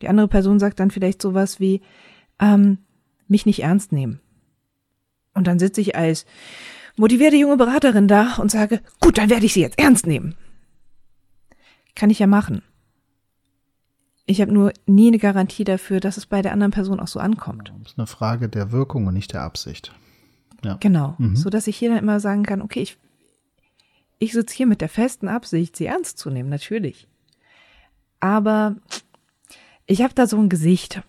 Die 0.01 0.09
andere 0.09 0.27
Person 0.27 0.59
sagt 0.59 0.81
dann 0.81 0.91
vielleicht 0.91 1.21
sowas 1.21 1.61
wie, 1.61 1.83
ähm, 2.41 2.79
mich 3.29 3.45
nicht 3.45 3.63
ernst 3.63 3.93
nehmen. 3.93 4.21
Und 5.35 5.47
dann 5.47 5.59
sitze 5.59 5.83
ich 5.83 5.97
als 5.97 6.25
motivierte 6.97 7.37
junge 7.37 7.59
Beraterin 7.59 8.09
da 8.09 8.37
und 8.37 8.51
sage, 8.51 8.81
gut, 9.01 9.19
dann 9.19 9.29
werde 9.29 9.45
ich 9.45 9.53
sie 9.53 9.61
jetzt 9.61 9.79
ernst 9.79 10.07
nehmen. 10.07 10.35
Kann 11.95 12.09
ich 12.11 12.19
ja 12.19 12.27
machen. 12.27 12.63
Ich 14.27 14.41
habe 14.41 14.53
nur 14.53 14.73
nie 14.87 15.09
eine 15.09 15.19
Garantie 15.19 15.65
dafür, 15.65 16.01
dass 16.01 16.17
es 16.17 16.27
bei 16.27 16.41
der 16.41 16.53
anderen 16.53 16.73
Person 16.73 17.01
auch 17.01 17.09
so 17.09 17.21
ankommt. 17.21 17.73
Das 17.83 17.93
ist 17.93 17.99
eine 17.99 18.07
Frage 18.07 18.49
der 18.49 18.73
Wirkung 18.73 19.07
und 19.07 19.15
nicht 19.15 19.33
der 19.33 19.43
Absicht. 19.43 19.93
Ja. 20.65 20.79
Genau. 20.81 21.15
Mhm. 21.19 21.37
So 21.37 21.51
dass 21.51 21.67
ich 21.67 21.77
hier 21.77 21.91
dann 21.91 21.99
immer 21.99 22.21
sagen 22.21 22.45
kann, 22.45 22.63
okay, 22.63 22.81
ich, 22.81 22.97
ich 24.19 24.33
sitze 24.33 24.57
hier 24.57 24.67
mit 24.67 24.81
der 24.81 24.89
festen 24.89 25.29
Absicht, 25.29 25.77
sie 25.77 25.87
ernst 25.87 26.19
zu 26.19 26.31
nehmen, 26.31 26.49
natürlich. 26.49 27.07
Aber 28.21 28.77
ich 29.87 30.03
habe 30.03 30.15
da 30.15 30.27
so 30.27 30.39
ein 30.39 30.49
Gesicht. 30.49 31.03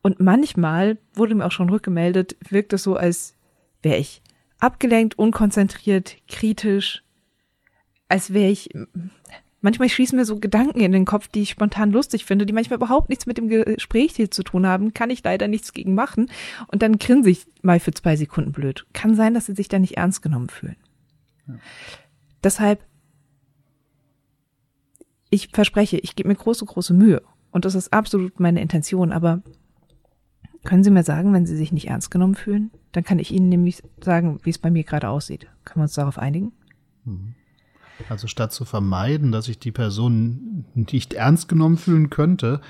Und 0.00 0.20
manchmal 0.20 0.98
wurde 1.14 1.34
mir 1.34 1.44
auch 1.44 1.52
schon 1.52 1.68
rückgemeldet, 1.68 2.36
wirkt 2.48 2.72
es 2.72 2.84
so, 2.84 2.96
als 2.96 3.34
wäre 3.82 3.98
ich 3.98 4.22
abgelenkt, 4.58 5.18
unkonzentriert, 5.18 6.16
kritisch, 6.28 7.02
als 8.08 8.32
wäre 8.32 8.50
ich. 8.50 8.70
Manchmal 9.66 9.88
schießen 9.88 10.16
mir 10.16 10.24
so 10.24 10.38
Gedanken 10.38 10.78
in 10.78 10.92
den 10.92 11.04
Kopf, 11.04 11.26
die 11.26 11.42
ich 11.42 11.50
spontan 11.50 11.90
lustig 11.90 12.24
finde, 12.24 12.46
die 12.46 12.52
manchmal 12.52 12.76
überhaupt 12.76 13.08
nichts 13.08 13.26
mit 13.26 13.36
dem 13.36 13.48
Gespräch 13.48 14.14
hier 14.14 14.30
zu 14.30 14.44
tun 14.44 14.64
haben, 14.64 14.94
kann 14.94 15.10
ich 15.10 15.24
leider 15.24 15.48
nichts 15.48 15.72
gegen 15.72 15.92
machen. 15.92 16.30
Und 16.68 16.82
dann 16.82 16.98
grinse 16.98 17.30
ich 17.30 17.48
mal 17.62 17.80
für 17.80 17.90
zwei 17.90 18.14
Sekunden 18.14 18.52
blöd. 18.52 18.86
Kann 18.92 19.16
sein, 19.16 19.34
dass 19.34 19.46
sie 19.46 19.54
sich 19.54 19.66
da 19.66 19.80
nicht 19.80 19.96
ernst 19.96 20.22
genommen 20.22 20.50
fühlen. 20.50 20.76
Ja. 21.48 21.54
Deshalb, 22.44 22.84
ich 25.30 25.48
verspreche, 25.48 25.96
ich 25.96 26.14
gebe 26.14 26.28
mir 26.28 26.36
große, 26.36 26.64
große 26.64 26.94
Mühe. 26.94 27.22
Und 27.50 27.64
das 27.64 27.74
ist 27.74 27.92
absolut 27.92 28.38
meine 28.38 28.60
Intention, 28.60 29.10
aber 29.10 29.42
können 30.62 30.84
Sie 30.84 30.92
mir 30.92 31.02
sagen, 31.02 31.32
wenn 31.32 31.44
Sie 31.44 31.56
sich 31.56 31.72
nicht 31.72 31.88
ernst 31.88 32.12
genommen 32.12 32.36
fühlen? 32.36 32.70
Dann 32.92 33.02
kann 33.02 33.18
ich 33.18 33.32
Ihnen 33.32 33.48
nämlich 33.48 33.82
sagen, 34.00 34.38
wie 34.44 34.50
es 34.50 34.58
bei 34.58 34.70
mir 34.70 34.84
gerade 34.84 35.08
aussieht. 35.08 35.48
Können 35.64 35.80
wir 35.80 35.86
uns 35.86 35.94
darauf 35.94 36.20
einigen? 36.20 36.52
Mhm. 37.04 37.34
Also 38.08 38.26
statt 38.26 38.52
zu 38.52 38.64
vermeiden, 38.64 39.32
dass 39.32 39.46
sich 39.46 39.58
die 39.58 39.72
Person 39.72 40.64
nicht 40.74 41.14
ernst 41.14 41.48
genommen 41.48 41.78
fühlen 41.78 42.10
könnte, 42.10 42.60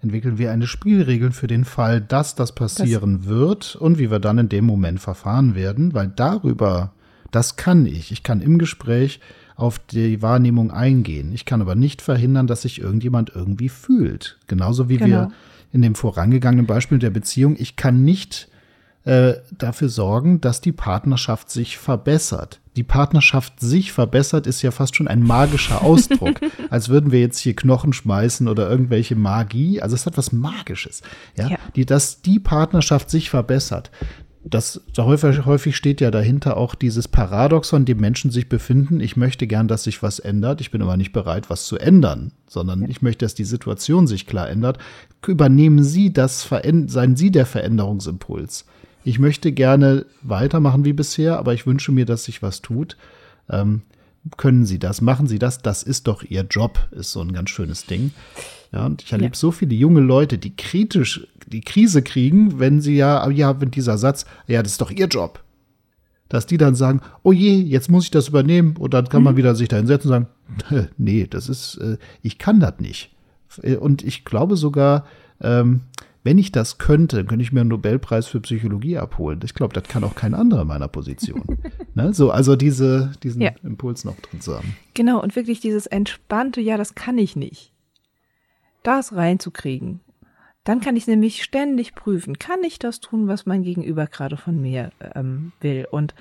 entwickeln 0.00 0.38
wir 0.38 0.52
eine 0.52 0.66
Spielregel 0.66 1.32
für 1.32 1.46
den 1.46 1.64
Fall, 1.64 2.00
dass 2.00 2.34
das 2.34 2.54
passieren 2.54 3.20
das 3.20 3.28
wird 3.28 3.76
und 3.76 3.98
wie 3.98 4.10
wir 4.10 4.20
dann 4.20 4.38
in 4.38 4.48
dem 4.48 4.64
Moment 4.66 5.00
verfahren 5.00 5.54
werden, 5.54 5.94
weil 5.94 6.08
darüber, 6.08 6.92
das 7.30 7.56
kann 7.56 7.86
ich. 7.86 8.12
Ich 8.12 8.22
kann 8.22 8.40
im 8.40 8.58
Gespräch 8.58 9.20
auf 9.56 9.78
die 9.78 10.20
Wahrnehmung 10.20 10.70
eingehen. 10.70 11.32
Ich 11.32 11.44
kann 11.44 11.60
aber 11.60 11.74
nicht 11.74 12.02
verhindern, 12.02 12.46
dass 12.46 12.62
sich 12.62 12.80
irgendjemand 12.80 13.32
irgendwie 13.34 13.68
fühlt. 13.68 14.38
Genauso 14.46 14.88
wie 14.88 14.98
genau. 14.98 15.08
wir 15.08 15.32
in 15.72 15.82
dem 15.82 15.94
vorangegangenen 15.94 16.66
Beispiel 16.66 16.98
der 16.98 17.10
Beziehung, 17.10 17.56
ich 17.58 17.76
kann 17.76 18.04
nicht 18.04 18.48
äh, 19.04 19.34
dafür 19.56 19.88
sorgen, 19.88 20.40
dass 20.40 20.60
die 20.60 20.72
Partnerschaft 20.72 21.50
sich 21.50 21.78
verbessert. 21.78 22.60
Die 22.76 22.82
Partnerschaft 22.82 23.60
sich 23.60 23.92
verbessert 23.92 24.46
ist 24.46 24.62
ja 24.62 24.70
fast 24.70 24.96
schon 24.96 25.08
ein 25.08 25.22
magischer 25.22 25.82
Ausdruck, 25.82 26.40
als 26.70 26.88
würden 26.88 27.12
wir 27.12 27.20
jetzt 27.20 27.38
hier 27.38 27.54
Knochen 27.54 27.92
schmeißen 27.92 28.48
oder 28.48 28.68
irgendwelche 28.68 29.14
Magie. 29.14 29.80
Also 29.80 29.94
es 29.94 30.06
hat 30.06 30.16
was 30.16 30.32
Magisches, 30.32 31.02
ja, 31.36 31.50
ja. 31.50 31.58
Die, 31.76 31.86
dass 31.86 32.22
die 32.22 32.40
Partnerschaft 32.40 33.10
sich 33.10 33.30
verbessert 33.30 33.90
das 34.46 34.82
häufig, 34.98 35.46
häufig 35.46 35.74
steht 35.74 36.02
ja 36.02 36.10
dahinter 36.10 36.58
auch 36.58 36.74
dieses 36.74 37.08
Paradoxon, 37.08 37.82
in 37.82 37.86
dem 37.86 37.98
Menschen 37.98 38.30
sich 38.30 38.48
befinden. 38.48 39.00
Ich 39.00 39.16
möchte 39.16 39.46
gern, 39.46 39.68
dass 39.68 39.84
sich 39.84 40.02
was 40.02 40.18
ändert. 40.18 40.60
Ich 40.60 40.70
bin 40.70 40.82
aber 40.82 40.98
nicht 40.98 41.12
bereit, 41.12 41.48
was 41.48 41.64
zu 41.64 41.78
ändern, 41.78 42.32
sondern 42.46 42.82
ja. 42.82 42.88
ich 42.88 43.00
möchte, 43.00 43.24
dass 43.24 43.34
die 43.34 43.44
Situation 43.44 44.06
sich 44.06 44.26
klar 44.26 44.48
ändert. 44.50 44.78
Übernehmen 45.26 45.82
Sie 45.82 46.12
das, 46.12 46.46
seien 46.86 47.16
Sie 47.16 47.30
der 47.30 47.46
Veränderungsimpuls. 47.46 48.66
Ich 49.04 49.18
möchte 49.18 49.52
gerne 49.52 50.06
weitermachen 50.22 50.84
wie 50.84 50.94
bisher, 50.94 51.38
aber 51.38 51.52
ich 51.54 51.66
wünsche 51.66 51.92
mir, 51.92 52.06
dass 52.06 52.24
sich 52.24 52.42
was 52.42 52.62
tut. 52.62 52.96
Ähm, 53.50 53.82
können 54.38 54.64
Sie 54.64 54.78
das? 54.78 55.02
Machen 55.02 55.26
Sie 55.26 55.38
das? 55.38 55.58
Das 55.58 55.82
ist 55.82 56.06
doch 56.08 56.22
Ihr 56.22 56.46
Job, 56.48 56.88
ist 56.90 57.12
so 57.12 57.20
ein 57.20 57.32
ganz 57.32 57.50
schönes 57.50 57.84
Ding. 57.84 58.12
Ja, 58.72 58.86
und 58.86 59.02
ich 59.02 59.12
erlebe 59.12 59.34
ja. 59.34 59.38
so 59.38 59.52
viele 59.52 59.74
junge 59.74 60.00
Leute, 60.00 60.38
die 60.38 60.56
kritisch 60.56 61.26
die 61.46 61.60
Krise 61.60 62.02
kriegen, 62.02 62.58
wenn 62.58 62.80
sie 62.80 62.96
ja, 62.96 63.28
ja, 63.30 63.60
wenn 63.60 63.70
dieser 63.70 63.98
Satz, 63.98 64.24
ja, 64.46 64.62
das 64.62 64.72
ist 64.72 64.80
doch 64.80 64.90
ihr 64.90 65.06
Job. 65.06 65.44
Dass 66.28 66.46
die 66.46 66.56
dann 66.56 66.74
sagen, 66.74 67.00
oh 67.22 67.32
je, 67.32 67.54
jetzt 67.54 67.90
muss 67.90 68.04
ich 68.04 68.10
das 68.10 68.28
übernehmen 68.28 68.76
und 68.78 68.94
dann 68.94 69.08
kann 69.08 69.20
mhm. 69.20 69.24
man 69.24 69.36
wieder 69.36 69.54
sich 69.54 69.68
da 69.68 69.76
hinsetzen 69.76 70.10
und 70.10 70.26
sagen, 70.68 70.88
nee, 70.96 71.26
das 71.28 71.48
ist, 71.48 71.76
äh, 71.76 71.98
ich 72.22 72.38
kann 72.38 72.60
das 72.60 72.74
nicht. 72.78 73.10
Und 73.78 74.02
ich 74.02 74.24
glaube 74.24 74.56
sogar, 74.56 75.06
ähm, 75.40 75.82
wenn 76.24 76.38
ich 76.38 76.50
das 76.50 76.78
könnte, 76.78 77.24
könnte 77.26 77.42
ich 77.42 77.52
mir 77.52 77.60
einen 77.60 77.68
Nobelpreis 77.68 78.26
für 78.26 78.40
Psychologie 78.40 78.96
abholen. 78.96 79.40
Ich 79.44 79.52
glaube, 79.52 79.74
das 79.74 79.84
kann 79.84 80.04
auch 80.04 80.14
kein 80.14 80.34
anderer 80.34 80.62
in 80.62 80.68
meiner 80.68 80.88
Position. 80.88 81.58
ne? 81.94 82.14
So, 82.14 82.30
also 82.30 82.56
diese, 82.56 83.12
diesen 83.22 83.42
ja. 83.42 83.52
Impuls 83.62 84.04
noch 84.04 84.16
drin 84.16 84.40
zu 84.40 84.56
haben. 84.56 84.74
Genau, 84.94 85.22
und 85.22 85.36
wirklich 85.36 85.60
dieses 85.60 85.86
entspannte, 85.86 86.62
ja, 86.62 86.78
das 86.78 86.94
kann 86.94 87.18
ich 87.18 87.36
nicht. 87.36 87.72
Das 88.82 89.14
reinzukriegen. 89.14 90.00
Dann 90.64 90.80
kann 90.80 90.96
ich 90.96 91.06
nämlich 91.06 91.44
ständig 91.44 91.94
prüfen, 91.94 92.38
kann 92.38 92.64
ich 92.64 92.78
das 92.78 93.00
tun, 93.00 93.28
was 93.28 93.44
mein 93.44 93.62
Gegenüber 93.62 94.06
gerade 94.06 94.38
von 94.38 94.58
mir 94.58 94.92
ähm, 95.14 95.52
will. 95.60 95.86
Und 95.90 96.14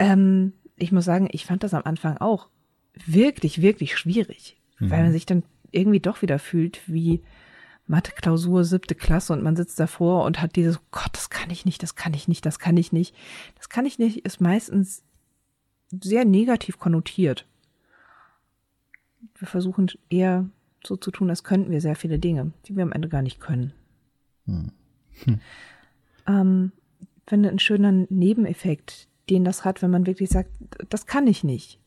ähm, 0.00 0.52
ich 0.76 0.90
muss 0.90 1.04
sagen, 1.04 1.28
ich 1.30 1.46
fand 1.46 1.62
das 1.62 1.74
am 1.74 1.82
Anfang 1.84 2.16
auch 2.18 2.48
wirklich, 3.06 3.62
wirklich 3.62 3.96
schwierig, 3.96 4.56
mhm. 4.80 4.90
weil 4.90 5.04
man 5.04 5.12
sich 5.12 5.26
dann 5.26 5.44
irgendwie 5.70 6.00
doch 6.00 6.22
wieder 6.22 6.40
fühlt 6.40 6.80
wie 6.86 7.22
Mathe-Klausur, 7.92 8.64
siebte 8.64 8.94
Klasse 8.94 9.34
und 9.34 9.42
man 9.42 9.54
sitzt 9.54 9.78
davor 9.78 10.24
und 10.24 10.40
hat 10.40 10.56
dieses, 10.56 10.80
Gott, 10.90 11.10
das 11.12 11.28
kann 11.30 11.50
ich 11.50 11.64
nicht, 11.64 11.82
das 11.82 11.94
kann 11.94 12.14
ich 12.14 12.26
nicht, 12.26 12.44
das 12.44 12.58
kann 12.58 12.76
ich 12.76 12.90
nicht. 12.90 13.14
Das 13.56 13.68
kann 13.68 13.86
ich 13.86 13.98
nicht, 13.98 14.24
ist 14.24 14.40
meistens 14.40 15.04
sehr 15.90 16.24
negativ 16.24 16.78
konnotiert. 16.78 17.46
Wir 19.36 19.46
versuchen 19.46 19.90
eher 20.08 20.48
so 20.84 20.96
zu 20.96 21.10
tun, 21.10 21.28
als 21.28 21.44
könnten 21.44 21.70
wir 21.70 21.80
sehr 21.82 21.94
viele 21.94 22.18
Dinge, 22.18 22.52
die 22.66 22.76
wir 22.76 22.82
am 22.82 22.92
Ende 22.92 23.08
gar 23.08 23.22
nicht 23.22 23.40
können. 23.40 23.72
Hm. 24.46 24.72
Hm. 25.24 25.40
Ähm, 26.24 26.70
finde 27.26 27.48
einen 27.48 27.58
schönen 27.58 28.06
Nebeneffekt, 28.10 29.08
den 29.28 29.42
das 29.42 29.64
hat, 29.64 29.82
wenn 29.82 29.90
man 29.90 30.06
wirklich 30.06 30.30
sagt, 30.30 30.50
das 30.88 31.06
kann 31.06 31.26
ich 31.26 31.42
nicht. 31.42 31.80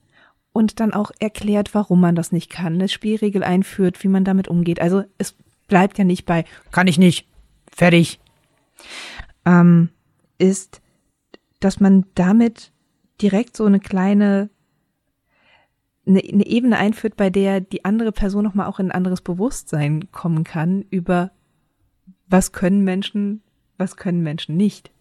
Und 0.52 0.82
dann 0.82 0.94
auch 0.94 1.12
erklärt, 1.20 1.74
warum 1.74 2.02
man 2.02 2.16
das 2.16 2.34
nicht 2.34 2.50
kann, 2.50 2.74
eine 2.74 2.90
Spielregel 2.90 3.46
einführt, 3.46 4.04
wie 4.04 4.10
man 4.10 4.26
damit 4.26 4.50
umgeht. 4.50 4.82
Also 4.82 5.06
es 5.18 5.38
bleibt 5.68 5.98
ja 5.98 6.04
nicht 6.04 6.26
bei, 6.26 6.46
kann 6.72 6.88
ich 6.88 6.98
nicht, 6.98 7.28
fertig. 7.72 8.20
Ähm, 9.46 9.90
ist, 10.38 10.82
dass 11.60 11.80
man 11.80 12.06
damit 12.16 12.72
direkt 13.22 13.56
so 13.56 13.66
eine 13.66 13.80
kleine 13.80 14.50
eine, 16.08 16.20
eine 16.20 16.46
Ebene 16.46 16.78
einführt, 16.78 17.16
bei 17.16 17.30
der 17.30 17.62
die 17.62 17.86
andere 17.86 18.12
Person 18.12 18.44
nochmal 18.44 18.68
auch 18.68 18.80
in 18.80 18.88
ein 18.88 18.92
anderes 18.92 19.22
Bewusstsein 19.22 20.12
kommen 20.12 20.44
kann 20.44 20.84
über 20.90 21.32
was 22.28 22.52
können 22.52 22.84
Menschen, 22.84 23.42
was 23.78 23.98
können 23.98 24.22
Menschen 24.22 24.58
nicht. 24.58 24.92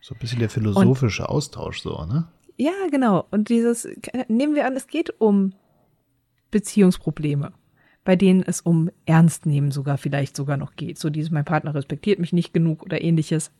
So 0.00 0.14
ein 0.14 0.18
bisschen 0.18 0.38
der 0.38 0.50
philosophische 0.50 1.22
Und, 1.22 1.28
Austausch 1.28 1.80
so, 1.80 2.04
ne? 2.04 2.28
Ja, 2.56 2.72
genau. 2.90 3.26
Und 3.30 3.48
dieses, 3.48 3.88
nehmen 4.28 4.54
wir 4.54 4.66
an, 4.66 4.76
es 4.76 4.86
geht 4.86 5.20
um 5.20 5.52
Beziehungsprobleme, 6.50 7.52
bei 8.08 8.16
denen 8.16 8.42
es 8.42 8.62
um 8.62 8.88
Ernstnehmen 9.04 9.70
sogar 9.70 9.98
vielleicht 9.98 10.34
sogar 10.34 10.56
noch 10.56 10.76
geht. 10.76 10.98
So 10.98 11.10
dieses, 11.10 11.30
mein 11.30 11.44
Partner 11.44 11.74
respektiert 11.74 12.18
mich 12.18 12.32
nicht 12.32 12.54
genug 12.54 12.82
oder 12.82 13.02
ähnliches. 13.02 13.50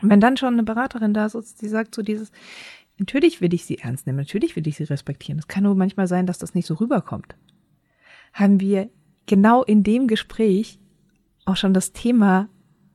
Und 0.00 0.08
wenn 0.08 0.22
dann 0.22 0.38
schon 0.38 0.54
eine 0.54 0.62
Beraterin 0.62 1.12
da 1.12 1.28
sitzt, 1.28 1.60
die 1.60 1.68
sagt 1.68 1.94
so 1.94 2.00
dieses, 2.00 2.32
Natürlich 2.96 3.42
will 3.42 3.52
ich 3.52 3.66
sie 3.66 3.76
ernst 3.76 4.06
nehmen, 4.06 4.16
natürlich 4.16 4.56
will 4.56 4.66
ich 4.66 4.76
sie 4.76 4.84
respektieren. 4.84 5.38
Es 5.38 5.48
kann 5.48 5.64
nur 5.64 5.74
manchmal 5.74 6.06
sein, 6.06 6.24
dass 6.24 6.38
das 6.38 6.54
nicht 6.54 6.66
so 6.66 6.74
rüberkommt. 6.74 7.34
Haben 8.32 8.58
wir 8.58 8.88
genau 9.26 9.62
in 9.62 9.82
dem 9.82 10.08
Gespräch 10.08 10.78
auch 11.44 11.56
schon 11.56 11.74
das 11.74 11.92
Thema 11.92 12.48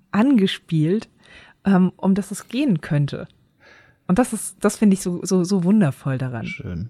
angespielt, 0.09 1.07
ähm, 1.65 1.91
um 1.97 2.15
das 2.15 2.31
es 2.31 2.47
gehen 2.47 2.81
könnte. 2.81 3.27
Und 4.07 4.17
das 4.17 4.33
ist, 4.33 4.57
das 4.61 4.77
finde 4.77 4.95
ich 4.95 5.01
so, 5.01 5.23
so, 5.23 5.43
so 5.43 5.63
wundervoll 5.63 6.17
daran. 6.17 6.47
Schön. 6.47 6.89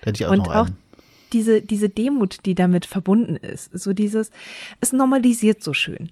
Da 0.00 0.08
hätte 0.08 0.22
ich 0.22 0.26
auch 0.26 0.32
Und 0.32 0.38
noch 0.38 0.54
auch 0.54 0.68
diese, 1.32 1.62
diese 1.62 1.88
Demut, 1.88 2.46
die 2.46 2.54
damit 2.54 2.86
verbunden 2.86 3.36
ist. 3.36 3.76
So 3.78 3.92
dieses, 3.92 4.30
es 4.80 4.92
normalisiert 4.92 5.62
so 5.62 5.72
schön. 5.72 6.10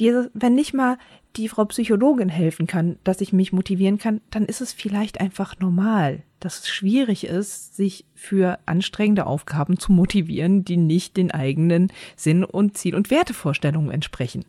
Dieses, 0.00 0.30
wenn 0.32 0.54
nicht 0.54 0.74
mal 0.74 0.98
die 1.36 1.48
Frau 1.48 1.64
Psychologin 1.66 2.28
helfen 2.28 2.66
kann, 2.66 2.98
dass 3.04 3.20
ich 3.20 3.32
mich 3.32 3.52
motivieren 3.52 3.98
kann, 3.98 4.20
dann 4.30 4.44
ist 4.44 4.60
es 4.60 4.72
vielleicht 4.72 5.20
einfach 5.20 5.58
normal, 5.58 6.22
dass 6.40 6.60
es 6.60 6.68
schwierig 6.68 7.24
ist, 7.24 7.76
sich 7.76 8.04
für 8.14 8.58
anstrengende 8.66 9.26
Aufgaben 9.26 9.78
zu 9.78 9.92
motivieren, 9.92 10.64
die 10.64 10.76
nicht 10.76 11.16
den 11.16 11.30
eigenen 11.30 11.92
Sinn 12.16 12.44
und 12.44 12.76
Ziel 12.76 12.94
und 12.94 13.10
Wertevorstellungen 13.10 13.90
entsprechen. 13.90 14.44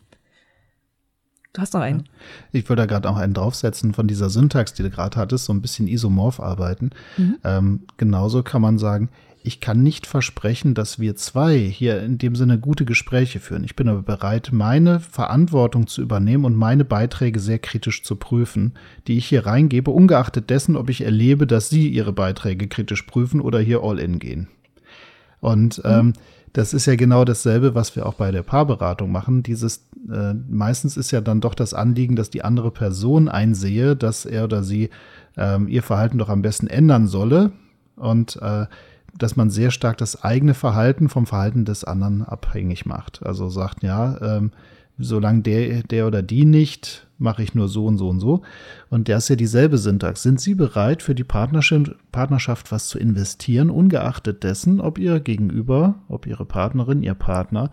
Du 1.53 1.61
hast 1.61 1.73
noch 1.73 1.81
einen. 1.81 2.07
Ich 2.51 2.69
würde 2.69 2.83
da 2.83 2.85
gerade 2.85 3.09
auch 3.09 3.17
einen 3.17 3.33
draufsetzen 3.33 3.93
von 3.93 4.07
dieser 4.07 4.29
Syntax, 4.29 4.73
die 4.73 4.83
du 4.83 4.91
gerade 4.91 5.17
hattest, 5.17 5.45
so 5.45 5.53
ein 5.53 5.61
bisschen 5.61 5.87
isomorph 5.87 6.39
arbeiten. 6.39 6.91
Mhm. 7.17 7.37
Ähm, 7.43 7.87
genauso 7.97 8.43
kann 8.43 8.61
man 8.61 8.77
sagen, 8.77 9.09
ich 9.41 9.61
kann 9.61 9.81
nicht 9.83 10.05
versprechen, 10.05 10.73
dass 10.73 10.99
wir 10.99 11.15
zwei 11.15 11.57
hier 11.57 12.01
in 12.01 12.17
dem 12.17 12.35
Sinne 12.35 12.59
gute 12.59 12.83
Gespräche 12.83 13.39
führen. 13.39 13.63
Ich 13.63 13.75
bin 13.75 13.87
aber 13.87 14.01
bereit, 14.01 14.49
meine 14.51 14.99
Verantwortung 14.99 15.87
zu 15.87 16.01
übernehmen 16.01 16.45
und 16.45 16.55
meine 16.55 16.83
Beiträge 16.83 17.39
sehr 17.39 17.59
kritisch 17.59 18.03
zu 18.03 18.17
prüfen, 18.17 18.73
die 19.07 19.17
ich 19.17 19.27
hier 19.27 19.45
reingebe, 19.45 19.91
ungeachtet 19.91 20.49
dessen, 20.49 20.75
ob 20.75 20.89
ich 20.89 21.01
erlebe, 21.01 21.47
dass 21.47 21.69
Sie 21.69 21.87
Ihre 21.87 22.11
Beiträge 22.11 22.67
kritisch 22.67 23.03
prüfen 23.03 23.39
oder 23.39 23.59
hier 23.59 23.81
all 23.81 23.99
in 23.99 24.19
gehen. 24.19 24.47
Und 25.39 25.77
mhm. 25.79 25.91
ähm, 25.91 26.13
das 26.51 26.73
ist 26.73 26.85
ja 26.85 26.95
genau 26.95 27.23
dasselbe, 27.25 27.75
was 27.75 27.95
wir 27.95 28.05
auch 28.05 28.15
bei 28.15 28.31
der 28.31 28.43
Paarberatung 28.43 29.11
machen. 29.11 29.43
Dieses 29.43 29.87
äh, 30.11 30.33
meistens 30.33 30.97
ist 30.97 31.11
ja 31.11 31.21
dann 31.21 31.41
doch 31.41 31.53
das 31.53 31.73
Anliegen, 31.73 32.15
dass 32.15 32.29
die 32.29 32.43
andere 32.43 32.71
Person 32.71 33.29
einsehe, 33.29 33.95
dass 33.95 34.25
er 34.25 34.45
oder 34.45 34.63
sie 34.63 34.89
ähm, 35.37 35.67
ihr 35.67 35.83
Verhalten 35.83 36.17
doch 36.17 36.29
am 36.29 36.41
besten 36.41 36.67
ändern 36.67 37.07
solle 37.07 37.51
und 37.95 38.37
äh, 38.41 38.65
dass 39.17 39.35
man 39.35 39.49
sehr 39.49 39.71
stark 39.71 39.97
das 39.97 40.23
eigene 40.23 40.53
Verhalten 40.53 41.09
vom 41.09 41.25
Verhalten 41.25 41.65
des 41.65 41.83
anderen 41.83 42.23
abhängig 42.23 42.85
macht. 42.85 43.25
Also 43.25 43.49
sagt, 43.49 43.83
ja, 43.83 44.19
ähm, 44.21 44.51
solange 44.97 45.41
der, 45.41 45.83
der 45.83 46.07
oder 46.07 46.21
die 46.21 46.45
nicht, 46.45 47.07
mache 47.17 47.43
ich 47.43 47.55
nur 47.55 47.67
so 47.67 47.85
und 47.85 47.97
so 47.97 48.09
und 48.09 48.19
so. 48.19 48.41
Und 48.89 49.07
der 49.07 49.17
ist 49.17 49.29
ja 49.29 49.35
dieselbe 49.35 49.77
Syntax. 49.77 50.23
Sind 50.23 50.39
Sie 50.39 50.55
bereit, 50.55 51.01
für 51.03 51.15
die 51.15 51.23
Partnerschaft, 51.23 51.95
Partnerschaft 52.11 52.71
was 52.71 52.87
zu 52.87 52.99
investieren, 52.99 53.69
ungeachtet 53.69 54.43
dessen, 54.43 54.81
ob 54.81 54.97
Ihr 54.97 55.19
Gegenüber, 55.19 55.95
ob 56.07 56.27
Ihre 56.27 56.45
Partnerin, 56.45 57.01
Ihr 57.01 57.15
Partner 57.15 57.71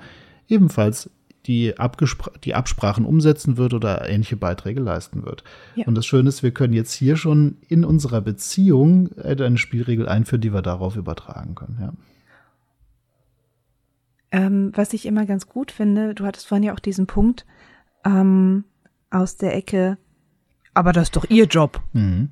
ebenfalls 0.48 1.10
die, 1.46 1.78
Abgespr 1.78 2.30
die 2.44 2.54
Absprachen 2.54 3.04
umsetzen 3.04 3.56
wird 3.56 3.74
oder 3.74 4.08
ähnliche 4.08 4.36
Beiträge 4.36 4.80
leisten 4.80 5.24
wird. 5.24 5.44
Ja. 5.74 5.86
Und 5.86 5.94
das 5.94 6.06
Schöne 6.06 6.28
ist, 6.28 6.42
wir 6.42 6.50
können 6.50 6.72
jetzt 6.72 6.92
hier 6.92 7.16
schon 7.16 7.58
in 7.68 7.84
unserer 7.84 8.20
Beziehung 8.20 9.10
eine 9.18 9.58
Spielregel 9.58 10.08
einführen, 10.08 10.40
die 10.40 10.52
wir 10.52 10.62
darauf 10.62 10.96
übertragen 10.96 11.54
können. 11.54 11.78
Ja. 11.80 11.92
Ähm, 14.32 14.72
was 14.74 14.92
ich 14.92 15.06
immer 15.06 15.24
ganz 15.24 15.46
gut 15.46 15.70
finde, 15.70 16.14
du 16.14 16.26
hattest 16.26 16.46
vorhin 16.46 16.64
ja 16.64 16.74
auch 16.74 16.80
diesen 16.80 17.06
Punkt 17.06 17.46
ähm, 18.04 18.64
aus 19.10 19.36
der 19.36 19.54
Ecke, 19.54 19.98
aber 20.74 20.92
das 20.92 21.04
ist 21.04 21.16
doch 21.16 21.24
ihr 21.30 21.46
Job. 21.46 21.80
Mhm. 21.92 22.30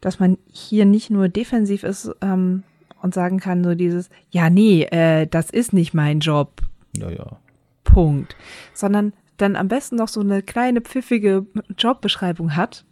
Dass 0.00 0.20
man 0.20 0.38
hier 0.46 0.84
nicht 0.84 1.10
nur 1.10 1.28
defensiv 1.28 1.82
ist 1.82 2.10
ähm, 2.20 2.62
und 3.00 3.14
sagen 3.14 3.40
kann, 3.40 3.64
so 3.64 3.74
dieses, 3.74 4.10
ja, 4.30 4.50
nee, 4.50 4.82
äh, 4.84 5.26
das 5.26 5.50
ist 5.50 5.72
nicht 5.72 5.94
mein 5.94 6.20
Job. 6.20 6.60
Ja, 6.96 7.10
ja. 7.10 7.38
Punkt. 7.94 8.36
Sondern 8.72 9.12
dann 9.36 9.56
am 9.56 9.68
besten 9.68 9.96
noch 9.96 10.08
so 10.08 10.20
eine 10.20 10.42
kleine 10.42 10.80
pfiffige 10.80 11.46
Jobbeschreibung 11.78 12.56
hat, 12.56 12.84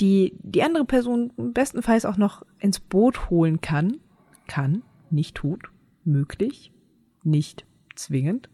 die 0.00 0.34
die 0.38 0.62
andere 0.62 0.84
Person 0.84 1.32
bestenfalls 1.36 2.06
auch 2.06 2.16
noch 2.16 2.44
ins 2.58 2.80
Boot 2.80 3.30
holen 3.30 3.60
kann. 3.60 4.00
Kann, 4.48 4.82
nicht 5.10 5.36
tut, 5.36 5.70
möglich, 6.04 6.72
nicht 7.22 7.66
zwingend. 7.94 8.48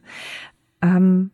Ähm, 0.83 1.31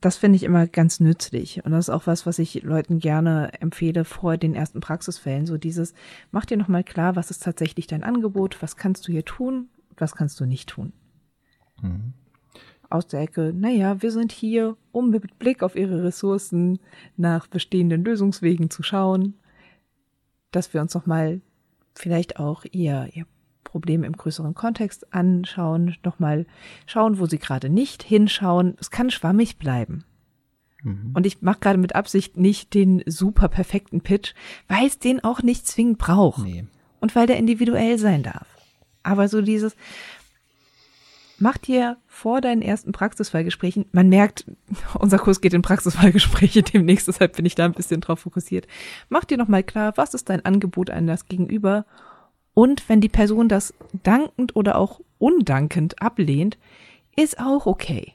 das 0.00 0.16
finde 0.16 0.36
ich 0.36 0.44
immer 0.44 0.68
ganz 0.68 1.00
nützlich. 1.00 1.64
Und 1.64 1.72
das 1.72 1.88
ist 1.88 1.94
auch 1.94 2.06
was, 2.06 2.24
was 2.24 2.38
ich 2.38 2.62
Leuten 2.62 3.00
gerne 3.00 3.50
empfehle 3.60 4.04
vor 4.04 4.36
den 4.36 4.54
ersten 4.54 4.80
Praxisfällen. 4.80 5.46
So 5.46 5.56
dieses, 5.56 5.92
mach 6.30 6.44
dir 6.44 6.56
nochmal 6.56 6.84
klar, 6.84 7.16
was 7.16 7.30
ist 7.30 7.42
tatsächlich 7.42 7.88
dein 7.88 8.04
Angebot, 8.04 8.62
was 8.62 8.76
kannst 8.76 9.08
du 9.08 9.12
hier 9.12 9.24
tun, 9.24 9.68
was 9.96 10.14
kannst 10.14 10.38
du 10.38 10.46
nicht 10.46 10.68
tun. 10.68 10.92
Mhm 11.82 12.14
aus 12.90 13.06
der 13.06 13.20
Ecke, 13.20 13.52
naja, 13.54 14.00
wir 14.02 14.10
sind 14.10 14.32
hier, 14.32 14.76
um 14.92 15.10
mit 15.10 15.38
Blick 15.38 15.62
auf 15.62 15.76
ihre 15.76 16.04
Ressourcen 16.04 16.78
nach 17.16 17.46
bestehenden 17.46 18.04
Lösungswegen 18.04 18.70
zu 18.70 18.82
schauen, 18.82 19.34
dass 20.52 20.72
wir 20.72 20.80
uns 20.80 20.94
nochmal 20.94 21.40
vielleicht 21.94 22.38
auch 22.38 22.64
ihr, 22.70 23.08
ihr 23.12 23.26
Problem 23.64 24.04
im 24.04 24.12
größeren 24.12 24.54
Kontext 24.54 25.12
anschauen, 25.12 25.96
nochmal 26.04 26.46
schauen, 26.86 27.18
wo 27.18 27.26
sie 27.26 27.38
gerade 27.38 27.68
nicht 27.68 28.02
hinschauen. 28.02 28.76
Es 28.80 28.90
kann 28.90 29.10
schwammig 29.10 29.58
bleiben. 29.58 30.04
Mhm. 30.82 31.12
Und 31.14 31.26
ich 31.26 31.42
mache 31.42 31.58
gerade 31.60 31.78
mit 31.78 31.94
Absicht 31.94 32.36
nicht 32.36 32.74
den 32.74 33.02
super 33.06 33.48
perfekten 33.48 34.00
Pitch, 34.00 34.34
weil 34.68 34.86
es 34.86 34.98
den 34.98 35.22
auch 35.22 35.42
nicht 35.42 35.66
zwingend 35.66 35.98
braucht. 35.98 36.44
Nee. 36.44 36.64
Und 37.00 37.14
weil 37.14 37.26
der 37.26 37.36
individuell 37.36 37.98
sein 37.98 38.22
darf. 38.22 38.46
Aber 39.02 39.28
so 39.28 39.42
dieses, 39.42 39.76
mach 41.38 41.58
dir 41.58 41.96
vor 42.06 42.40
deinen 42.40 42.62
ersten 42.62 42.92
Praxisfallgesprächen, 42.92 43.86
man 43.92 44.08
merkt, 44.08 44.46
unser 44.98 45.18
Kurs 45.18 45.40
geht 45.40 45.54
in 45.54 45.62
Praxisfallgespräche 45.62 46.62
demnächst, 46.74 47.08
deshalb 47.08 47.36
bin 47.36 47.46
ich 47.46 47.54
da 47.54 47.64
ein 47.64 47.72
bisschen 47.72 48.00
drauf 48.00 48.20
fokussiert. 48.20 48.66
Mach 49.08 49.24
dir 49.24 49.38
nochmal 49.38 49.62
klar, 49.62 49.92
was 49.96 50.14
ist 50.14 50.28
dein 50.28 50.44
Angebot 50.44 50.90
an 50.90 51.06
das 51.06 51.26
Gegenüber? 51.26 51.86
Und 52.54 52.88
wenn 52.88 53.00
die 53.00 53.08
Person 53.08 53.48
das 53.48 53.74
dankend 54.02 54.56
oder 54.56 54.78
auch 54.78 55.00
undankend 55.18 56.00
ablehnt, 56.00 56.58
ist 57.16 57.38
auch 57.38 57.66
okay. 57.66 58.14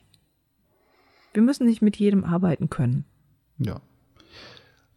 Wir 1.32 1.42
müssen 1.42 1.66
nicht 1.66 1.82
mit 1.82 1.96
jedem 1.96 2.24
arbeiten 2.24 2.68
können. 2.68 3.04
Ja. 3.58 3.80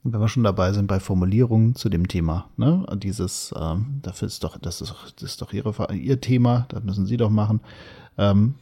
Und 0.06 0.14
wenn 0.14 0.22
wir 0.22 0.28
schon 0.28 0.44
dabei 0.44 0.72
sind 0.72 0.86
bei 0.86 1.00
Formulierungen 1.00 1.74
zu 1.74 1.90
dem 1.90 2.08
Thema, 2.08 2.48
ne, 2.58 2.86
dieses, 2.94 3.52
ähm, 3.60 4.02
dafür 4.04 4.28
ist 4.28 4.44
doch, 4.44 4.56
das 4.60 4.80
ist, 4.80 4.94
das 5.16 5.32
ist 5.32 5.42
doch 5.42 5.52
ihre, 5.52 5.92
ihr 5.96 6.22
Thema, 6.22 6.68
das 6.70 6.84
müssen 6.84 7.08
Sie 7.08 7.18
doch 7.18 7.32
machen. 7.32 7.60
Ähm, 8.16 8.54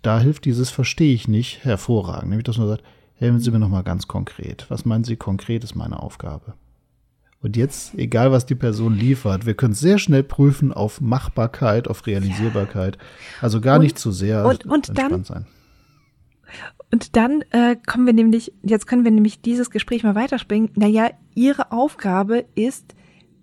da 0.00 0.18
hilft 0.18 0.46
dieses 0.46 0.70
Verstehe 0.70 1.12
ich 1.12 1.28
nicht 1.28 1.62
hervorragend. 1.62 2.30
Nämlich, 2.30 2.44
dass 2.44 2.56
man 2.56 2.68
sagt, 2.68 2.84
helfen 3.16 3.38
Sie 3.38 3.50
mir 3.50 3.58
nochmal 3.58 3.82
ganz 3.82 4.08
konkret. 4.08 4.64
Was 4.70 4.86
meinen 4.86 5.04
Sie 5.04 5.16
konkret 5.16 5.62
ist 5.62 5.74
meine 5.74 6.02
Aufgabe? 6.02 6.54
Und 7.42 7.58
jetzt, 7.58 7.94
egal 7.98 8.32
was 8.32 8.46
die 8.46 8.54
Person 8.54 8.96
liefert, 8.96 9.44
wir 9.44 9.52
können 9.52 9.74
sehr 9.74 9.98
schnell 9.98 10.22
prüfen 10.22 10.72
auf 10.72 11.02
Machbarkeit, 11.02 11.86
auf 11.86 12.06
Realisierbarkeit. 12.06 12.96
Also 13.42 13.60
gar 13.60 13.76
und, 13.76 13.82
nicht 13.82 13.98
zu 13.98 14.10
sehr 14.10 14.46
und, 14.46 14.64
und 14.64 14.96
dann, 14.96 15.22
sein. 15.22 15.46
Und 16.90 17.16
dann 17.16 17.42
äh, 17.50 17.76
kommen 17.86 18.06
wir 18.06 18.14
nämlich, 18.14 18.52
jetzt 18.62 18.86
können 18.86 19.04
wir 19.04 19.10
nämlich 19.10 19.42
dieses 19.42 19.70
Gespräch 19.70 20.02
mal 20.04 20.14
weiterspringen. 20.14 20.70
Naja, 20.74 21.10
Ihre 21.34 21.70
Aufgabe 21.72 22.46
ist, 22.54 22.94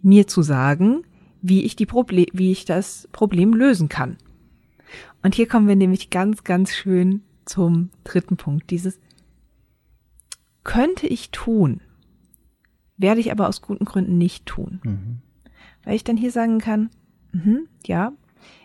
mir 0.02 0.28
zu 0.28 0.42
sagen, 0.42 1.04
wie 1.42 1.64
ich 1.64 1.76
die 1.76 1.86
Problem, 1.86 2.28
wie 2.34 2.52
ich 2.52 2.66
das 2.66 3.08
Problem 3.12 3.54
lösen 3.54 3.90
kann. 3.90 4.18
Und 5.22 5.36
hier 5.36 5.48
kommen 5.48 5.68
wir 5.68 5.76
nämlich 5.76 6.10
ganz, 6.10 6.44
ganz 6.44 6.72
schön 6.72 7.24
zum 7.46 7.90
dritten 8.04 8.38
Punkt. 8.38 8.70
Dieses 8.70 9.00
könnte 10.64 11.08
ich 11.08 11.32
tun, 11.32 11.82
werde 12.98 13.20
ich 13.20 13.32
aber 13.32 13.48
aus 13.48 13.62
guten 13.62 13.86
Gründen 13.86 14.18
nicht 14.18 14.46
tun. 14.46 14.82
Mhm. 14.84 15.22
Weil 15.84 15.96
ich 15.96 16.04
dann 16.04 16.18
hier 16.18 16.32
sagen 16.32 16.60
kann, 16.60 16.90
mh, 17.32 17.62
ja, 17.86 18.14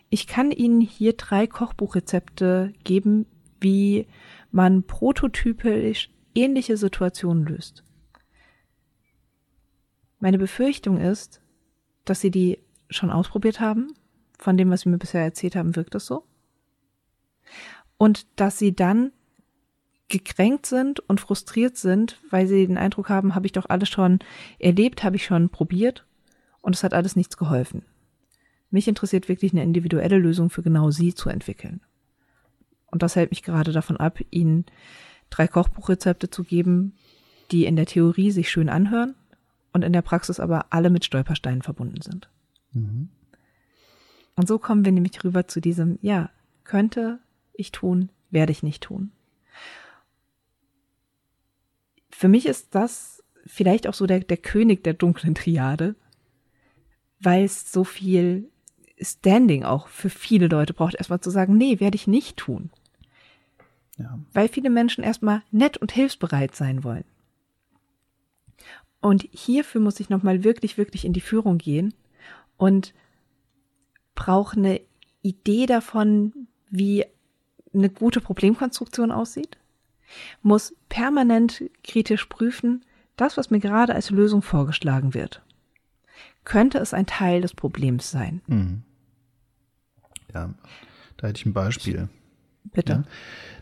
ich 0.08 0.26
kann 0.26 0.50
Ihnen 0.50 0.80
hier 0.80 1.12
drei 1.12 1.46
Kochbuchrezepte 1.46 2.72
geben, 2.84 3.26
wie 3.60 4.06
man 4.50 4.82
prototypisch 4.82 6.10
ähnliche 6.34 6.76
Situationen 6.76 7.44
löst. 7.44 7.84
Meine 10.18 10.38
Befürchtung 10.38 10.98
ist, 10.98 11.40
dass 12.04 12.20
Sie 12.20 12.30
die 12.30 12.58
schon 12.88 13.10
ausprobiert 13.10 13.60
haben. 13.60 13.92
Von 14.38 14.56
dem, 14.56 14.70
was 14.70 14.82
Sie 14.82 14.88
mir 14.88 14.98
bisher 14.98 15.22
erzählt 15.22 15.56
haben, 15.56 15.76
wirkt 15.76 15.94
das 15.94 16.06
so 16.06 16.24
und 18.00 18.26
dass 18.36 18.58
sie 18.58 18.74
dann 18.74 19.12
gekränkt 20.08 20.64
sind 20.64 21.00
und 21.00 21.20
frustriert 21.20 21.76
sind, 21.76 22.18
weil 22.30 22.46
sie 22.46 22.66
den 22.66 22.78
Eindruck 22.78 23.10
haben, 23.10 23.34
habe 23.34 23.44
ich 23.46 23.52
doch 23.52 23.68
alles 23.68 23.90
schon 23.90 24.20
erlebt, 24.58 25.04
habe 25.04 25.16
ich 25.16 25.24
schon 25.26 25.50
probiert 25.50 26.06
und 26.62 26.74
es 26.74 26.82
hat 26.82 26.94
alles 26.94 27.14
nichts 27.14 27.36
geholfen. 27.36 27.82
Mich 28.70 28.88
interessiert 28.88 29.28
wirklich 29.28 29.52
eine 29.52 29.62
individuelle 29.62 30.18
Lösung 30.18 30.48
für 30.48 30.62
genau 30.62 30.90
sie 30.90 31.14
zu 31.14 31.28
entwickeln. 31.28 31.82
Und 32.90 33.02
das 33.02 33.16
hält 33.16 33.30
mich 33.30 33.42
gerade 33.42 33.72
davon 33.72 33.96
ab, 33.96 34.18
ihnen 34.30 34.66
drei 35.30 35.46
Kochbuchrezepte 35.46 36.30
zu 36.30 36.44
geben, 36.44 36.94
die 37.50 37.64
in 37.64 37.76
der 37.76 37.86
Theorie 37.86 38.30
sich 38.30 38.50
schön 38.50 38.68
anhören 38.68 39.14
und 39.72 39.82
in 39.82 39.92
der 39.92 40.02
Praxis 40.02 40.40
aber 40.40 40.66
alle 40.70 40.90
mit 40.90 41.04
Stolpersteinen 41.04 41.62
verbunden 41.62 42.00
sind. 42.02 42.28
Mhm. 42.72 43.08
Und 44.36 44.48
so 44.48 44.58
kommen 44.58 44.84
wir 44.84 44.92
nämlich 44.92 45.22
rüber 45.22 45.46
zu 45.46 45.60
diesem, 45.60 45.98
ja, 46.02 46.30
könnte 46.64 47.18
ich 47.52 47.72
tun, 47.72 48.10
werde 48.30 48.52
ich 48.52 48.62
nicht 48.62 48.82
tun. 48.82 49.12
Für 52.10 52.28
mich 52.28 52.46
ist 52.46 52.74
das 52.74 53.22
vielleicht 53.46 53.86
auch 53.86 53.94
so 53.94 54.06
der, 54.06 54.20
der 54.20 54.36
König 54.36 54.84
der 54.84 54.94
dunklen 54.94 55.34
Triade, 55.34 55.94
weil 57.20 57.44
es 57.44 57.72
so 57.72 57.84
viel 57.84 58.48
Standing 59.00 59.64
auch 59.64 59.88
für 59.88 60.10
viele 60.10 60.48
Leute 60.48 60.74
braucht, 60.74 60.94
erstmal 60.94 61.20
zu 61.20 61.30
sagen, 61.30 61.56
nee, 61.56 61.80
werde 61.80 61.96
ich 61.96 62.06
nicht 62.06 62.36
tun. 62.36 62.70
Ja. 64.00 64.18
Weil 64.32 64.48
viele 64.48 64.70
Menschen 64.70 65.04
erstmal 65.04 65.42
nett 65.50 65.76
und 65.76 65.92
hilfsbereit 65.92 66.54
sein 66.54 66.84
wollen. 66.84 67.04
Und 69.00 69.28
hierfür 69.30 69.80
muss 69.80 70.00
ich 70.00 70.10
nochmal 70.10 70.44
wirklich, 70.44 70.78
wirklich 70.78 71.04
in 71.04 71.12
die 71.12 71.20
Führung 71.20 71.58
gehen 71.58 71.94
und 72.56 72.94
brauche 74.14 74.56
eine 74.56 74.80
Idee 75.22 75.66
davon, 75.66 76.48
wie 76.70 77.04
eine 77.72 77.88
gute 77.88 78.20
Problemkonstruktion 78.20 79.10
aussieht, 79.10 79.58
muss 80.42 80.74
permanent 80.88 81.62
kritisch 81.84 82.26
prüfen, 82.26 82.84
das, 83.16 83.36
was 83.36 83.50
mir 83.50 83.60
gerade 83.60 83.94
als 83.94 84.10
Lösung 84.10 84.42
vorgeschlagen 84.42 85.14
wird. 85.14 85.42
Könnte 86.44 86.78
es 86.78 86.94
ein 86.94 87.06
Teil 87.06 87.42
des 87.42 87.54
Problems 87.54 88.10
sein? 88.10 88.40
Mhm. 88.46 88.82
Ja, 90.34 90.54
da 91.16 91.26
hätte 91.26 91.40
ich 91.40 91.46
ein 91.46 91.52
Beispiel. 91.52 92.08
Bitte. 92.72 92.92
Ja, 92.92 93.02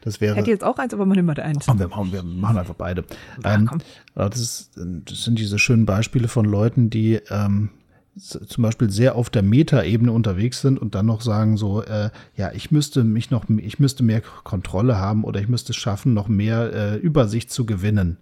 das 0.03 0.20
wäre. 0.20 0.36
Hätte 0.36 0.51
jetzt 0.51 0.64
auch 0.64 0.78
eins, 0.78 0.92
aber 0.92 1.07
man 1.07 1.16
nimmt 1.16 1.38
eins. 1.38 1.66
Komm, 1.66 1.78
wir, 1.78 1.88
machen, 1.88 2.12
wir 2.12 2.22
machen 2.22 2.59
einfach 2.59 2.74
beide. 2.74 3.05
Ach, 3.42 3.57
ähm, 3.57 3.70
das, 4.14 4.40
ist, 4.40 4.70
das, 4.76 5.24
sind 5.24 5.38
diese 5.38 5.59
schönen 5.59 5.86
Beispiele 5.86 6.28
von 6.28 6.44
Leuten, 6.44 6.90
die 6.90 7.20
ähm, 7.30 7.70
zum 8.16 8.62
Beispiel 8.62 8.90
sehr 8.90 9.14
auf 9.14 9.30
der 9.30 9.42
Metaebene 9.42 10.12
unterwegs 10.12 10.61
sind 10.61 10.78
und 10.78 10.94
dann 10.94 11.07
noch 11.07 11.20
sagen 11.20 11.57
so, 11.57 11.82
äh, 11.82 12.11
ja, 12.36 12.53
ich 12.53 12.70
müsste 12.70 13.05
mich 13.05 13.30
noch, 13.30 13.44
ich 13.49 13.78
müsste 13.78 14.03
mehr 14.03 14.20
Kontrolle 14.20 14.99
haben 14.99 15.24
oder 15.24 15.40
ich 15.40 15.49
müsste 15.49 15.72
es 15.72 15.76
schaffen, 15.76 16.14
noch 16.14 16.28
mehr 16.28 16.72
äh, 16.72 16.96
Übersicht 16.96 17.51
zu 17.51 17.64
gewinnen. 17.64 18.18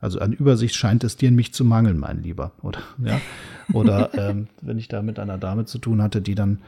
Also 0.00 0.20
an 0.20 0.32
Übersicht 0.32 0.74
scheint 0.74 1.04
es 1.04 1.16
dir 1.16 1.30
mich 1.30 1.54
zu 1.54 1.64
mangeln, 1.64 1.98
mein 1.98 2.22
Lieber. 2.22 2.52
Oder, 2.62 2.80
ja. 3.02 3.20
Oder 3.72 4.10
ähm, 4.30 4.48
wenn 4.60 4.78
ich 4.78 4.88
da 4.88 5.02
mit 5.02 5.18
einer 5.18 5.38
Dame 5.38 5.64
zu 5.64 5.78
tun 5.78 6.02
hatte, 6.02 6.20
die 6.20 6.34
dann 6.34 6.58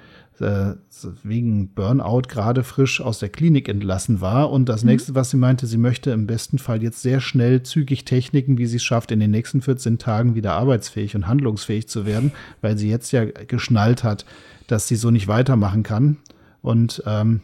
äh, 0.41 0.75
wegen 1.23 1.69
Burnout 1.75 2.23
gerade 2.29 2.63
frisch 2.63 3.01
aus 3.01 3.19
der 3.19 3.29
Klinik 3.29 3.69
entlassen 3.69 4.21
war. 4.21 4.51
Und 4.51 4.69
das 4.69 4.83
mhm. 4.83 4.91
nächste, 4.91 5.15
was 5.15 5.31
sie 5.31 5.37
meinte, 5.37 5.67
sie 5.67 5.79
möchte 5.79 6.11
im 6.11 6.27
besten 6.27 6.59
Fall 6.59 6.83
jetzt 6.83 7.03
sehr 7.03 7.21
schnell, 7.21 7.63
zügig 7.63 8.05
Techniken, 8.05 8.59
wie 8.59 8.67
sie 8.67 8.77
es 8.77 8.85
schafft, 8.85 9.11
in 9.11 9.21
den 9.21 9.31
nächsten 9.31 9.63
14 9.63 9.99
Tagen 9.99 10.35
wieder 10.35 10.55
arbeitsfähig 10.55 11.15
und 11.15 11.27
handlungsfähig 11.27 11.89
zu 11.89 12.07
werden, 12.07 12.33
weil 12.61 12.79
sie 12.79 12.89
jetzt 12.89 13.13
ja 13.13 13.25
geschnallt 13.25 14.05
hat, 14.05 14.25
dass 14.67 14.89
sie 14.89 14.97
so 14.97 15.11
nicht 15.11 15.29
weitermachen 15.29 15.83
kann. 15.83 16.19
Und 16.63 17.03
ähm, 17.07 17.41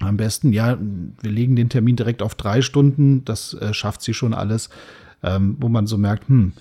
am 0.00 0.16
besten, 0.16 0.52
ja, 0.52 0.78
wir 1.22 1.30
legen 1.30 1.56
den 1.56 1.68
Termin 1.68 1.96
direkt 1.96 2.22
auf 2.22 2.34
drei 2.34 2.62
Stunden, 2.62 3.24
das 3.24 3.54
äh, 3.54 3.72
schafft 3.72 4.02
sie 4.02 4.14
schon 4.14 4.34
alles, 4.34 4.68
ähm, 5.22 5.56
wo 5.60 5.68
man 5.68 5.86
so 5.86 5.98
merkt, 5.98 6.28
hm, 6.28 6.52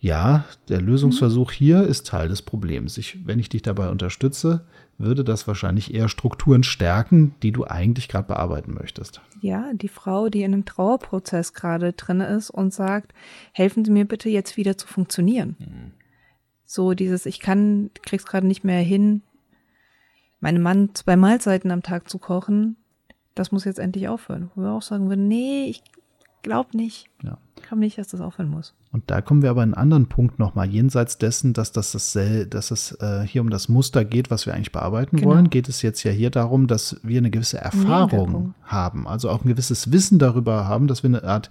ja, 0.00 0.44
der 0.68 0.80
Lösungsversuch 0.80 1.50
hier 1.50 1.82
ist 1.82 2.06
Teil 2.06 2.28
des 2.28 2.42
Problems. 2.42 2.98
Ich, 2.98 3.26
wenn 3.26 3.40
ich 3.40 3.48
dich 3.48 3.62
dabei 3.62 3.90
unterstütze, 3.90 4.64
würde 4.96 5.24
das 5.24 5.46
wahrscheinlich 5.48 5.92
eher 5.92 6.08
Strukturen 6.08 6.62
stärken, 6.62 7.34
die 7.42 7.52
du 7.52 7.64
eigentlich 7.64 8.08
gerade 8.08 8.28
bearbeiten 8.28 8.74
möchtest. 8.74 9.20
Ja, 9.40 9.72
die 9.72 9.88
Frau, 9.88 10.28
die 10.28 10.42
in 10.42 10.52
einem 10.52 10.64
Trauerprozess 10.64 11.52
gerade 11.52 11.92
drin 11.92 12.20
ist 12.20 12.50
und 12.50 12.72
sagt, 12.72 13.12
helfen 13.52 13.84
Sie 13.84 13.90
mir 13.90 14.04
bitte 14.04 14.28
jetzt 14.28 14.56
wieder 14.56 14.78
zu 14.78 14.86
funktionieren. 14.86 15.56
Mhm. 15.58 15.92
So 16.64 16.94
dieses, 16.94 17.26
ich 17.26 17.40
kann, 17.40 17.90
krieg's 18.02 18.26
gerade 18.26 18.46
nicht 18.46 18.62
mehr 18.62 18.82
hin, 18.82 19.22
meinem 20.40 20.62
Mann 20.62 20.94
zwei 20.94 21.16
Mahlzeiten 21.16 21.70
am 21.70 21.82
Tag 21.82 22.08
zu 22.08 22.18
kochen, 22.18 22.76
das 23.34 23.52
muss 23.52 23.64
jetzt 23.64 23.78
endlich 23.78 24.08
aufhören. 24.08 24.50
Wo 24.54 24.62
wir 24.62 24.72
auch 24.72 24.82
sagen 24.82 25.08
würden, 25.08 25.28
nee, 25.28 25.66
ich 25.68 25.82
glaube 26.42 26.76
nicht. 26.76 27.08
Ja. 27.22 27.38
Glaube 27.68 27.80
nicht, 27.80 27.98
dass 27.98 28.08
das 28.08 28.22
aufhören 28.22 28.48
muss. 28.48 28.72
Und 28.92 29.10
da 29.10 29.20
kommen 29.20 29.42
wir 29.42 29.50
aber 29.50 29.62
in 29.62 29.74
einen 29.74 29.82
anderen 29.82 30.06
Punkt 30.06 30.38
nochmal. 30.38 30.70
Jenseits 30.70 31.18
dessen, 31.18 31.52
dass, 31.52 31.70
das, 31.70 31.92
dass 31.92 32.70
es 32.70 32.92
äh, 32.92 33.26
hier 33.26 33.42
um 33.42 33.50
das 33.50 33.68
Muster 33.68 34.06
geht, 34.06 34.30
was 34.30 34.46
wir 34.46 34.54
eigentlich 34.54 34.72
bearbeiten 34.72 35.18
genau. 35.18 35.32
wollen, 35.32 35.50
geht 35.50 35.68
es 35.68 35.82
jetzt 35.82 36.02
ja 36.02 36.10
hier 36.10 36.30
darum, 36.30 36.66
dass 36.66 36.98
wir 37.02 37.18
eine 37.18 37.30
gewisse 37.30 37.58
Erfahrung 37.58 38.54
haben. 38.62 39.06
Also 39.06 39.28
auch 39.28 39.44
ein 39.44 39.48
gewisses 39.48 39.92
Wissen 39.92 40.18
darüber 40.18 40.66
haben, 40.66 40.86
dass 40.86 41.02
wir 41.02 41.08
eine 41.08 41.24
Art 41.24 41.50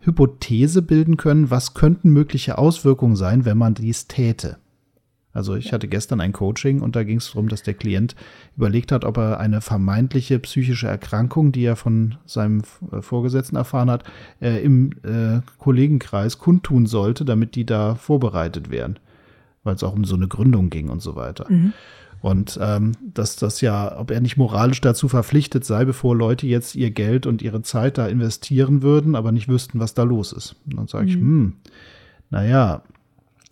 Hypothese 0.00 0.82
bilden 0.82 1.16
können, 1.16 1.50
was 1.50 1.72
könnten 1.72 2.10
mögliche 2.10 2.58
Auswirkungen 2.58 3.16
sein, 3.16 3.46
wenn 3.46 3.56
man 3.56 3.72
dies 3.72 4.06
täte. 4.06 4.58
Also 5.34 5.56
ich 5.56 5.72
hatte 5.72 5.88
gestern 5.88 6.20
ein 6.20 6.32
Coaching 6.32 6.80
und 6.80 6.94
da 6.94 7.02
ging 7.02 7.18
es 7.18 7.26
darum, 7.26 7.48
dass 7.48 7.64
der 7.64 7.74
Klient 7.74 8.14
überlegt 8.56 8.92
hat, 8.92 9.04
ob 9.04 9.18
er 9.18 9.40
eine 9.40 9.60
vermeintliche 9.60 10.38
psychische 10.38 10.86
Erkrankung, 10.86 11.50
die 11.50 11.64
er 11.64 11.74
von 11.74 12.14
seinem 12.24 12.62
äh, 12.92 13.02
Vorgesetzten 13.02 13.56
erfahren 13.56 13.90
hat, 13.90 14.04
äh, 14.40 14.64
im 14.64 14.92
äh, 15.02 15.40
Kollegenkreis 15.58 16.38
kundtun 16.38 16.86
sollte, 16.86 17.24
damit 17.24 17.56
die 17.56 17.66
da 17.66 17.96
vorbereitet 17.96 18.70
werden. 18.70 19.00
Weil 19.64 19.74
es 19.74 19.82
auch 19.82 19.94
um 19.94 20.04
so 20.04 20.14
eine 20.14 20.28
Gründung 20.28 20.70
ging 20.70 20.88
und 20.88 21.02
so 21.02 21.16
weiter. 21.16 21.46
Mhm. 21.48 21.72
Und 22.20 22.58
ähm, 22.62 22.92
dass 23.02 23.36
das 23.36 23.60
ja, 23.60 23.98
ob 23.98 24.10
er 24.10 24.20
nicht 24.20 24.36
moralisch 24.36 24.80
dazu 24.80 25.08
verpflichtet 25.08 25.64
sei, 25.64 25.84
bevor 25.84 26.16
Leute 26.16 26.46
jetzt 26.46 26.74
ihr 26.76 26.90
Geld 26.90 27.26
und 27.26 27.42
ihre 27.42 27.60
Zeit 27.62 27.98
da 27.98 28.06
investieren 28.06 28.82
würden, 28.82 29.14
aber 29.14 29.32
nicht 29.32 29.48
wüssten, 29.48 29.80
was 29.80 29.94
da 29.94 30.04
los 30.04 30.32
ist. 30.32 30.56
Und 30.64 30.78
dann 30.78 30.86
sage 30.86 31.04
mhm. 31.04 31.10
ich, 31.10 31.16
hm, 31.16 31.52
naja, 32.30 32.82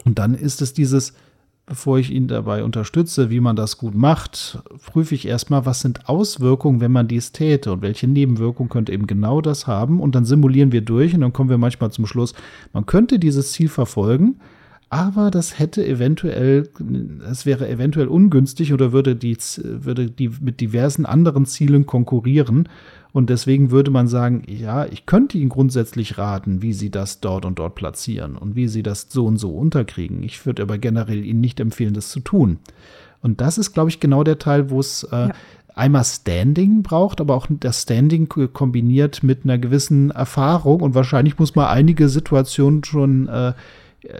und 0.05 0.19
dann 0.19 0.35
ist 0.35 0.63
es 0.63 0.73
dieses, 0.73 1.13
bevor 1.67 1.99
ich 1.99 2.11
ihn 2.11 2.29
dabei 2.29 2.65
unterstütze, 2.65 3.31
wie 3.31 3.41
man 3.41 3.57
das 3.57 3.79
gut 3.79 3.95
macht, 3.95 4.63
prüfe 4.87 5.15
ich 5.15 5.27
erstmal, 5.27 5.65
was 5.65 5.81
sind 5.81 6.09
Auswirkungen, 6.09 6.81
wenn 6.81 6.93
man 6.93 7.09
dies 7.09 7.33
täte 7.33 7.73
und 7.73 7.83
welche 7.83 8.09
Nebenwirkungen 8.09 8.69
könnte 8.69 8.93
eben 8.93 9.07
genau 9.07 9.41
das 9.41 9.67
haben. 9.67 10.01
Und 10.01 10.15
dann 10.15 10.25
simulieren 10.25 10.73
wir 10.73 10.83
durch 10.83 11.15
und 11.15 11.21
dann 11.21 11.33
kommen 11.33 11.51
wir 11.51 11.59
manchmal 11.59 11.93
zum 11.93 12.07
Schluss, 12.07 12.35
man 12.73 12.87
könnte 12.87 13.19
dieses 13.19 13.53
Ziel 13.53 13.69
verfolgen, 13.69 14.41
aber 14.93 15.31
das 15.31 15.59
hätte 15.59 15.87
eventuell, 15.87 16.69
es 17.31 17.47
wäre 17.47 17.67
eventuell 17.67 18.09
ungünstig 18.09 18.75
oder 18.75 18.93
würde 18.93 19.17
die, 19.17 19.39
würde 19.63 20.11
die 20.11 20.31
mit 20.41 20.61
diversen 20.61 21.07
anderen 21.07 21.47
Zielen 21.47 21.87
konkurrieren. 21.87 22.69
Und 23.13 23.29
deswegen 23.29 23.71
würde 23.71 23.91
man 23.91 24.09
sagen, 24.09 24.43
ja, 24.47 24.87
ich 24.87 25.05
könnte 25.05 25.37
Ihnen 25.37 25.51
grundsätzlich 25.51 26.17
raten, 26.17 26.63
wie 26.63 26.73
Sie 26.73 26.91
das 26.91 27.21
dort 27.21 27.45
und 27.45 27.59
dort 27.59 27.75
platzieren 27.75 28.37
und 28.37 28.57
wie 28.57 28.69
Sie 28.69 28.83
das 28.83 29.09
so 29.11 29.27
und 29.27 29.37
so 29.37 29.51
unterkriegen. 29.51 30.23
Ich 30.23 30.47
würde 30.47 30.63
aber 30.63 30.79
generell 30.79 31.25
Ihnen 31.25 31.41
nicht 31.41 31.61
empfehlen, 31.61 31.93
das 31.93 32.09
zu 32.09 32.21
tun. 32.21 32.59
Und 33.21 33.41
das 33.41 33.59
ist, 33.59 33.73
glaube 33.73 33.91
ich, 33.91 34.01
genau 34.01 34.25
der 34.25 34.39
Teil, 34.39 34.71
wo 34.71 34.81
es 34.81 35.05
äh, 35.05 35.29
ja. 35.29 35.33
einmal 35.75 36.05
Standing 36.05 36.83
braucht, 36.83 37.21
aber 37.21 37.35
auch 37.35 37.47
das 37.51 37.83
Standing 37.83 38.29
kombiniert 38.29 39.23
mit 39.23 39.45
einer 39.45 39.59
gewissen 39.59 40.11
Erfahrung. 40.11 40.81
Und 40.81 40.95
wahrscheinlich 40.95 41.39
muss 41.39 41.55
man 41.55 41.67
einige 41.67 42.09
Situationen 42.09 42.83
schon, 42.83 43.29
äh, 43.29 43.53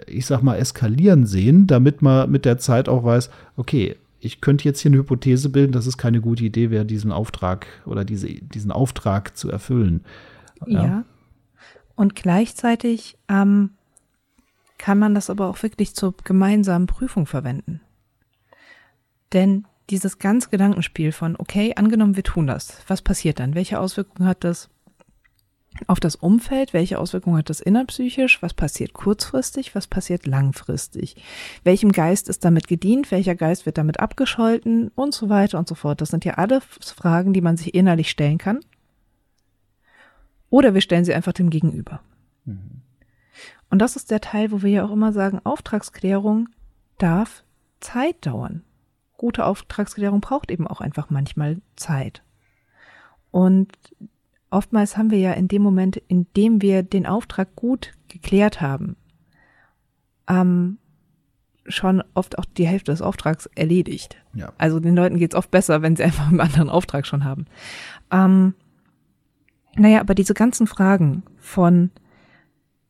ich 0.05 0.27
sag 0.27 0.43
mal, 0.43 0.55
eskalieren 0.55 1.25
sehen, 1.25 1.65
damit 1.65 2.03
man 2.03 2.29
mit 2.29 2.45
der 2.45 2.59
Zeit 2.59 2.87
auch 2.87 3.03
weiß, 3.03 3.31
okay, 3.57 3.95
ich 4.23 4.39
könnte 4.39 4.63
jetzt 4.63 4.79
hier 4.79 4.89
eine 4.89 4.99
Hypothese 4.99 5.49
bilden, 5.49 5.73
dass 5.73 5.85
es 5.85 5.97
keine 5.97 6.21
gute 6.21 6.45
Idee 6.45 6.69
wäre, 6.69 6.85
diesen 6.85 7.11
Auftrag 7.11 7.67
oder 7.85 8.05
diese, 8.05 8.27
diesen 8.27 8.71
Auftrag 8.71 9.35
zu 9.35 9.49
erfüllen. 9.49 10.05
Ja. 10.65 10.83
ja. 10.83 11.05
Und 11.95 12.15
gleichzeitig 12.15 13.17
ähm, 13.27 13.71
kann 14.77 14.97
man 14.97 15.13
das 15.13 15.29
aber 15.29 15.47
auch 15.47 15.61
wirklich 15.61 15.93
zur 15.93 16.15
gemeinsamen 16.23 16.87
Prüfung 16.87 17.25
verwenden. 17.25 17.81
Denn 19.33 19.65
dieses 19.89 20.19
ganz 20.19 20.49
Gedankenspiel 20.49 21.11
von, 21.11 21.35
okay, 21.37 21.73
angenommen, 21.75 22.15
wir 22.15 22.23
tun 22.23 22.47
das, 22.47 22.77
was 22.87 23.01
passiert 23.01 23.39
dann? 23.39 23.55
Welche 23.55 23.79
Auswirkungen 23.79 24.27
hat 24.27 24.43
das 24.43 24.69
auf 25.87 25.99
das 25.99 26.15
Umfeld, 26.15 26.73
welche 26.73 26.99
Auswirkungen 26.99 27.37
hat 27.37 27.49
das 27.49 27.59
innerpsychisch, 27.59 28.41
was 28.41 28.53
passiert 28.53 28.93
kurzfristig, 28.93 29.75
was 29.75 29.87
passiert 29.87 30.25
langfristig, 30.25 31.15
welchem 31.63 31.91
Geist 31.91 32.29
ist 32.29 32.45
damit 32.45 32.67
gedient, 32.67 33.11
welcher 33.11 33.35
Geist 33.35 33.65
wird 33.65 33.77
damit 33.77 33.99
abgescholten 33.99 34.91
und 34.95 35.13
so 35.13 35.29
weiter 35.29 35.57
und 35.59 35.67
so 35.67 35.75
fort. 35.75 36.01
Das 36.01 36.09
sind 36.09 36.25
ja 36.25 36.35
alles 36.35 36.63
Fragen, 36.79 37.33
die 37.33 37.41
man 37.41 37.57
sich 37.57 37.73
innerlich 37.73 38.09
stellen 38.09 38.37
kann. 38.37 38.59
Oder 40.49 40.73
wir 40.73 40.81
stellen 40.81 41.05
sie 41.05 41.13
einfach 41.13 41.33
dem 41.33 41.49
Gegenüber. 41.49 42.01
Mhm. 42.45 42.81
Und 43.69 43.79
das 43.79 43.95
ist 43.95 44.11
der 44.11 44.21
Teil, 44.21 44.51
wo 44.51 44.61
wir 44.61 44.69
ja 44.69 44.85
auch 44.85 44.91
immer 44.91 45.11
sagen, 45.11 45.41
Auftragsklärung 45.43 46.49
darf 46.99 47.43
Zeit 47.79 48.25
dauern. 48.25 48.63
Gute 49.17 49.45
Auftragsklärung 49.45 50.21
braucht 50.21 50.51
eben 50.51 50.67
auch 50.67 50.79
einfach 50.79 51.09
manchmal 51.09 51.57
Zeit. 51.75 52.21
Und 53.31 53.71
oftmals 54.53 54.97
haben 54.97 55.11
wir 55.11 55.19
ja 55.19 55.33
in 55.33 55.47
dem 55.47 55.61
Moment, 55.61 55.97
in 56.07 56.27
dem 56.37 56.61
wir 56.61 56.83
den 56.83 57.05
Auftrag 57.05 57.55
gut 57.55 57.93
geklärt 58.07 58.61
haben, 58.61 58.95
ähm, 60.27 60.77
schon 61.65 62.03
oft 62.13 62.37
auch 62.37 62.45
die 62.45 62.67
Hälfte 62.67 62.91
des 62.91 63.01
Auftrags 63.01 63.49
erledigt. 63.55 64.17
Ja. 64.33 64.51
Also 64.57 64.79
den 64.79 64.95
Leuten 64.95 65.17
geht's 65.17 65.35
oft 65.35 65.51
besser, 65.51 65.81
wenn 65.81 65.95
sie 65.95 66.03
einfach 66.05 66.27
einen 66.27 66.39
anderen 66.39 66.69
Auftrag 66.69 67.05
schon 67.05 67.23
haben. 67.23 67.45
Ähm, 68.11 68.53
naja, 69.75 69.99
aber 69.99 70.15
diese 70.15 70.33
ganzen 70.33 70.67
Fragen 70.67 71.23
von, 71.37 71.89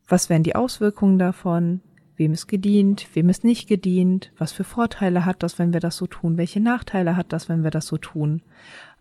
was 0.08 0.30
wären 0.30 0.44
die 0.44 0.56
Auswirkungen 0.56 1.18
davon, 1.18 1.82
wem 2.18 2.34
ist 2.34 2.48
gedient, 2.48 3.08
wem 3.14 3.30
ist 3.30 3.44
nicht 3.44 3.68
gedient, 3.68 4.32
was 4.38 4.52
für 4.52 4.64
Vorteile 4.64 5.26
hat 5.26 5.44
das, 5.44 5.58
wenn 5.60 5.74
wir 5.74 5.80
das 5.80 5.98
so 5.98 6.08
tun, 6.08 6.38
welche 6.38 6.60
Nachteile 6.60 7.16
hat 7.16 7.32
das, 7.32 7.50
wenn 7.50 7.64
wir 7.64 7.72
das 7.72 7.88
so 7.88 7.98
tun, 7.98 8.42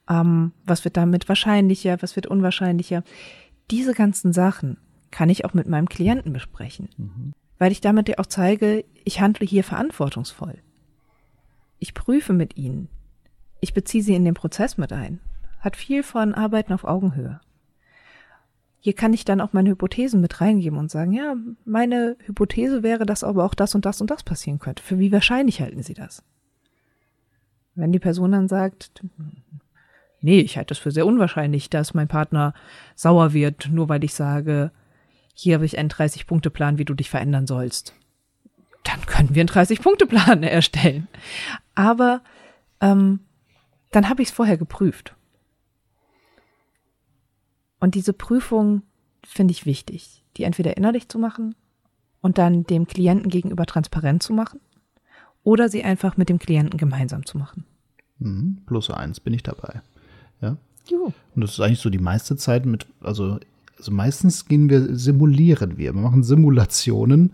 ähm, 0.09 0.53
was 0.64 0.84
wird 0.84 0.96
damit 0.96 1.28
wahrscheinlicher, 1.28 2.00
was 2.00 2.16
wird 2.16 2.26
unwahrscheinlicher. 2.26 3.03
Diese 3.70 3.94
ganzen 3.94 4.32
Sachen 4.32 4.78
kann 5.11 5.28
ich 5.28 5.44
auch 5.44 5.55
mit 5.55 5.68
meinem 5.68 5.88
Klienten 5.88 6.32
besprechen, 6.32 6.88
mhm. 6.96 7.32
weil 7.59 7.72
ich 7.72 7.80
damit 7.80 8.09
ja 8.09 8.18
auch 8.18 8.26
zeige, 8.26 8.84
ich 9.05 9.20
handle 9.20 9.46
hier 9.46 9.64
verantwortungsvoll. 9.64 10.59
Ich 11.78 11.94
prüfe 11.94 12.32
mit 12.32 12.57
ihnen. 12.57 12.88
Ich 13.61 13.74
beziehe 13.74 14.03
sie 14.03 14.14
in 14.14 14.24
den 14.24 14.34
Prozess 14.34 14.78
mit 14.78 14.92
ein. 14.92 15.20
Hat 15.61 15.76
viel 15.76 16.03
von 16.03 16.34
Arbeiten 16.34 16.72
auf 16.72 16.84
Augenhöhe. 16.84 17.40
Hier 18.80 18.94
kann 18.94 19.12
ich 19.12 19.24
dann 19.24 19.40
auch 19.40 19.53
meine 19.53 19.70
Hypothesen 19.70 20.20
mit 20.20 20.40
reingeben 20.40 20.76
und 20.76 20.90
sagen, 20.90 21.12
ja, 21.12 21.36
meine 21.64 22.16
Hypothese 22.26 22.82
wäre, 22.82 23.07
dass 23.07 23.22
aber 23.22 23.44
auch 23.44 23.55
das 23.55 23.76
und 23.76 23.84
das 23.84 24.00
und 24.00 24.11
das 24.11 24.24
passieren 24.24 24.59
könnte. 24.59 24.82
Für 24.82 24.98
wie 24.98 25.12
wahrscheinlich 25.12 25.61
halten 25.61 25.84
Sie 25.84 25.94
das? 25.94 26.24
Wenn 27.76 27.92
die 27.92 28.00
Person 28.00 28.32
dann 28.32 28.48
sagt, 28.48 29.05
nee, 30.22 30.40
ich 30.40 30.56
halte 30.56 30.72
es 30.72 30.78
für 30.78 30.90
sehr 30.90 31.06
unwahrscheinlich, 31.06 31.70
dass 31.70 31.94
mein 31.94 32.08
Partner 32.08 32.54
sauer 32.94 33.32
wird, 33.32 33.68
nur 33.70 33.88
weil 33.88 34.04
ich 34.04 34.14
sage, 34.14 34.70
hier 35.34 35.54
habe 35.54 35.66
ich 35.66 35.78
einen 35.78 35.90
30-Punkte-Plan, 35.90 36.78
wie 36.78 36.84
du 36.84 36.94
dich 36.94 37.10
verändern 37.10 37.46
sollst. 37.46 37.94
Dann 38.84 39.04
können 39.06 39.34
wir 39.34 39.40
einen 39.40 39.48
30-Punkte-Plan 39.48 40.42
erstellen. 40.42 41.08
Aber 41.74 42.22
ähm, 42.80 43.20
dann 43.90 44.08
habe 44.08 44.22
ich 44.22 44.28
es 44.28 44.34
vorher 44.34 44.56
geprüft. 44.56 45.14
Und 47.80 47.94
diese 47.94 48.12
Prüfung 48.12 48.82
finde 49.24 49.52
ich 49.52 49.66
wichtig, 49.66 50.22
die 50.36 50.44
entweder 50.44 50.76
innerlich 50.76 51.08
zu 51.08 51.18
machen 51.18 51.54
und 52.20 52.38
dann 52.38 52.64
dem 52.64 52.86
Klienten 52.86 53.28
gegenüber 53.28 53.66
transparent 53.66 54.22
zu 54.22 54.32
machen 54.32 54.60
oder 55.42 55.68
sie 55.68 55.82
einfach 55.82 56.16
mit 56.16 56.28
dem 56.28 56.38
Klienten 56.38 56.78
gemeinsam 56.78 57.26
zu 57.26 57.38
machen. 57.38 57.64
Mhm, 58.18 58.62
plus 58.66 58.90
eins 58.90 59.20
bin 59.20 59.34
ich 59.34 59.42
dabei. 59.42 59.82
Ja. 60.43 60.57
Jo. 60.88 61.12
Und 61.34 61.43
das 61.43 61.53
ist 61.53 61.61
eigentlich 61.61 61.80
so 61.80 61.90
die 61.90 61.99
meiste 61.99 62.36
Zeit 62.36 62.66
mit, 62.66 62.86
also, 63.01 63.38
also 63.78 63.93
meistens 63.93 64.47
gehen 64.47 64.68
wir, 64.68 64.95
simulieren 64.97 65.78
wir. 65.78 65.95
Wir 65.95 66.01
machen 66.01 66.22
Simulationen 66.22 67.32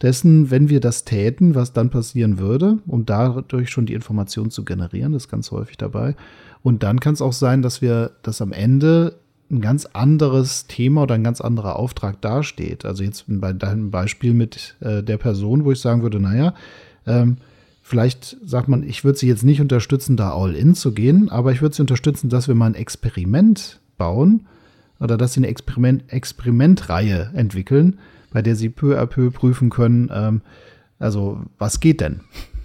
dessen, 0.00 0.50
wenn 0.50 0.68
wir 0.68 0.80
das 0.80 1.04
täten, 1.04 1.54
was 1.54 1.72
dann 1.72 1.90
passieren 1.90 2.38
würde, 2.38 2.78
um 2.86 3.04
dadurch 3.04 3.70
schon 3.70 3.86
die 3.86 3.94
Information 3.94 4.50
zu 4.50 4.64
generieren. 4.64 5.12
Das 5.12 5.24
ist 5.24 5.30
ganz 5.30 5.50
häufig 5.50 5.76
dabei. 5.76 6.16
Und 6.62 6.82
dann 6.82 7.00
kann 7.00 7.14
es 7.14 7.22
auch 7.22 7.32
sein, 7.32 7.62
dass 7.62 7.82
wir 7.82 8.12
das 8.22 8.40
am 8.40 8.52
Ende 8.52 9.16
ein 9.50 9.60
ganz 9.60 9.86
anderes 9.86 10.66
Thema 10.66 11.02
oder 11.02 11.14
ein 11.14 11.24
ganz 11.24 11.40
anderer 11.40 11.76
Auftrag 11.76 12.20
dasteht. 12.20 12.84
Also 12.84 13.04
jetzt 13.04 13.24
bei 13.28 13.52
deinem 13.52 13.90
Beispiel 13.90 14.34
mit 14.34 14.76
äh, 14.80 15.02
der 15.02 15.18
Person, 15.18 15.64
wo 15.64 15.72
ich 15.72 15.80
sagen 15.80 16.02
würde, 16.02 16.20
naja, 16.20 16.54
ähm, 17.06 17.36
vielleicht 17.84 18.38
sagt 18.42 18.66
man, 18.66 18.82
ich 18.82 19.04
würde 19.04 19.18
sie 19.18 19.28
jetzt 19.28 19.44
nicht 19.44 19.60
unterstützen, 19.60 20.16
da 20.16 20.32
all 20.34 20.54
in 20.54 20.74
zu 20.74 20.92
gehen, 20.92 21.28
aber 21.28 21.52
ich 21.52 21.60
würde 21.60 21.76
sie 21.76 21.82
unterstützen, 21.82 22.30
dass 22.30 22.48
wir 22.48 22.54
mal 22.54 22.66
ein 22.66 22.74
Experiment 22.74 23.78
bauen 23.98 24.46
oder 24.98 25.18
dass 25.18 25.34
sie 25.34 25.40
eine 25.40 25.48
Experiment, 25.48 26.04
Experimentreihe 26.08 27.30
entwickeln, 27.34 27.98
bei 28.32 28.40
der 28.40 28.56
sie 28.56 28.70
peu 28.70 28.98
à 28.98 29.04
peu 29.04 29.30
prüfen 29.30 29.68
können, 29.68 30.10
ähm, 30.12 30.40
also 30.98 31.42
was 31.58 31.78
geht 31.78 32.00
denn? 32.00 32.20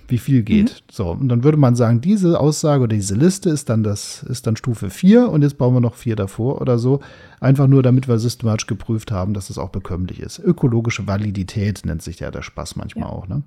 Wie 0.08 0.18
viel 0.18 0.42
geht? 0.42 0.70
Mhm. 0.70 0.92
So, 0.92 1.12
und 1.12 1.28
dann 1.28 1.44
würde 1.44 1.58
man 1.58 1.76
sagen, 1.76 2.00
diese 2.00 2.40
Aussage 2.40 2.84
oder 2.84 2.96
diese 2.96 3.16
Liste 3.16 3.50
ist 3.50 3.68
dann 3.68 3.84
das, 3.84 4.24
ist 4.24 4.48
dann 4.48 4.56
Stufe 4.56 4.90
4 4.90 5.30
und 5.30 5.42
jetzt 5.42 5.58
bauen 5.58 5.74
wir 5.74 5.82
noch 5.82 5.96
vier 5.96 6.16
davor 6.16 6.62
oder 6.62 6.80
so. 6.80 7.02
Einfach 7.42 7.68
nur, 7.68 7.84
damit 7.84 8.08
wir 8.08 8.20
systematisch 8.20 8.68
geprüft 8.68 9.12
haben, 9.12 9.34
dass 9.34 9.50
es 9.50 9.58
auch 9.58 9.70
bekömmlich 9.70 10.22
ist. 10.22 10.40
Ökologische 10.40 11.08
Validität 11.08 11.86
nennt 11.86 12.02
sich 12.02 12.22
ja 12.22 12.32
der 12.32 12.42
Spaß 12.42 12.78
manchmal 12.78 13.10
ja. 13.10 13.14
auch, 13.14 13.28
ne? 13.28 13.44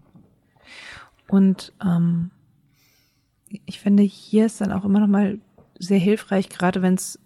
Und 1.33 1.73
ähm, 1.83 2.31
ich 3.65 3.81
finde, 3.81 4.03
hier 4.03 4.45
ist 4.45 4.61
dann 4.61 4.71
auch 4.71 4.85
immer 4.85 5.01
noch 5.01 5.09
mal 5.09 5.39
sehr 5.79 5.99
hilfreich, 5.99 6.51
gerade 6.51 6.83
wenn 6.83 6.93
es 6.93 7.19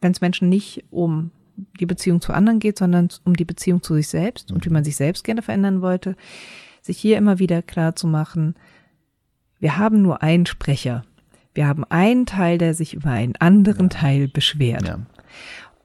wenn 0.00 0.12
es 0.12 0.20
Menschen 0.20 0.48
nicht 0.48 0.84
um 0.92 1.32
die 1.80 1.86
Beziehung 1.86 2.20
zu 2.20 2.32
anderen 2.32 2.60
geht, 2.60 2.78
sondern 2.78 3.08
um 3.24 3.34
die 3.34 3.44
Beziehung 3.44 3.82
zu 3.82 3.94
sich 3.94 4.06
selbst 4.06 4.52
und 4.52 4.64
wie 4.64 4.70
man 4.70 4.84
sich 4.84 4.94
selbst 4.94 5.24
gerne 5.24 5.42
verändern 5.42 5.82
wollte, 5.82 6.14
sich 6.82 6.98
hier 6.98 7.18
immer 7.18 7.40
wieder 7.40 7.62
klar 7.62 7.96
zu 7.96 8.06
machen, 8.06 8.54
wir 9.58 9.76
haben 9.76 10.02
nur 10.02 10.22
einen 10.22 10.46
Sprecher. 10.46 11.04
Wir 11.52 11.66
haben 11.66 11.82
einen 11.82 12.26
Teil, 12.26 12.58
der 12.58 12.74
sich 12.74 12.94
über 12.94 13.10
einen 13.10 13.34
anderen 13.36 13.86
ja. 13.86 13.98
Teil 13.98 14.28
beschwert. 14.28 14.86
Ja. 14.86 15.00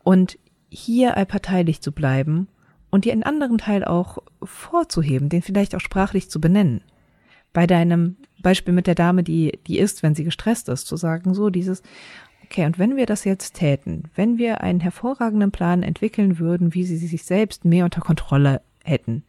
Und 0.03 0.37
hier 0.69 1.17
allparteilich 1.17 1.81
zu 1.81 1.91
bleiben 1.91 2.49
und 2.91 3.05
dir 3.05 3.13
einen 3.13 3.23
anderen 3.23 3.57
Teil 3.57 3.83
auch 3.83 4.19
vorzuheben, 4.43 5.29
den 5.29 5.41
vielleicht 5.41 5.73
auch 5.73 5.81
sprachlich 5.81 6.29
zu 6.29 6.39
benennen. 6.39 6.83
Bei 7.57 7.65
deinem 7.65 8.17
Beispiel 8.43 8.71
mit 8.71 8.85
der 8.85 8.93
Dame, 8.93 9.23
die, 9.23 9.57
die 9.65 9.79
isst, 9.79 10.03
wenn 10.03 10.13
sie 10.13 10.23
gestresst 10.23 10.69
ist, 10.69 10.85
zu 10.85 10.95
sagen, 10.95 11.33
so 11.33 11.49
dieses, 11.49 11.81
Okay, 12.43 12.67
und 12.67 12.77
wenn 12.77 12.97
wir 12.97 13.07
das 13.07 13.23
jetzt 13.23 13.55
täten, 13.55 14.03
wenn 14.13 14.37
wir 14.37 14.61
einen 14.61 14.79
hervorragenden 14.79 15.49
Plan 15.49 15.81
entwickeln 15.81 16.37
würden, 16.37 16.75
wie 16.75 16.83
sie 16.83 16.97
sich 16.97 17.23
selbst 17.23 17.65
mehr 17.65 17.85
unter 17.85 18.01
Kontrolle 18.01 18.61
hätten, 18.83 19.23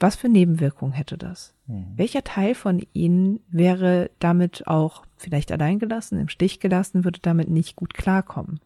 was 0.00 0.16
für 0.16 0.28
Nebenwirkungen 0.28 0.92
hätte 0.92 1.16
das? 1.16 1.54
Mhm. 1.68 1.92
Welcher 1.94 2.24
Teil 2.24 2.56
von 2.56 2.84
ihnen 2.94 3.38
wäre 3.48 4.10
damit 4.18 4.66
auch 4.66 5.04
vielleicht 5.16 5.52
alleingelassen, 5.52 6.18
im 6.18 6.28
Stich 6.28 6.58
gelassen, 6.58 7.04
würde 7.04 7.20
damit 7.22 7.48
nicht 7.48 7.76
gut 7.76 7.94
klarkommen? 7.94 8.58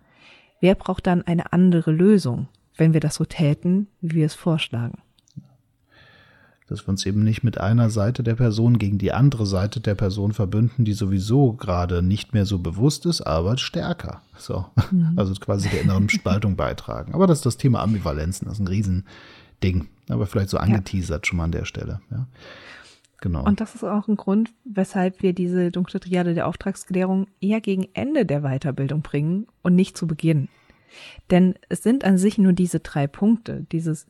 Wer 0.58 0.74
braucht 0.74 1.06
dann 1.06 1.20
eine 1.20 1.52
andere 1.52 1.90
Lösung, 1.90 2.48
wenn 2.78 2.94
wir 2.94 3.00
das 3.00 3.16
so 3.16 3.26
täten, 3.26 3.88
wie 4.00 4.16
wir 4.16 4.24
es 4.24 4.34
vorschlagen? 4.34 5.02
Dass 6.68 6.86
wir 6.86 6.90
uns 6.90 7.06
eben 7.06 7.24
nicht 7.24 7.42
mit 7.42 7.58
einer 7.58 7.88
Seite 7.90 8.22
der 8.22 8.34
Person 8.34 8.78
gegen 8.78 8.98
die 8.98 9.12
andere 9.12 9.46
Seite 9.46 9.80
der 9.80 9.94
Person 9.94 10.32
verbünden, 10.32 10.84
die 10.84 10.92
sowieso 10.92 11.54
gerade 11.54 12.02
nicht 12.02 12.34
mehr 12.34 12.44
so 12.44 12.58
bewusst 12.58 13.06
ist, 13.06 13.22
aber 13.22 13.56
stärker. 13.56 14.20
So. 14.36 14.66
Mhm. 14.90 15.14
Also 15.16 15.34
quasi 15.34 15.68
der 15.70 15.80
inneren 15.80 16.08
Spaltung 16.10 16.56
beitragen. 16.56 17.14
Aber 17.14 17.26
das 17.26 17.38
ist 17.38 17.46
das 17.46 17.56
Thema 17.56 17.82
Ambivalenzen, 17.82 18.46
das 18.46 18.54
ist 18.58 18.60
ein 18.60 18.68
Riesending. 18.68 19.88
Aber 20.10 20.26
vielleicht 20.26 20.50
so 20.50 20.58
angeteasert 20.58 21.26
ja. 21.26 21.28
schon 21.28 21.38
mal 21.38 21.44
an 21.44 21.52
der 21.52 21.64
Stelle. 21.64 22.00
Ja. 22.10 22.26
Genau. 23.20 23.44
Und 23.44 23.60
das 23.60 23.74
ist 23.74 23.82
auch 23.82 24.06
ein 24.06 24.16
Grund, 24.16 24.50
weshalb 24.64 25.22
wir 25.22 25.32
diese 25.32 25.70
dunkle 25.70 25.98
Triade 26.00 26.34
der 26.34 26.46
Auftragsklärung 26.46 27.26
eher 27.40 27.60
gegen 27.60 27.88
Ende 27.94 28.24
der 28.24 28.42
Weiterbildung 28.42 29.02
bringen 29.02 29.46
und 29.62 29.74
nicht 29.74 29.96
zu 29.96 30.06
Beginn. 30.06 30.48
Denn 31.30 31.54
es 31.68 31.82
sind 31.82 32.04
an 32.04 32.16
sich 32.18 32.38
nur 32.38 32.52
diese 32.52 32.80
drei 32.80 33.06
Punkte, 33.06 33.66
dieses 33.72 34.06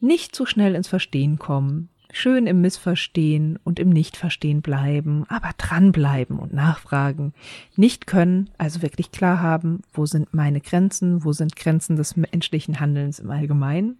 nicht 0.00 0.34
zu 0.34 0.44
schnell 0.44 0.74
ins 0.74 0.88
Verstehen 0.88 1.38
kommen, 1.38 1.88
schön 2.12 2.46
im 2.46 2.60
Missverstehen 2.60 3.58
und 3.64 3.78
im 3.78 3.90
Nichtverstehen 3.90 4.62
bleiben, 4.62 5.24
aber 5.28 5.50
dranbleiben 5.56 6.38
und 6.38 6.52
nachfragen. 6.52 7.34
Nicht 7.76 8.06
können, 8.06 8.50
also 8.58 8.82
wirklich 8.82 9.10
klar 9.10 9.40
haben, 9.40 9.82
wo 9.92 10.06
sind 10.06 10.32
meine 10.32 10.60
Grenzen, 10.60 11.24
wo 11.24 11.32
sind 11.32 11.56
Grenzen 11.56 11.96
des 11.96 12.16
menschlichen 12.16 12.80
Handelns 12.80 13.18
im 13.18 13.30
Allgemeinen. 13.30 13.98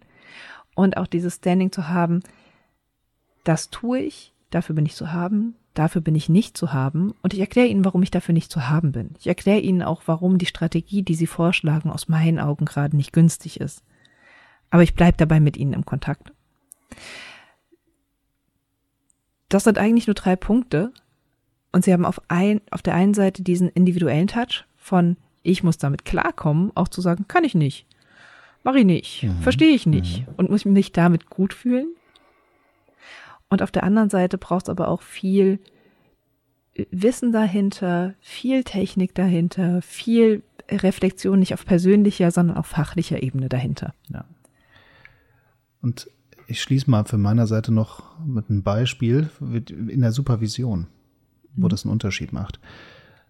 Und 0.75 0.97
auch 0.97 1.07
dieses 1.07 1.35
Standing 1.35 1.71
zu 1.71 1.87
haben, 1.87 2.21
das 3.43 3.69
tue 3.69 3.99
ich, 3.99 4.33
dafür 4.49 4.75
bin 4.75 4.85
ich 4.85 4.95
zu 4.95 5.11
haben, 5.11 5.55
dafür 5.73 6.01
bin 6.01 6.15
ich 6.15 6.29
nicht 6.29 6.57
zu 6.57 6.73
haben. 6.73 7.13
Und 7.21 7.33
ich 7.33 7.39
erkläre 7.39 7.67
Ihnen, 7.67 7.85
warum 7.85 8.01
ich 8.01 8.11
dafür 8.11 8.33
nicht 8.33 8.51
zu 8.51 8.69
haben 8.69 8.91
bin. 8.91 9.11
Ich 9.19 9.27
erkläre 9.27 9.59
Ihnen 9.59 9.83
auch, 9.83 10.03
warum 10.07 10.37
die 10.37 10.45
Strategie, 10.45 11.03
die 11.03 11.15
Sie 11.15 11.27
vorschlagen, 11.27 11.91
aus 11.91 12.07
meinen 12.07 12.39
Augen 12.39 12.65
gerade 12.65 12.95
nicht 12.95 13.13
günstig 13.13 13.59
ist. 13.59 13.83
Aber 14.71 14.83
ich 14.83 14.95
bleibe 14.95 15.17
dabei 15.17 15.39
mit 15.39 15.57
Ihnen 15.57 15.73
im 15.73 15.85
Kontakt 15.85 16.31
das 19.49 19.63
sind 19.63 19.77
eigentlich 19.77 20.07
nur 20.07 20.13
drei 20.13 20.35
Punkte. 20.35 20.93
Und 21.71 21.83
sie 21.83 21.93
haben 21.93 22.05
auf, 22.05 22.21
ein, 22.29 22.61
auf 22.71 22.81
der 22.81 22.95
einen 22.95 23.13
Seite 23.13 23.43
diesen 23.43 23.69
individuellen 23.69 24.27
Touch 24.27 24.65
von, 24.77 25.17
ich 25.43 25.63
muss 25.63 25.77
damit 25.77 26.05
klarkommen, 26.05 26.71
auch 26.75 26.87
zu 26.87 27.01
sagen, 27.01 27.27
kann 27.27 27.43
ich 27.43 27.53
nicht. 27.53 27.85
Mach 28.63 28.75
ich 28.75 28.85
nicht. 28.85 29.23
Mhm. 29.23 29.41
Verstehe 29.41 29.73
ich 29.73 29.85
nicht. 29.85 30.27
Mhm. 30.27 30.33
Und 30.37 30.49
muss 30.49 30.65
mich 30.65 30.91
damit 30.91 31.29
gut 31.29 31.53
fühlen. 31.53 31.93
Und 33.49 33.61
auf 33.61 33.71
der 33.71 33.83
anderen 33.83 34.09
Seite 34.09 34.37
braucht 34.37 34.65
es 34.65 34.69
aber 34.69 34.87
auch 34.87 35.01
viel 35.01 35.59
Wissen 36.91 37.31
dahinter, 37.31 38.13
viel 38.19 38.63
Technik 38.63 39.15
dahinter, 39.15 39.81
viel 39.81 40.43
Reflexion 40.69 41.39
nicht 41.39 41.53
auf 41.53 41.65
persönlicher, 41.65 42.31
sondern 42.31 42.57
auf 42.57 42.67
fachlicher 42.67 43.23
Ebene 43.23 43.49
dahinter. 43.49 43.93
Ja. 44.09 44.25
Und 45.81 46.09
ich 46.49 46.61
schließe 46.61 46.89
mal 46.89 47.05
für 47.05 47.17
meiner 47.17 47.45
Seite 47.45 47.71
noch 47.71 48.03
mit 48.25 48.49
einem 48.49 48.63
Beispiel 48.63 49.29
in 49.39 50.01
der 50.01 50.11
Supervision, 50.11 50.87
wo 51.55 51.67
mhm. 51.67 51.69
das 51.69 51.85
einen 51.85 51.93
Unterschied 51.93 52.33
macht. 52.33 52.59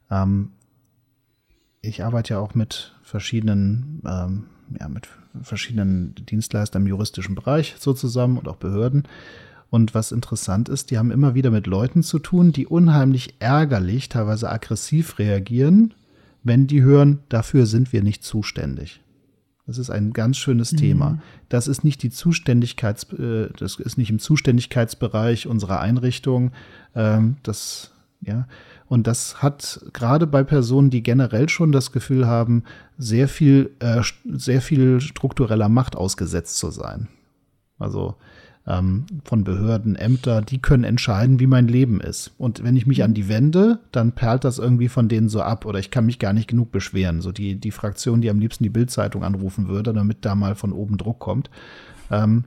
Ähm, 0.09 0.51
ich 1.81 2.03
arbeite 2.03 2.35
ja 2.35 2.39
auch 2.39 2.55
mit 2.55 2.95
verschiedenen, 3.03 4.01
ähm, 4.05 4.45
ja, 4.79 4.87
mit 4.87 5.09
verschiedenen 5.41 6.15
Dienstleistern 6.15 6.83
im 6.83 6.87
juristischen 6.87 7.35
Bereich 7.35 7.75
so 7.77 7.93
zusammen 7.93 8.37
und 8.37 8.47
auch 8.47 8.55
Behörden. 8.55 9.03
Und 9.69 9.93
was 9.93 10.11
interessant 10.11 10.69
ist, 10.69 10.89
die 10.89 10.97
haben 10.97 11.11
immer 11.11 11.35
wieder 11.35 11.51
mit 11.51 11.67
Leuten 11.67 12.03
zu 12.03 12.19
tun, 12.19 12.53
die 12.53 12.67
unheimlich 12.67 13.35
ärgerlich, 13.39 14.09
teilweise 14.09 14.49
aggressiv 14.49 15.19
reagieren, 15.19 15.93
wenn 16.43 16.67
die 16.67 16.81
hören, 16.81 17.19
dafür 17.27 17.65
sind 17.65 17.91
wir 17.91 18.01
nicht 18.01 18.23
zuständig. 18.23 19.01
Das 19.69 19.77
ist 19.77 19.91
ein 19.91 20.13
ganz 20.13 20.37
schönes 20.37 20.71
mhm. 20.71 20.77
Thema. 20.77 21.19
Das 21.47 21.67
ist 21.67 21.83
nicht 21.83 22.01
die 22.01 22.09
Zuständigkeits, 22.09 23.03
äh, 23.13 23.49
das 23.55 23.75
ist 23.75 23.99
nicht 23.99 24.09
im 24.09 24.17
Zuständigkeitsbereich 24.17 25.45
unserer 25.45 25.79
Einrichtung. 25.79 26.53
Ähm, 26.95 27.37
das, 27.43 27.91
ja. 28.21 28.47
Und 28.87 29.05
das 29.05 29.43
hat 29.43 29.79
gerade 29.93 30.25
bei 30.25 30.43
Personen, 30.43 30.89
die 30.89 31.03
generell 31.03 31.49
schon 31.49 31.71
das 31.71 31.91
Gefühl 31.91 32.25
haben, 32.25 32.63
sehr 32.97 33.27
viel, 33.27 33.69
äh, 33.77 34.01
sehr 34.25 34.63
viel 34.63 35.01
struktureller 35.01 35.69
Macht 35.69 35.95
ausgesetzt 35.95 36.57
zu 36.57 36.71
sein. 36.71 37.07
Also 37.77 38.15
ähm, 38.69 39.05
von 39.25 39.43
Behörden, 39.43 39.95
Ämter, 39.95 40.41
die 40.41 40.61
können 40.61 40.83
entscheiden, 40.83 41.39
wie 41.39 41.47
mein 41.47 41.67
Leben 41.67 41.99
ist. 41.99 42.31
Und 42.37 42.63
wenn 42.63 42.77
ich 42.77 42.85
mich 42.85 43.03
an 43.03 43.15
die 43.15 43.27
wende, 43.27 43.79
dann 43.91 44.13
perlt 44.13 44.43
das 44.43 44.59
irgendwie 44.59 44.89
von 44.89 45.09
denen 45.09 45.27
so 45.27 45.41
ab 45.41 45.65
oder 45.65 45.79
ich 45.79 45.89
kann 45.89 46.05
mich 46.05 46.19
gar 46.19 46.33
nicht 46.33 46.47
genug 46.47 46.71
beschweren. 46.71 47.21
So 47.21 47.31
die, 47.31 47.55
die 47.55 47.71
Fraktion, 47.71 48.21
die 48.21 48.29
am 48.29 48.39
liebsten 48.39 48.63
die 48.63 48.69
Bildzeitung 48.69 49.23
anrufen 49.23 49.67
würde, 49.67 49.91
damit 49.91 50.23
da 50.23 50.35
mal 50.35 50.53
von 50.53 50.71
oben 50.71 50.97
Druck 50.97 51.19
kommt. 51.19 51.49
Ähm, 52.11 52.45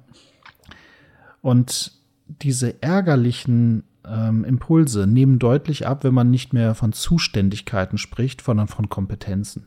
und 1.40 1.92
diese 2.26 2.80
ärgerlichen 2.82 3.82
ähm, 4.06 4.44
Impulse 4.44 5.08
nehmen 5.08 5.40
deutlich 5.40 5.88
ab, 5.88 6.04
wenn 6.04 6.14
man 6.14 6.30
nicht 6.30 6.52
mehr 6.52 6.76
von 6.76 6.92
Zuständigkeiten 6.92 7.98
spricht, 7.98 8.42
sondern 8.42 8.68
von 8.68 8.88
Kompetenzen. 8.88 9.66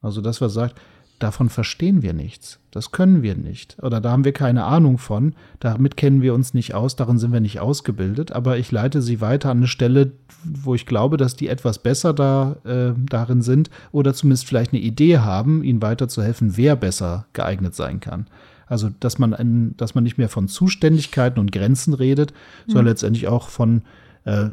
Also, 0.00 0.20
dass 0.20 0.40
man 0.40 0.50
sagt, 0.50 0.80
davon 1.18 1.48
verstehen 1.48 2.02
wir 2.02 2.12
nichts. 2.12 2.58
Das 2.70 2.90
können 2.90 3.22
wir 3.22 3.36
nicht. 3.36 3.76
Oder 3.82 4.00
da 4.00 4.10
haben 4.10 4.24
wir 4.24 4.32
keine 4.32 4.64
Ahnung 4.64 4.98
von. 4.98 5.34
Damit 5.60 5.96
kennen 5.96 6.22
wir 6.22 6.34
uns 6.34 6.54
nicht 6.54 6.74
aus. 6.74 6.96
Darin 6.96 7.18
sind 7.18 7.32
wir 7.32 7.40
nicht 7.40 7.60
ausgebildet. 7.60 8.32
Aber 8.32 8.58
ich 8.58 8.72
leite 8.72 9.00
sie 9.00 9.20
weiter 9.20 9.50
an 9.50 9.58
eine 9.58 9.66
Stelle, 9.68 10.12
wo 10.42 10.74
ich 10.74 10.86
glaube, 10.86 11.16
dass 11.16 11.36
die 11.36 11.48
etwas 11.48 11.78
besser 11.78 12.12
da, 12.12 12.56
äh, 12.64 12.92
darin 13.08 13.42
sind 13.42 13.70
oder 13.92 14.12
zumindest 14.12 14.46
vielleicht 14.46 14.72
eine 14.72 14.82
Idee 14.82 15.18
haben, 15.18 15.62
ihnen 15.62 15.82
weiterzuhelfen, 15.82 16.56
wer 16.56 16.76
besser 16.76 17.26
geeignet 17.32 17.74
sein 17.74 18.00
kann. 18.00 18.26
Also, 18.66 18.90
dass 18.98 19.18
man, 19.18 19.34
ein, 19.34 19.76
dass 19.76 19.94
man 19.94 20.04
nicht 20.04 20.18
mehr 20.18 20.28
von 20.28 20.48
Zuständigkeiten 20.48 21.38
und 21.38 21.52
Grenzen 21.52 21.94
redet, 21.94 22.32
mhm. 22.32 22.72
sondern 22.72 22.86
letztendlich 22.86 23.28
auch 23.28 23.48
von, 23.48 23.82
äh, 24.24 24.48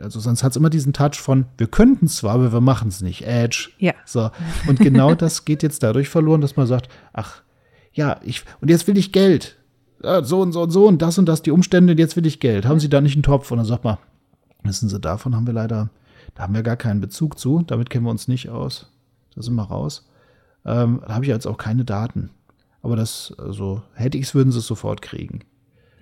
also 0.00 0.20
sonst 0.20 0.42
hat 0.42 0.50
es 0.50 0.56
immer 0.56 0.70
diesen 0.70 0.92
Touch 0.92 1.16
von, 1.16 1.46
wir 1.58 1.66
könnten 1.66 2.06
es 2.06 2.16
zwar, 2.16 2.34
aber 2.34 2.52
wir 2.52 2.60
machen 2.60 2.88
es 2.88 3.00
nicht. 3.00 3.26
Edge. 3.26 3.70
Ja. 3.78 3.94
So. 4.04 4.30
Und 4.66 4.78
genau 4.78 5.14
das 5.14 5.44
geht 5.44 5.62
jetzt 5.62 5.82
dadurch 5.82 6.08
verloren, 6.08 6.40
dass 6.40 6.56
man 6.56 6.66
sagt, 6.66 6.88
ach, 7.12 7.42
ja, 7.92 8.20
ich, 8.22 8.44
und 8.60 8.70
jetzt 8.70 8.86
will 8.86 8.98
ich 8.98 9.12
Geld. 9.12 9.56
So 10.22 10.40
und 10.40 10.52
so 10.52 10.62
und 10.62 10.70
so 10.70 10.86
und 10.86 11.02
das 11.02 11.18
und 11.18 11.26
das 11.26 11.42
die 11.42 11.50
Umstände, 11.50 11.92
und 11.92 11.98
jetzt 11.98 12.16
will 12.16 12.24
ich 12.24 12.40
Geld. 12.40 12.64
Haben 12.64 12.80
Sie 12.80 12.88
da 12.88 13.00
nicht 13.00 13.16
einen 13.16 13.22
Topf? 13.22 13.50
Und 13.50 13.58
dann 13.58 13.66
sagt 13.66 13.84
man, 13.84 13.98
wissen 14.62 14.88
Sie, 14.88 14.98
davon 14.98 15.36
haben 15.36 15.46
wir 15.46 15.52
leider, 15.52 15.90
da 16.34 16.44
haben 16.44 16.54
wir 16.54 16.62
gar 16.62 16.76
keinen 16.76 17.00
Bezug 17.00 17.38
zu, 17.38 17.62
damit 17.66 17.90
kennen 17.90 18.06
wir 18.06 18.10
uns 18.10 18.26
nicht 18.26 18.48
aus. 18.48 18.90
Da 19.34 19.42
sind 19.42 19.54
wir 19.54 19.64
raus. 19.64 20.08
Ähm, 20.64 21.02
da 21.06 21.14
habe 21.14 21.24
ich 21.24 21.28
jetzt 21.28 21.46
auch 21.46 21.58
keine 21.58 21.84
Daten. 21.84 22.30
Aber 22.82 22.96
das, 22.96 23.34
also, 23.36 23.82
hätte 23.92 24.16
ich 24.16 24.24
es, 24.24 24.34
würden 24.34 24.52
sie 24.52 24.58
es 24.58 24.66
sofort 24.66 25.02
kriegen. 25.02 25.40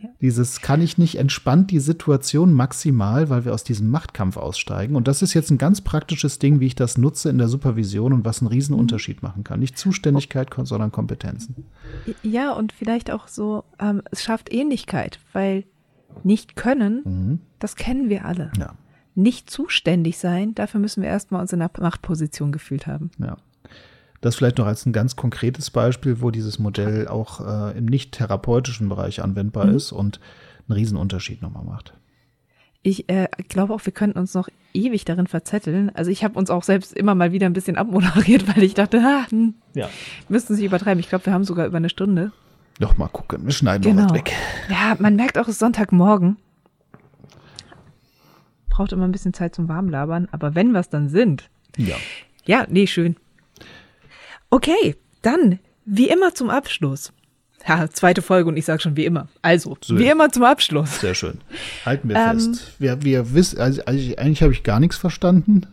Ja. 0.03 0.09
Dieses 0.21 0.61
kann 0.61 0.81
ich 0.81 0.99
nicht 0.99 1.17
entspannt 1.17 1.71
die 1.71 1.81
Situation 1.81 2.53
maximal, 2.53 3.31
weil 3.31 3.45
wir 3.45 3.55
aus 3.55 3.65
diesem 3.65 3.89
Machtkampf 3.91 4.37
aussteigen. 4.37 4.97
Und 4.97 5.09
das 5.09 5.23
ist 5.23 5.35
jetzt 5.35 5.51
ein 5.51 5.59
ganz 5.59 5.81
praktisches 5.81 6.39
Ding, 6.39 6.61
wie 6.61 6.67
ich 6.67 6.75
das 6.75 6.99
nutze 6.99 7.31
in 7.31 7.39
der 7.39 7.49
Supervision 7.49 8.13
und 8.13 8.25
was 8.25 8.41
einen 8.41 8.49
riesen 8.49 8.75
mhm. 8.75 8.81
Unterschied 8.81 9.23
machen 9.23 9.45
kann. 9.45 9.61
Nicht 9.61 9.79
Zuständigkeit, 9.79 10.51
sondern 10.63 10.93
Kompetenzen. 10.93 11.65
Ja, 12.23 12.53
und 12.53 12.73
vielleicht 12.73 13.11
auch 13.11 13.29
so, 13.29 13.65
ähm, 13.81 14.03
es 14.11 14.23
schafft 14.23 14.53
Ähnlichkeit, 14.53 15.19
weil 15.33 15.65
nicht 16.25 16.57
können, 16.57 17.03
mhm. 17.05 17.41
das 17.59 17.77
kennen 17.77 18.09
wir 18.09 18.25
alle. 18.25 18.53
Ja. 18.59 18.75
Nicht 19.15 19.51
zuständig 19.51 20.19
sein, 20.19 20.55
dafür 20.55 20.81
müssen 20.81 21.03
wir 21.03 21.09
erstmal 21.09 21.41
uns 21.41 21.53
in 21.53 21.61
einer 21.61 21.71
Machtposition 21.81 22.53
gefühlt 22.53 22.87
haben. 22.87 23.11
Ja. 23.19 23.37
Das 24.21 24.35
vielleicht 24.35 24.59
noch 24.59 24.67
als 24.67 24.85
ein 24.85 24.93
ganz 24.93 25.15
konkretes 25.17 25.71
Beispiel, 25.71 26.21
wo 26.21 26.31
dieses 26.31 26.59
Modell 26.59 27.07
auch 27.07 27.41
äh, 27.41 27.79
im 27.79 27.87
nicht 27.87 28.13
therapeutischen 28.13 28.89
Bereich 28.89 29.23
anwendbar 29.23 29.67
mhm. 29.67 29.77
ist 29.77 29.93
und 29.93 30.21
einen 30.69 30.77
Riesenunterschied 30.77 31.41
nochmal 31.41 31.65
macht. 31.65 31.95
Ich 32.83 33.09
äh, 33.09 33.29
glaube 33.49 33.75
auch, 33.75 33.85
wir 33.85 33.93
könnten 33.93 34.19
uns 34.19 34.35
noch 34.35 34.49
ewig 34.73 35.05
darin 35.05 35.27
verzetteln. 35.27 35.91
Also 35.95 36.11
ich 36.11 36.25
habe 36.25 36.39
uns 36.39 36.51
auch 36.51 36.63
selbst 36.63 36.97
immer 36.97 37.15
mal 37.15 37.33
wieder 37.33 37.47
ein 37.47 37.53
bisschen 37.53 37.77
abmoderiert, 37.77 38.49
weil 38.57 38.63
ich 38.63 38.75
dachte, 38.75 39.01
ah, 39.05 39.31
hm, 39.31 39.55
ja. 39.75 39.89
müssten 40.29 40.55
Sie 40.55 40.65
übertreiben. 40.65 41.01
Ich 41.01 41.09
glaube, 41.09 41.27
wir 41.27 41.33
haben 41.33 41.45
sogar 41.45 41.67
über 41.67 41.77
eine 41.77 41.89
Stunde. 41.89 42.33
Doch 42.81 42.97
mal 42.97 43.09
gucken, 43.09 43.45
wir 43.45 43.53
schneiden 43.53 43.83
genau. 43.83 44.03
noch 44.03 44.11
was 44.11 44.19
weg. 44.19 44.33
Ja, 44.69 44.97
man 44.99 45.17
merkt 45.17 45.37
auch, 45.37 45.43
es 45.43 45.55
ist 45.55 45.59
Sonntagmorgen. 45.59 46.37
Braucht 48.69 48.93
immer 48.93 49.05
ein 49.05 49.13
bisschen 49.13 49.35
Zeit 49.35 49.55
zum 49.55 49.69
Warmlabern, 49.69 50.29
aber 50.31 50.55
wenn 50.55 50.71
wir 50.71 50.79
es 50.79 50.89
dann 50.89 51.09
sind. 51.09 51.51
Ja. 51.77 51.97
Ja, 52.47 52.67
nee, 52.69 52.87
schön. 52.87 53.17
Okay, 54.51 54.97
dann, 55.23 55.59
wie 55.85 56.09
immer 56.09 56.35
zum 56.35 56.51
Abschluss. 56.51 57.13
Ja, 57.67 57.89
zweite 57.91 58.23
Folge 58.23 58.49
und 58.49 58.57
ich 58.57 58.65
sage 58.65 58.81
schon 58.81 58.97
wie 58.97 59.05
immer. 59.05 59.29
Also, 59.43 59.77
so, 59.83 59.99
wie 59.99 60.07
immer 60.07 60.31
zum 60.31 60.45
Abschluss. 60.45 61.01
Sehr 61.01 61.15
schön. 61.15 61.39
Halten 61.85 62.09
wir 62.09 62.17
ähm, 62.17 62.41
fest. 62.41 62.73
Wir, 62.79 63.03
wir 63.03 63.35
wissen, 63.35 63.61
also, 63.61 63.83
also 63.85 64.17
eigentlich 64.17 64.43
habe 64.43 64.53
ich 64.53 64.63
gar 64.63 64.81
nichts 64.81 64.97
verstanden, 64.97 65.67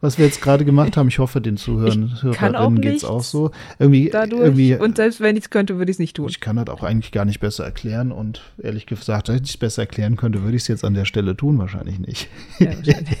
was 0.00 0.16
wir 0.16 0.24
jetzt 0.24 0.40
gerade 0.40 0.64
gemacht 0.64 0.96
haben. 0.96 1.08
Ich 1.08 1.18
hoffe, 1.18 1.42
den 1.42 1.58
Zuhörern 1.58 2.80
geht 2.80 2.96
es 2.96 3.04
auch 3.04 3.22
so. 3.22 3.50
Irgendwie, 3.78 4.08
dadurch, 4.08 4.40
irgendwie, 4.40 4.76
und 4.76 4.96
selbst 4.96 5.20
wenn 5.20 5.36
ich 5.36 5.44
es 5.44 5.50
könnte, 5.50 5.76
würde 5.76 5.90
ich 5.90 5.96
es 5.96 5.98
nicht 5.98 6.16
tun. 6.16 6.28
Ich 6.30 6.40
kann 6.40 6.56
das 6.56 6.68
auch 6.68 6.82
eigentlich 6.82 7.12
gar 7.12 7.26
nicht 7.26 7.40
besser 7.40 7.64
erklären 7.64 8.12
und 8.12 8.40
ehrlich 8.62 8.86
gesagt, 8.86 9.28
wenn 9.28 9.42
ich 9.42 9.50
es 9.50 9.56
besser 9.58 9.82
erklären 9.82 10.16
könnte, 10.16 10.42
würde 10.42 10.56
ich 10.56 10.62
es 10.62 10.68
jetzt 10.68 10.84
an 10.84 10.94
der 10.94 11.04
Stelle 11.04 11.36
tun, 11.36 11.58
wahrscheinlich 11.58 11.98
nicht. 11.98 12.28
Ja, 12.60 12.68
wahrscheinlich. 12.68 13.18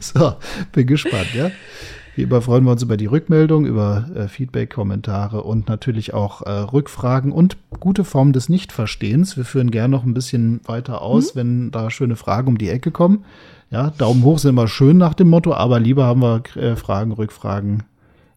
so, 0.00 0.36
bin 0.72 0.86
gespannt, 0.86 1.34
ja. 1.34 1.50
Wie 2.16 2.22
immer 2.22 2.40
freuen 2.40 2.64
wir 2.64 2.70
uns 2.70 2.82
über 2.82 2.96
die 2.96 3.04
Rückmeldung, 3.04 3.66
über 3.66 4.08
äh, 4.14 4.26
Feedback, 4.26 4.70
Kommentare 4.70 5.42
und 5.42 5.68
natürlich 5.68 6.14
auch 6.14 6.40
äh, 6.40 6.50
Rückfragen 6.50 7.30
und 7.30 7.58
gute 7.78 8.04
Formen 8.04 8.32
des 8.32 8.48
Nichtverstehens. 8.48 9.36
Wir 9.36 9.44
führen 9.44 9.70
gerne 9.70 9.90
noch 9.90 10.04
ein 10.04 10.14
bisschen 10.14 10.62
weiter 10.64 11.02
aus, 11.02 11.34
mhm. 11.34 11.38
wenn 11.38 11.70
da 11.72 11.90
schöne 11.90 12.16
Fragen 12.16 12.48
um 12.48 12.56
die 12.56 12.70
Ecke 12.70 12.90
kommen. 12.90 13.26
Ja, 13.70 13.90
Daumen 13.90 14.24
hoch 14.24 14.38
sind 14.38 14.52
immer 14.52 14.66
schön 14.66 14.96
nach 14.96 15.12
dem 15.12 15.28
Motto, 15.28 15.52
aber 15.52 15.78
lieber 15.78 16.06
haben 16.06 16.22
wir 16.22 16.42
äh, 16.56 16.74
Fragen, 16.74 17.12
Rückfragen, 17.12 17.82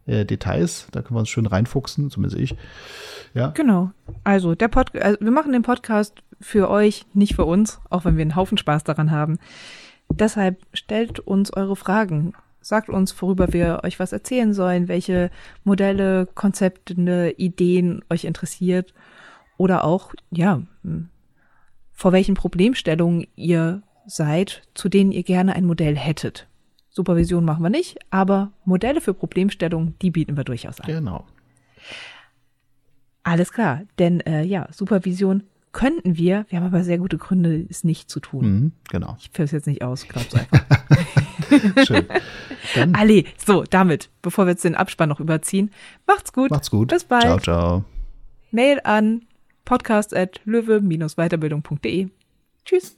äh, 0.08 0.26
Details. 0.26 0.88
Da 0.92 1.02
können 1.02 1.16
wir 1.16 1.22
uns 1.22 1.30
schön 1.30 1.46
reinfuchsen, 1.46 2.10
zumindest 2.10 2.42
ich. 2.42 2.58
Ja. 3.34 3.52
Genau. 3.52 3.92
Also, 4.26 4.56
der 4.56 4.68
Pod 4.68 4.94
also 4.98 5.18
wir 5.22 5.32
machen 5.32 5.54
den 5.54 5.62
Podcast 5.62 6.16
für 6.42 6.70
euch, 6.70 7.06
nicht 7.14 7.34
für 7.34 7.46
uns, 7.46 7.80
auch 7.90 8.04
wenn 8.04 8.18
wir 8.18 8.24
einen 8.24 8.36
Haufen 8.36 8.58
Spaß 8.58 8.84
daran 8.84 9.10
haben. 9.10 9.40
Deshalb 10.12 10.58
stellt 10.74 11.22
uns 11.22 11.54
eure 11.54 11.78
Fragen 11.78 12.34
Sagt 12.62 12.90
uns, 12.90 13.20
worüber 13.22 13.54
wir 13.54 13.82
euch 13.84 14.00
was 14.00 14.12
erzählen 14.12 14.54
sollen, 14.54 14.88
welche 14.88 15.32
Modelle, 15.64 16.28
Konzepte, 16.28 17.34
Ideen 17.38 18.04
euch 18.10 18.26
interessiert 18.26 18.94
oder 19.58 19.86
auch, 19.86 20.14
ja, 20.32 20.62
vor 21.92 22.12
welchen 22.12 22.36
Problemstellungen 22.36 23.28
ihr 23.36 23.82
seid, 24.06 24.64
zu 24.74 24.90
denen 24.90 25.12
ihr 25.12 25.24
gerne 25.24 25.56
ein 25.56 25.66
Modell 25.66 25.96
hättet. 25.96 26.48
Supervision 26.90 27.46
machen 27.46 27.64
wir 27.64 27.70
nicht, 27.70 27.98
aber 28.10 28.52
Modelle 28.66 29.00
für 29.00 29.14
Problemstellungen, 29.14 29.96
die 30.02 30.12
bieten 30.12 30.36
wir 30.36 30.44
durchaus 30.44 30.82
an. 30.82 30.88
Genau. 30.88 31.26
Alles 33.24 33.52
klar, 33.54 33.84
denn 34.00 34.22
äh, 34.22 34.44
ja, 34.44 34.68
Supervision 34.72 35.44
könnten 35.72 36.18
wir, 36.18 36.46
wir 36.50 36.60
haben 36.60 36.66
aber 36.66 36.84
sehr 36.84 36.98
gute 36.98 37.18
Gründe, 37.18 37.66
es 37.70 37.84
nicht 37.84 38.10
zu 38.10 38.20
tun. 38.20 38.46
Mhm, 38.46 38.72
genau. 38.90 39.16
Ich 39.20 39.30
führe 39.32 39.46
es 39.46 39.52
jetzt 39.52 39.68
nicht 39.68 39.84
aus, 39.84 40.08
glaub's 40.08 40.34
einfach. 40.34 40.66
Schön. 41.86 42.06
Dann, 42.76 42.96
Ali, 43.00 43.26
so, 43.44 43.64
damit, 43.64 44.12
bevor 44.22 44.46
wir 44.46 44.52
jetzt 44.52 44.64
den 44.64 44.76
Abspann 44.76 45.10
noch 45.10 45.20
überziehen, 45.20 45.72
macht's 46.08 46.32
gut. 46.34 46.52
Macht's 46.52 46.70
gut. 46.72 46.90
Bis 46.90 47.04
bald. 47.04 47.24
Ciao, 47.24 47.40
ciao. 47.40 47.84
Mail 48.52 48.80
an 48.84 49.24
podcast.löwe-weiterbildung.de. 49.66 52.08
Tschüss. 52.66 52.98